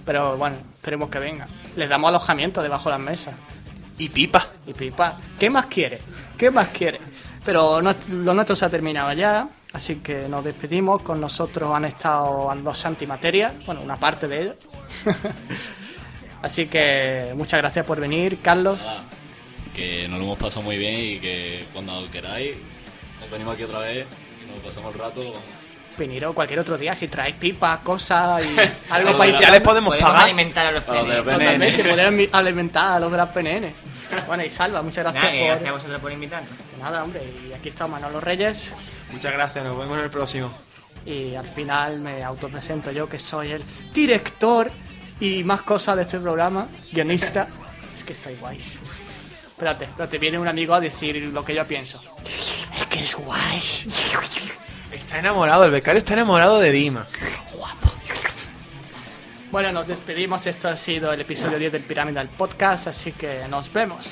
Pero 0.06 0.38
bueno, 0.38 0.58
esperemos 0.72 1.10
que 1.10 1.20
vengan. 1.20 1.48
Les 1.76 1.88
damos 1.90 2.10
alojamiento 2.10 2.62
debajo 2.62 2.90
de 2.90 2.96
las 2.98 3.00
mesas. 3.06 3.36
Y 3.98 4.10
pipa. 4.10 4.48
Y 4.68 4.74
pipa. 4.74 5.16
¿Qué 5.40 5.50
más 5.50 5.68
quiere? 5.68 6.00
¿Qué 6.38 6.50
más 6.52 6.70
quiere? 6.70 7.00
Pero 7.46 7.82
no- 7.82 7.96
lo 8.10 8.34
nuestro 8.34 8.56
se 8.56 8.66
ha 8.66 8.70
terminado 8.70 9.14
ya. 9.14 9.48
Así 9.74 9.96
que 9.98 10.28
nos 10.28 10.44
despedimos. 10.44 11.02
Con 11.04 11.22
nosotros 11.22 11.74
han 11.74 11.86
estado 11.86 12.54
los 12.56 12.86
antimateria. 12.86 13.54
Bueno, 13.66 13.82
una 13.82 13.96
parte 13.96 14.28
de 14.28 14.42
ellos. 14.42 14.56
Así 16.42 16.66
que 16.68 17.34
muchas 17.36 17.60
gracias 17.62 17.86
por 17.86 18.00
venir, 18.00 18.40
Carlos. 18.42 18.80
Nada, 18.82 19.04
que 19.76 20.08
nos 20.08 20.20
lo 20.20 20.26
hemos 20.26 20.40
pasado 20.40 20.64
muy 20.64 20.78
bien 20.78 21.00
y 21.00 21.20
que 21.20 21.66
cuando 21.74 22.06
queráis 22.12 22.58
nos 23.20 23.30
venimos 23.32 23.54
aquí 23.54 23.64
otra 23.64 23.80
vez 23.80 24.06
y 24.44 24.52
nos 24.52 24.60
pasamos 24.62 24.94
el 24.94 25.00
rato. 25.00 25.22
vamos. 25.24 25.40
Venir 25.98 26.26
o 26.26 26.34
cualquier 26.34 26.60
otro 26.60 26.78
día 26.78 26.96
si 26.96 27.10
traéis 27.10 27.36
pipas, 27.36 27.80
cosas 27.80 28.44
y 28.46 28.56
algo 28.92 29.18
para 29.18 29.40
Ya 29.40 29.52
les 29.52 29.62
podemos 29.62 29.90
Podemos 29.90 29.98
pagar. 30.12 30.24
alimentar 30.24 30.66
a 30.68 30.72
los 30.72 30.88
A 30.88 30.94
los 30.96 31.08
de. 31.08 31.22
PNN. 31.22 31.38
Totalmente, 31.40 31.84
ami- 32.08 32.30
alimentar 32.32 32.92
a 32.94 33.00
los 33.00 33.12
de 33.12 33.18
las 33.18 33.30
PNN. 33.30 33.74
Bueno, 34.28 34.44
y 34.44 34.50
Salva, 34.50 34.82
muchas 34.82 35.06
gracias 35.06 35.24
Nada, 35.24 35.38
por... 35.38 35.48
gracias 35.48 35.70
a 35.70 35.72
vosotros 35.72 36.02
por 36.02 36.12
invitarnos. 36.12 36.50
Nada, 36.82 37.02
hombre, 37.04 37.22
y 37.50 37.54
aquí 37.54 37.70
está 37.70 37.88
Manolo 37.88 38.20
Reyes. 38.20 38.74
Muchas 39.10 39.32
gracias, 39.32 39.64
nos 39.64 39.78
vemos 39.78 39.98
en 39.98 40.04
el 40.04 40.10
próximo. 40.10 40.52
Y 41.06 41.34
al 41.36 41.48
final 41.48 42.00
me 42.00 42.22
autopresento 42.22 42.92
yo, 42.92 43.08
que 43.08 43.18
soy 43.18 43.52
el 43.54 43.64
director 43.94 44.70
y 45.22 45.44
más 45.44 45.62
cosas 45.62 45.96
de 45.96 46.02
este 46.02 46.20
programa, 46.20 46.68
guionista. 46.92 47.48
es 47.96 48.04
que 48.04 48.14
soy 48.14 48.36
guay. 48.36 48.58
Espérate, 48.58 49.86
espérate, 49.86 50.18
viene 50.18 50.40
un 50.40 50.48
amigo 50.48 50.74
a 50.74 50.80
decir 50.80 51.16
lo 51.32 51.46
que 51.46 51.54
yo 51.54 51.66
pienso. 51.66 52.02
Es 52.26 52.86
que 52.88 53.00
es 53.00 53.16
guay. 53.16 53.62
Está 54.92 55.20
enamorado, 55.20 55.64
el 55.64 55.72
becario 55.72 56.00
está 56.00 56.14
enamorado 56.14 56.60
de 56.60 56.72
Dima. 56.72 57.08
Bueno, 59.52 59.72
nos 59.74 59.88
despedimos. 59.88 60.48
Esto 60.48 60.70
ha 60.70 60.78
sido 60.78 61.14
el 61.14 61.22
episodio 61.22 61.60
10 61.60 61.74
del 61.74 61.84
Pyramidal 61.84 62.30
Podcast, 62.30 62.88
así 62.88 63.12
que 63.12 63.46
nos 63.50 63.72
vemos. 63.72 64.08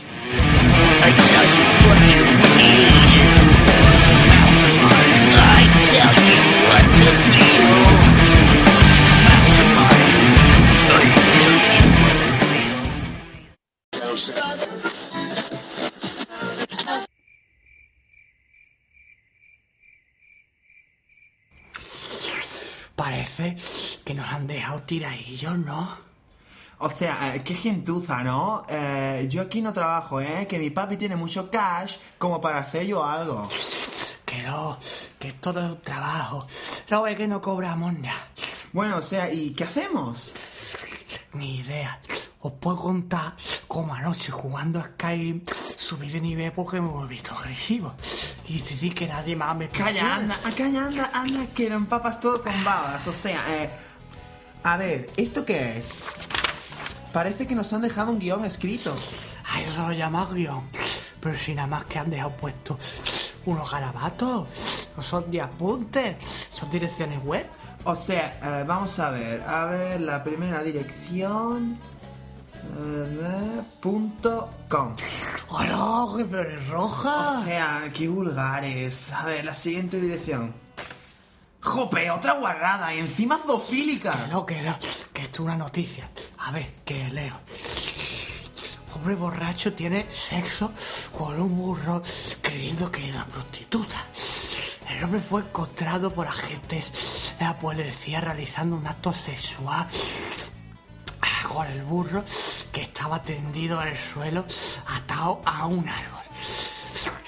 Parece 23.00 23.56
que 24.04 24.14
nos 24.14 24.28
han 24.28 24.46
dejado 24.46 24.82
tiradillos, 24.82 25.58
¿no? 25.58 25.88
O 26.80 26.90
sea, 26.90 27.34
eh, 27.34 27.42
qué 27.46 27.54
gentuza, 27.54 28.26
¿no? 28.26 28.66
Eh, 28.68 29.26
yo 29.30 29.44
aquí 29.44 29.62
no 29.62 29.72
trabajo, 29.72 30.20
¿eh? 30.20 30.46
Que 30.50 30.60
mi 30.60 30.70
papi 30.70 30.98
tiene 30.98 31.16
mucho 31.16 31.50
cash 31.50 31.96
como 32.18 32.42
para 32.42 32.60
hacer 32.60 32.86
yo 32.86 33.02
algo. 33.02 33.48
Que 34.26 34.44
no, 34.44 34.78
que 35.18 35.30
es 35.30 35.40
todo 35.40 35.66
un 35.66 35.82
trabajo. 35.82 36.46
No 36.90 37.08
es 37.08 37.16
que 37.16 37.26
no 37.26 37.42
cobramos 37.42 37.94
nada. 37.94 38.28
Bueno, 38.74 38.98
o 38.98 39.02
sea, 39.02 39.32
¿y 39.32 39.52
qué 39.52 39.64
hacemos? 39.64 40.34
Ni 41.36 41.60
idea. 41.60 42.02
Os 42.42 42.54
puedo 42.54 42.78
contar 42.78 43.36
cómo 43.68 43.94
anoche 43.94 44.32
jugando 44.32 44.80
a 44.80 44.84
Skyrim 44.84 45.44
subí 45.78 46.10
de 46.10 46.22
nivel 46.22 46.52
porque 46.54 46.80
me 46.80 46.88
volví 46.88 47.20
todo 47.20 47.38
agresivo. 47.40 47.94
Y 48.48 48.60
decidí 48.60 48.92
que 48.92 49.08
nadie 49.08 49.36
más 49.36 49.56
me 49.58 49.70
Calla, 49.70 50.16
anda, 50.16 50.36
ah, 50.46 50.52
calla, 50.56 50.86
anda, 50.86 51.12
anda, 51.14 51.46
que 51.54 51.70
lo 51.70 51.76
empapas 51.76 52.20
todo 52.22 52.42
con 52.42 52.64
babas. 52.64 53.06
O 53.08 53.14
sea, 53.14 53.44
eh, 53.50 53.70
a 54.64 54.78
ver, 54.78 55.10
¿esto 55.18 55.44
qué 55.44 55.78
es? 55.78 56.00
Parece 57.12 57.46
que 57.46 57.56
nos 57.56 57.74
han 57.74 57.82
dejado 57.82 58.12
un 58.12 58.20
guion 58.20 58.46
escrito. 58.46 58.96
Ay, 59.46 59.66
eso 59.66 59.82
lo 59.86 59.92
llama 59.92 60.30
guion. 60.32 60.64
Pero 61.20 61.38
si 61.38 61.54
nada 61.54 61.68
más 61.68 61.84
que 61.86 62.00
han 62.00 62.10
dejado 62.10 62.32
puesto 62.38 62.80
unos 63.46 63.70
garabatos. 63.70 64.90
No 64.96 65.04
son 65.04 65.30
de 65.30 65.42
apuntes, 65.42 66.48
son 66.52 66.70
direcciones 66.70 67.22
web. 67.24 67.48
O 67.84 67.96
sea, 67.96 68.40
eh, 68.42 68.64
vamos 68.66 68.98
a 69.00 69.12
ver, 69.12 69.42
a 69.42 69.66
ver, 69.66 70.02
la 70.02 70.24
primera 70.24 70.64
dirección... 70.64 71.78
com. 74.70 74.96
¡Hola, 75.50 76.26
pero 76.30 76.50
es 76.50 76.68
roja! 76.68 77.40
O 77.40 77.44
sea, 77.44 77.92
qué 77.94 78.08
vulgares. 78.08 79.12
A 79.12 79.26
ver, 79.26 79.46
la 79.46 79.54
siguiente 79.54 80.00
dirección. 80.00 80.54
¡Jope! 81.62 82.10
Otra 82.12 82.34
guarrada 82.34 82.94
y 82.94 83.00
encima 83.00 83.38
zoofílica. 83.38 84.26
Que 84.26 84.32
no, 84.32 84.46
que 84.46 84.62
no, 84.62 84.78
que 85.14 85.24
esto 85.24 85.34
es 85.34 85.40
una 85.40 85.58
noticia. 85.58 86.10
A 86.38 86.52
ver, 86.52 86.76
que 86.86 87.10
leo. 87.10 87.36
Hombre 88.94 89.16
borracho 89.16 89.74
tiene 89.74 90.08
sexo 90.12 90.72
con 91.18 91.40
un 91.40 91.58
burro 91.58 92.02
creyendo 92.42 92.92
que 92.92 93.10
era 93.10 93.26
prostituta. 93.26 93.98
El 94.90 95.04
hombre 95.04 95.20
fue 95.20 95.42
encontrado 95.42 96.12
por 96.14 96.28
agentes 96.28 97.34
de 97.38 97.46
la 97.46 97.58
policía 97.58 98.20
realizando 98.20 98.76
un 98.76 98.88
acto 98.88 99.14
sexual 99.14 99.88
con 101.50 101.68
el 101.68 101.84
burro 101.84 102.24
que 102.72 102.84
estaba 102.84 103.24
tendido 103.24 103.82
en 103.82 103.90
el 103.90 103.98
suelo 103.98 104.46
atado 104.88 105.42
a 105.44 105.66
un 105.66 105.90
árbol. 105.90 106.24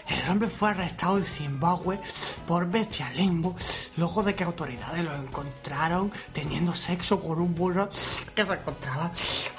El 0.08 0.30
hombre 0.30 0.50
fue 0.50 0.70
arrestado 0.70 1.18
en 1.18 1.26
Zimbabue 1.26 2.00
por 2.48 2.68
bestialismo 2.68 3.56
luego 3.98 4.24
de 4.24 4.36
que 4.36 4.44
autoridades 4.44 5.04
lo 5.04 5.16
encontraron 5.16 6.12
teniendo 6.34 6.74
sexo 6.74 7.20
con 7.20 7.40
un 7.40 7.56
burro 7.56 7.90
que 8.36 8.44
se 8.46 8.54
encontraba 8.54 9.12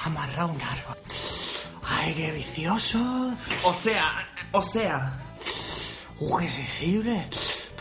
amarrado 0.05 0.51
a 0.51 0.53
un 0.53 0.63
árbol. 0.63 0.97
¡Ay, 1.85 2.15
qué 2.15 2.31
vicioso! 2.31 3.33
O 3.65 3.75
sea, 3.75 4.29
o 4.53 4.63
sea... 4.63 5.19
¡Uh, 6.21 6.37
qué 6.37 6.49
sensible! 6.49 7.29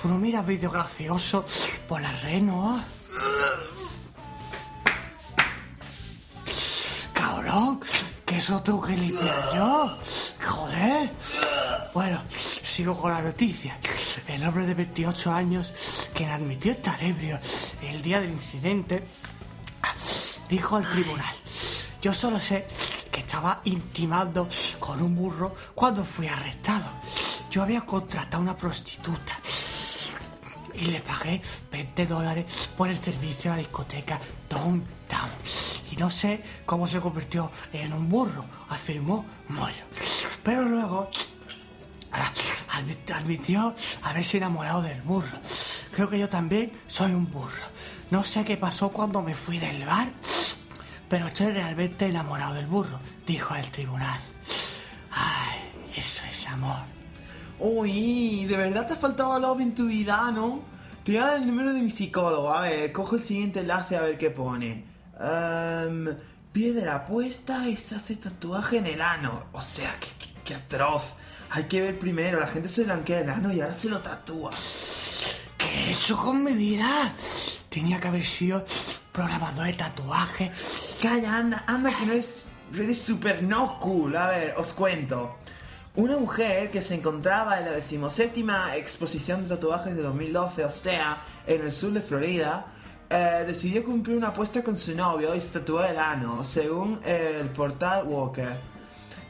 Tú 0.01 0.07
no 0.07 0.17
miras 0.17 0.45
vídeos 0.47 0.73
graciosos 0.73 1.43
por 1.87 2.01
la 2.01 2.11
red, 2.13 2.41
¿no? 2.41 2.83
Cabrón, 7.21 7.79
que 8.25 8.37
eso 8.37 8.61
tengo 8.63 8.81
que 8.81 8.97
limpiar 8.97 9.55
yo. 9.55 9.97
Joder. 10.47 11.11
Bueno, 11.93 12.21
sigo 12.31 12.97
con 12.97 13.11
la 13.11 13.21
noticia. 13.21 13.77
El 14.27 14.45
hombre 14.45 14.65
de 14.65 14.73
28 14.73 15.31
años, 15.31 16.09
que 16.15 16.25
admitió 16.25 16.71
estar 16.71 17.01
ebrio 17.03 17.39
el 17.83 18.01
día 18.01 18.19
del 18.21 18.31
incidente, 18.31 19.03
dijo 20.49 20.77
al 20.77 20.85
tribunal, 20.87 21.35
yo 22.01 22.13
solo 22.13 22.39
sé 22.39 22.65
que 23.11 23.19
estaba 23.19 23.61
intimando 23.65 24.47
con 24.79 25.01
un 25.01 25.15
burro 25.15 25.53
cuando 25.75 26.03
fui 26.03 26.27
arrestado. 26.27 26.89
Yo 27.51 27.61
había 27.61 27.81
contratado 27.81 28.41
una 28.41 28.57
prostituta 28.57 29.37
y 30.73 30.85
le 30.85 31.01
pagué 31.01 31.41
20 31.71 32.07
dólares 32.07 32.45
por 32.75 32.89
el 32.89 32.97
servicio 32.97 33.51
a 33.51 33.55
la 33.55 33.59
discoteca 33.59 34.19
Downtown. 34.49 35.80
Y 35.91 35.95
no 35.97 36.09
sé 36.09 36.41
cómo 36.65 36.87
se 36.87 36.99
convirtió 37.01 37.51
en 37.73 37.91
un 37.93 38.07
burro, 38.09 38.45
afirmó 38.69 39.25
Moyo. 39.49 39.83
Pero 40.43 40.63
luego 40.63 41.09
admi- 42.11 43.13
admitió 43.13 43.75
haberse 44.03 44.37
enamorado 44.37 44.81
del 44.81 45.01
burro. 45.01 45.37
Creo 45.93 46.09
que 46.09 46.17
yo 46.19 46.29
también 46.29 46.71
soy 46.87 47.11
un 47.13 47.29
burro. 47.29 47.65
No 48.09 48.23
sé 48.23 48.43
qué 48.45 48.57
pasó 48.57 48.89
cuando 48.89 49.21
me 49.21 49.33
fui 49.33 49.57
del 49.59 49.85
bar, 49.85 50.09
pero 51.09 51.27
estoy 51.27 51.51
realmente 51.51 52.05
enamorado 52.07 52.53
del 52.55 52.67
burro, 52.67 52.99
dijo 53.27 53.53
el 53.55 53.69
tribunal. 53.71 54.19
Ay, 55.11 55.59
eso 55.95 56.23
es 56.29 56.47
amor. 56.47 56.83
Uy, 57.59 58.45
de 58.45 58.57
verdad 58.57 58.87
te 58.87 58.93
ha 58.93 58.95
faltado 58.95 59.37
love 59.39 59.61
en 59.61 59.75
tu 59.75 59.85
vida, 59.87 60.31
¿no? 60.31 60.61
Te 61.03 61.13
voy 61.13 61.21
a 61.21 61.25
dar 61.27 61.37
el 61.37 61.47
número 61.47 61.73
de 61.73 61.81
mi 61.81 61.91
psicólogo. 61.91 62.51
A 62.53 62.61
ver, 62.61 62.91
cojo 62.91 63.15
el 63.15 63.23
siguiente 63.23 63.59
enlace 63.59 63.97
a 63.97 64.01
ver 64.01 64.17
qué 64.17 64.29
pone. 64.29 64.90
Em, 65.23 66.15
pide 66.51 66.83
la 66.85 66.95
apuesta 66.95 67.67
y 67.67 67.77
se 67.77 67.95
hace 67.95 68.15
tatuaje 68.15 68.77
en 68.77 68.87
el 68.87 69.01
ano. 69.01 69.45
O 69.53 69.61
sea, 69.61 69.93
qué, 69.99 70.07
qué- 70.19 70.33
qué 70.43 70.55
atroz. 70.55 71.13
Hay 71.51 71.65
que 71.65 71.81
ver 71.81 71.99
primero, 71.99 72.39
la 72.39 72.47
gente 72.47 72.69
se 72.69 72.83
blanquea 72.85 73.19
el 73.21 73.29
ano 73.29 73.51
y 73.51 73.61
ahora 73.61 73.73
se 73.73 73.89
lo 73.89 73.99
tatúa. 73.99 74.51
¿Qué 75.57 75.65
he 75.65 75.91
hecho 75.91 76.17
con 76.17 76.43
mi 76.43 76.53
vida? 76.53 77.13
Tenía 77.69 77.99
que 77.99 78.07
haber 78.07 78.25
sido 78.25 78.63
programador 79.11 79.65
de 79.65 79.73
tatuaje. 79.73 80.51
Calla, 81.01 81.37
anda, 81.37 81.63
anda 81.67 81.95
que 81.95 82.05
no 82.05 82.13
es... 82.13 82.49
Eres 82.73 83.01
súper 83.01 83.43
no 83.43 83.79
cool. 83.79 84.15
A 84.15 84.27
ver, 84.27 84.53
os 84.57 84.71
cuento. 84.71 85.37
Una 85.95 86.15
mujer 86.17 86.71
que 86.71 86.81
se 86.81 86.95
encontraba 86.95 87.59
en 87.59 87.65
la 87.65 87.71
decimoséptima 87.71 88.77
exposición 88.77 89.43
de 89.43 89.49
tatuajes 89.49 89.93
de 89.95 90.01
2012, 90.03 90.63
o 90.63 90.71
sea, 90.71 91.21
en 91.45 91.61
el 91.61 91.71
sur 91.73 91.91
de 91.91 91.99
Florida, 92.01 92.65
eh, 93.13 93.43
decidió 93.45 93.83
cumplir 93.83 94.15
una 94.15 94.29
apuesta 94.29 94.63
con 94.63 94.77
su 94.77 94.95
novio 94.95 95.35
y 95.35 95.41
se 95.41 95.49
tatuó 95.49 95.83
el 95.83 95.99
ano, 95.99 96.45
según 96.45 97.01
el 97.03 97.49
portal 97.49 98.07
Walker. 98.07 98.57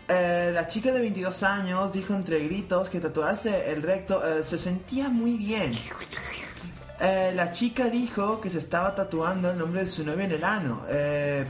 Eh, 0.08 0.52
la 0.54 0.68
chica 0.68 0.92
de 0.92 1.00
22 1.00 1.42
años 1.42 1.92
dijo 1.92 2.14
entre 2.14 2.44
gritos 2.46 2.90
que 2.90 3.00
tatuarse 3.00 3.72
el 3.72 3.82
recto 3.82 4.24
eh, 4.24 4.44
se 4.44 4.60
sentía 4.60 5.10
muy 5.10 5.36
bien. 5.36 5.74
La 7.34 7.50
chica 7.50 7.86
dijo 7.90 8.40
que 8.40 8.52
se 8.52 8.60
estaba 8.60 8.94
tatuando 8.94 9.50
el 9.50 9.58
nombre 9.58 9.82
de 9.82 9.88
su 9.88 10.06
novio 10.06 10.24
en 10.26 10.34
el 10.34 10.44
ano, 10.44 10.84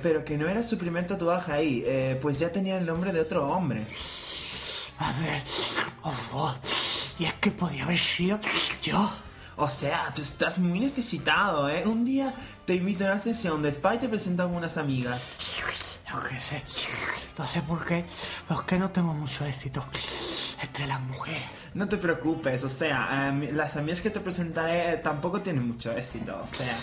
pero 0.02 0.24
que 0.24 0.38
no 0.38 0.48
era 0.48 0.64
su 0.64 0.78
primer 0.78 1.06
tatuaje 1.06 1.52
ahí, 1.52 2.18
pues 2.22 2.40
ya 2.40 2.50
tenía 2.54 2.78
el 2.78 2.86
nombre 2.86 3.12
de 3.12 3.20
otro 3.20 3.46
hombre. 3.46 3.86
Madre, 4.98 5.44
oh, 6.04 6.14
oh, 6.32 6.56
y 7.20 7.26
es 7.26 7.34
que 7.34 7.52
podía 7.52 7.84
haber 7.84 7.98
sido 7.98 8.40
yo. 8.82 9.12
O 9.62 9.70
sea, 9.70 10.12
tú 10.16 10.24
estás 10.24 10.58
muy 10.58 10.80
necesitado, 10.80 11.70
¿eh? 11.70 11.84
Un 11.86 12.04
día 12.04 12.34
te 12.66 12.74
invito 12.74 13.04
a 13.04 13.12
una 13.12 13.20
sesión 13.20 13.62
de 13.62 13.70
spa 13.70 13.94
y 13.94 14.00
te 14.00 14.10
presento 14.10 14.42
a 14.42 14.46
algunas 14.48 14.76
amigas. 14.76 15.38
Yo 16.12 16.20
qué 16.28 16.40
sé. 16.40 16.64
No 17.38 17.46
sé 17.46 17.62
por 17.62 17.86
qué. 17.86 18.00
Es 18.00 18.42
que 18.66 18.80
no 18.80 18.90
tengo 18.90 19.14
mucho 19.14 19.46
éxito 19.46 19.86
entre 20.64 20.88
las 20.88 21.00
mujeres. 21.02 21.44
No 21.76 21.88
te 21.88 21.98
preocupes, 21.98 22.64
o 22.64 22.70
sea, 22.70 23.28
em, 23.28 23.56
las 23.56 23.78
amigas 23.78 24.02
que 24.02 24.10
te 24.10 24.20
presentaré 24.20 24.94
eh, 24.94 24.98
tampoco 24.98 25.42
tienen 25.42 25.68
mucho 25.68 25.92
éxito, 25.92 26.42
o 26.44 26.48
sea... 26.48 26.76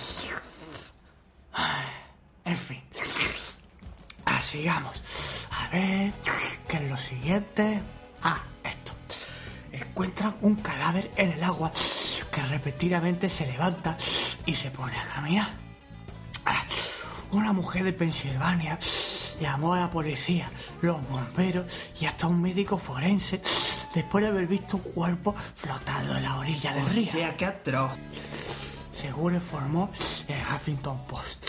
En 2.44 2.56
fin. 2.56 2.80
Ah, 4.24 4.40
sigamos. 4.40 5.48
A 5.50 5.68
ver, 5.70 6.12
¿qué 6.68 6.76
es 6.76 6.88
lo 6.88 6.96
siguiente? 6.96 7.82
Ah, 8.22 8.40
esto. 8.62 8.92
Encuentran 9.72 10.36
un 10.42 10.54
cadáver 10.54 11.10
en 11.16 11.32
el 11.32 11.42
agua 11.42 11.72
que 12.38 12.46
repentinamente 12.46 13.28
se 13.28 13.46
levanta 13.46 13.96
y 14.46 14.54
se 14.54 14.70
pone 14.70 14.96
a 14.96 15.04
caminar. 15.06 15.54
Una 17.32 17.52
mujer 17.52 17.84
de 17.84 17.92
Pensilvania 17.92 18.78
llamó 19.40 19.74
a 19.74 19.80
la 19.80 19.90
policía, 19.90 20.50
los 20.80 20.96
bomberos 21.08 21.66
y 22.00 22.06
hasta 22.06 22.26
un 22.26 22.40
médico 22.40 22.78
forense 22.78 23.42
después 23.94 24.22
de 24.22 24.30
haber 24.30 24.46
visto 24.46 24.76
un 24.76 24.92
cuerpo 24.92 25.34
flotando 25.34 26.16
en 26.16 26.22
la 26.22 26.38
orilla 26.38 26.72
del 26.74 26.84
O 26.84 26.88
río 26.88 27.12
sea, 27.12 27.36
qué 27.36 27.46
atroz. 27.46 27.92
según 28.92 29.34
informó 29.34 29.90
el 30.28 30.40
Huffington 30.40 31.06
Post. 31.06 31.46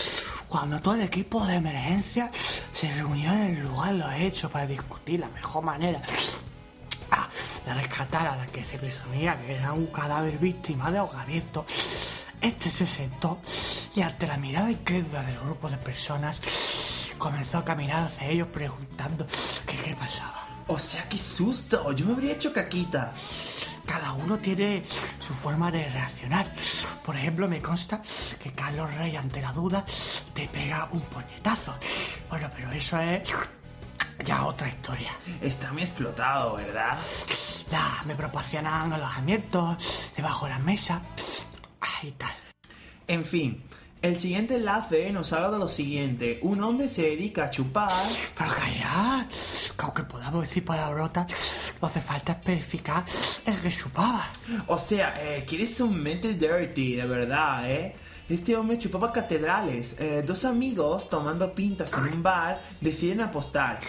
Cuando 0.48 0.80
todo 0.80 0.94
el 0.96 1.02
equipo 1.02 1.46
de 1.46 1.54
emergencia 1.54 2.30
se 2.72 2.90
reunió 2.90 3.32
en 3.32 3.56
el 3.56 3.60
lugar 3.60 3.92
de 3.92 3.98
los 3.98 4.12
hechos 4.14 4.50
para 4.50 4.66
discutir 4.66 5.20
la 5.20 5.28
mejor 5.28 5.64
manera 5.64 6.02
de 7.64 7.74
rescatar 7.74 8.26
a 8.26 8.36
la 8.36 8.46
que 8.46 8.64
se 8.64 8.78
presumía 8.78 9.40
que 9.40 9.56
era 9.56 9.72
un 9.72 9.86
cadáver 9.86 10.38
víctima 10.38 10.90
de 10.90 10.98
ahogamiento, 10.98 11.64
este 12.40 12.70
se 12.70 12.86
sentó 12.86 13.40
y 13.94 14.02
ante 14.02 14.26
la 14.26 14.36
mirada 14.36 14.70
incrédula 14.70 15.22
del 15.22 15.38
grupo 15.40 15.68
de 15.68 15.76
personas 15.76 16.40
comenzó 17.18 17.58
a 17.58 17.64
caminar 17.64 18.04
hacia 18.04 18.28
ellos 18.28 18.48
preguntando 18.48 19.26
que 19.66 19.76
qué 19.76 19.94
pasaba. 19.94 20.48
O 20.66 20.78
sea, 20.78 21.08
qué 21.08 21.18
susto, 21.18 21.92
yo 21.92 22.06
me 22.06 22.12
habría 22.12 22.32
hecho 22.32 22.52
caquita. 22.52 23.12
Cada 23.84 24.12
uno 24.12 24.38
tiene 24.38 24.82
su 24.84 25.34
forma 25.34 25.70
de 25.70 25.88
reaccionar. 25.88 26.46
Por 27.04 27.16
ejemplo, 27.16 27.48
me 27.48 27.60
consta 27.60 28.00
que 28.40 28.52
Carlos 28.52 28.94
Rey, 28.94 29.16
ante 29.16 29.42
la 29.42 29.52
duda, 29.52 29.84
te 30.32 30.46
pega 30.46 30.88
un 30.92 31.00
puñetazo. 31.00 31.74
Bueno, 32.30 32.48
pero 32.54 32.70
eso 32.70 32.98
es 33.00 33.28
ya 34.24 34.44
otra 34.46 34.68
historia. 34.68 35.10
Está 35.40 35.72
muy 35.72 35.82
explotado, 35.82 36.56
¿verdad? 36.56 36.98
Ya 37.70 38.02
me 38.06 38.14
proporcionan 38.14 38.92
alojamientos 38.92 40.12
debajo 40.16 40.46
de 40.46 40.52
la 40.52 40.58
mesa 40.58 41.02
y 42.02 42.12
tal. 42.12 42.32
En 43.06 43.24
fin, 43.24 43.62
el 44.02 44.18
siguiente 44.18 44.56
enlace 44.56 45.10
nos 45.12 45.32
habla 45.32 45.50
de 45.50 45.58
lo 45.58 45.68
siguiente. 45.68 46.38
Un 46.42 46.62
hombre 46.62 46.88
se 46.88 47.02
dedica 47.02 47.44
a 47.44 47.50
chupar... 47.50 47.92
Pero 48.36 48.50
callad, 48.50 49.26
que 49.26 49.84
aunque 49.84 50.02
podamos 50.04 50.42
decir 50.42 50.64
palabrotas, 50.64 51.74
no 51.80 51.88
hace 51.88 52.00
falta 52.00 52.32
especificar 52.32 53.04
el 53.44 53.60
que 53.60 53.70
chupaba. 53.70 54.26
O 54.68 54.78
sea, 54.78 55.14
eh, 55.18 55.44
quieres 55.46 55.80
un 55.80 56.02
mental 56.02 56.38
dirty, 56.38 56.96
de 56.96 57.06
verdad, 57.06 57.70
¿eh? 57.70 57.94
Este 58.30 58.56
hombre 58.56 58.78
chupaba 58.78 59.12
catedrales. 59.12 59.96
Eh, 59.98 60.22
dos 60.24 60.44
amigos 60.44 61.10
tomando 61.10 61.52
pintas 61.52 61.92
en 61.94 62.14
un 62.14 62.22
bar 62.22 62.62
deciden 62.80 63.22
apostar. 63.22 63.80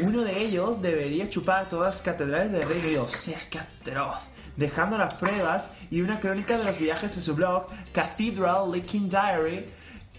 Uno 0.00 0.24
de 0.24 0.42
ellos 0.42 0.82
debería 0.82 1.30
chupar 1.30 1.70
todas 1.70 1.94
las 1.94 2.02
catedrales 2.02 2.52
de 2.52 2.60
Reino 2.60 3.04
O 3.04 3.08
sea, 3.08 3.40
qué 3.48 3.58
atroz. 3.58 4.18
Dejando 4.56 4.98
las 4.98 5.14
pruebas 5.14 5.72
y 5.90 6.02
una 6.02 6.20
crónica 6.20 6.58
de 6.58 6.64
los 6.64 6.78
viajes 6.78 7.16
de 7.16 7.22
su 7.22 7.34
blog, 7.34 7.68
Cathedral 7.92 8.70
Leaking 8.70 9.08
Diary. 9.08 9.64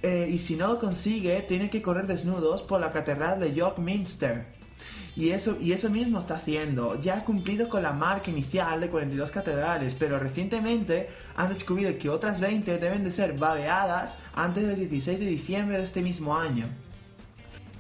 Eh, 0.02 0.28
y 0.32 0.40
si 0.40 0.56
no 0.56 0.66
lo 0.66 0.80
consigue, 0.80 1.40
tiene 1.44 1.70
que 1.70 1.84
correr 1.84 2.08
desnudos 2.08 2.64
por 2.64 2.82
la 2.82 2.92
catedral 2.92 3.40
de 3.40 3.54
York 3.54 3.78
Minster. 3.78 4.59
Y 5.16 5.32
eso, 5.32 5.58
y 5.60 5.72
eso 5.74 5.90
mismo 5.90 6.20
está 6.20 6.36
haciendo. 6.36 7.00
Ya 7.02 7.18
ha 7.18 7.24
cumplido 7.26 7.68
con 7.68 7.84
la 7.84 7.92
marca 7.94 8.30
inicial 8.32 8.80
de 8.80 8.90
42 8.90 9.32
catedrales, 9.32 9.96
pero 9.96 10.20
recientemente 10.20 11.10
han 11.36 11.50
descubierto 11.50 12.00
que 12.00 12.10
otras 12.10 12.40
20 12.40 12.78
deben 12.78 13.04
de 13.04 13.12
ser 13.12 13.34
babeadas 13.38 14.18
antes 14.34 14.66
del 14.68 14.78
16 14.78 15.20
de 15.20 15.26
diciembre 15.26 15.78
de 15.78 15.84
este 15.84 16.02
mismo 16.02 16.38
año. 16.38 16.68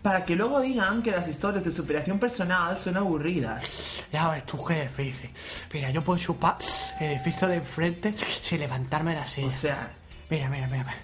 Para 0.01 0.23
que 0.23 0.35
luego 0.35 0.61
digan 0.61 1.01
que 1.03 1.11
las 1.11 1.27
historias 1.27 1.63
de 1.63 1.71
superación 1.71 2.19
personal 2.19 2.77
son 2.77 2.95
aburridas. 2.97 4.05
Ya 4.13 4.29
ves 4.29 4.45
tú 4.45 4.63
qué 4.63 4.83
difícil. 4.83 5.29
Mira, 5.73 5.91
yo 5.91 6.01
puedo 6.03 6.17
chupar 6.17 6.57
el 7.01 7.11
edificio 7.11 7.47
de 7.49 7.55
enfrente 7.57 8.13
sin 8.41 8.59
levantarme 8.59 9.11
de 9.11 9.17
la 9.17 9.25
silla. 9.25 9.47
O 9.47 9.51
sea, 9.51 9.91
Mira, 10.29 10.47
mira, 10.49 10.67
mira. 10.67 10.83
mira. 10.83 10.95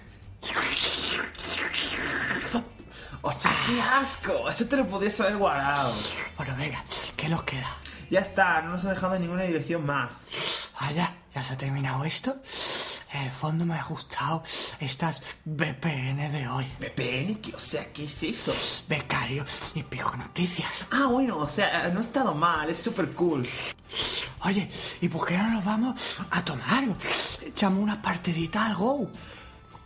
O 3.26 3.32
sea, 3.32 3.50
qué 3.66 3.80
asco. 3.82 4.48
Eso 4.48 4.66
te 4.66 4.76
lo 4.76 4.86
podías 4.86 5.20
haber 5.20 5.36
guardado. 5.36 5.92
Bueno, 6.36 6.54
venga, 6.56 6.84
¿qué 7.16 7.28
nos 7.28 7.42
queda? 7.42 7.68
Ya 8.08 8.20
está, 8.20 8.62
no 8.62 8.70
nos 8.70 8.84
ha 8.84 8.90
dejado 8.90 9.18
ninguna 9.18 9.42
dirección 9.42 9.84
más. 9.84 10.70
Ah, 10.78 10.92
ya, 10.92 11.12
ya 11.34 11.42
se 11.42 11.54
ha 11.54 11.56
terminado 11.56 12.04
esto. 12.04 12.36
En 13.12 13.22
el 13.22 13.30
fondo 13.30 13.64
me 13.64 13.74
ha 13.74 13.82
gustado 13.82 14.44
estas 14.78 15.22
VPN 15.44 16.30
de 16.30 16.48
hoy. 16.48 16.66
VPN, 16.78 17.40
¿qué? 17.40 17.54
o 17.54 17.58
sea, 17.58 17.92
¿qué 17.92 18.04
es 18.04 18.22
eso? 18.22 18.54
Becario 18.88 19.44
y 19.74 19.82
Pijo 19.82 20.16
Noticias. 20.16 20.70
Ah, 20.92 21.06
bueno, 21.06 21.38
o 21.38 21.48
sea, 21.48 21.88
no 21.88 21.98
ha 21.98 22.02
estado 22.02 22.34
mal, 22.34 22.70
es 22.70 22.78
súper 22.78 23.12
cool. 23.12 23.48
Oye, 24.44 24.68
¿y 25.00 25.08
por 25.08 25.26
qué 25.26 25.36
no 25.36 25.50
nos 25.50 25.64
vamos 25.64 26.20
a 26.30 26.44
tomar? 26.44 26.84
Echamos 27.42 27.82
una 27.82 28.00
partidita 28.00 28.66
al 28.66 28.76
Go. 28.76 29.10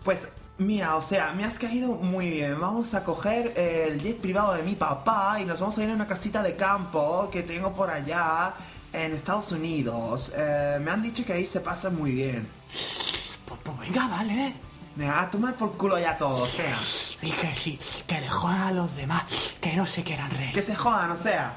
Pues 0.03 0.29
Mira, 0.61 0.97
o 0.97 1.03
sea, 1.03 1.32
me 1.32 1.43
has 1.43 1.59
caído 1.59 1.95
muy 1.95 2.28
bien. 2.28 2.61
Vamos 2.61 2.93
a 2.93 3.03
coger 3.03 3.55
el 3.57 3.99
jet 3.99 4.19
privado 4.20 4.53
de 4.53 4.62
mi 4.62 4.74
papá 4.74 5.41
y 5.41 5.47
nos 5.47 5.59
vamos 5.59 5.78
a 5.78 5.85
ir 5.85 5.89
a 5.89 5.95
una 5.95 6.07
casita 6.07 6.43
de 6.43 6.55
campo 6.55 7.31
que 7.32 7.43
tengo 7.43 7.73
por 7.73 7.89
allá 7.89 8.53
en 8.93 9.15
Estados 9.15 9.53
Unidos. 9.53 10.35
Eh, 10.37 10.78
me 10.82 10.91
han 10.91 11.03
dicho 11.03 11.24
que 11.24 11.32
ahí 11.32 11.47
se 11.47 11.61
pasa 11.61 11.89
muy 11.89 12.12
bien. 12.12 12.47
Pues, 12.69 13.59
pues 13.62 13.78
venga, 13.78 14.07
vale. 14.09 14.53
Venga, 14.97 15.23
a 15.23 15.31
tomar 15.31 15.55
por 15.55 15.78
culo 15.78 15.99
ya 15.99 16.19
todo, 16.19 16.43
o 16.43 16.47
sea. 16.47 16.77
Y 17.23 17.31
que 17.31 17.55
sí, 17.55 17.78
que 18.07 18.20
le 18.20 18.28
jodan 18.28 18.61
a 18.61 18.73
los 18.73 18.97
demás, 18.97 19.57
que 19.62 19.74
no 19.74 19.87
se 19.87 20.03
quieran 20.03 20.31
reír. 20.31 20.53
Que 20.53 20.61
se 20.61 20.74
jodan, 20.74 21.11
o 21.11 21.16
sea. 21.16 21.55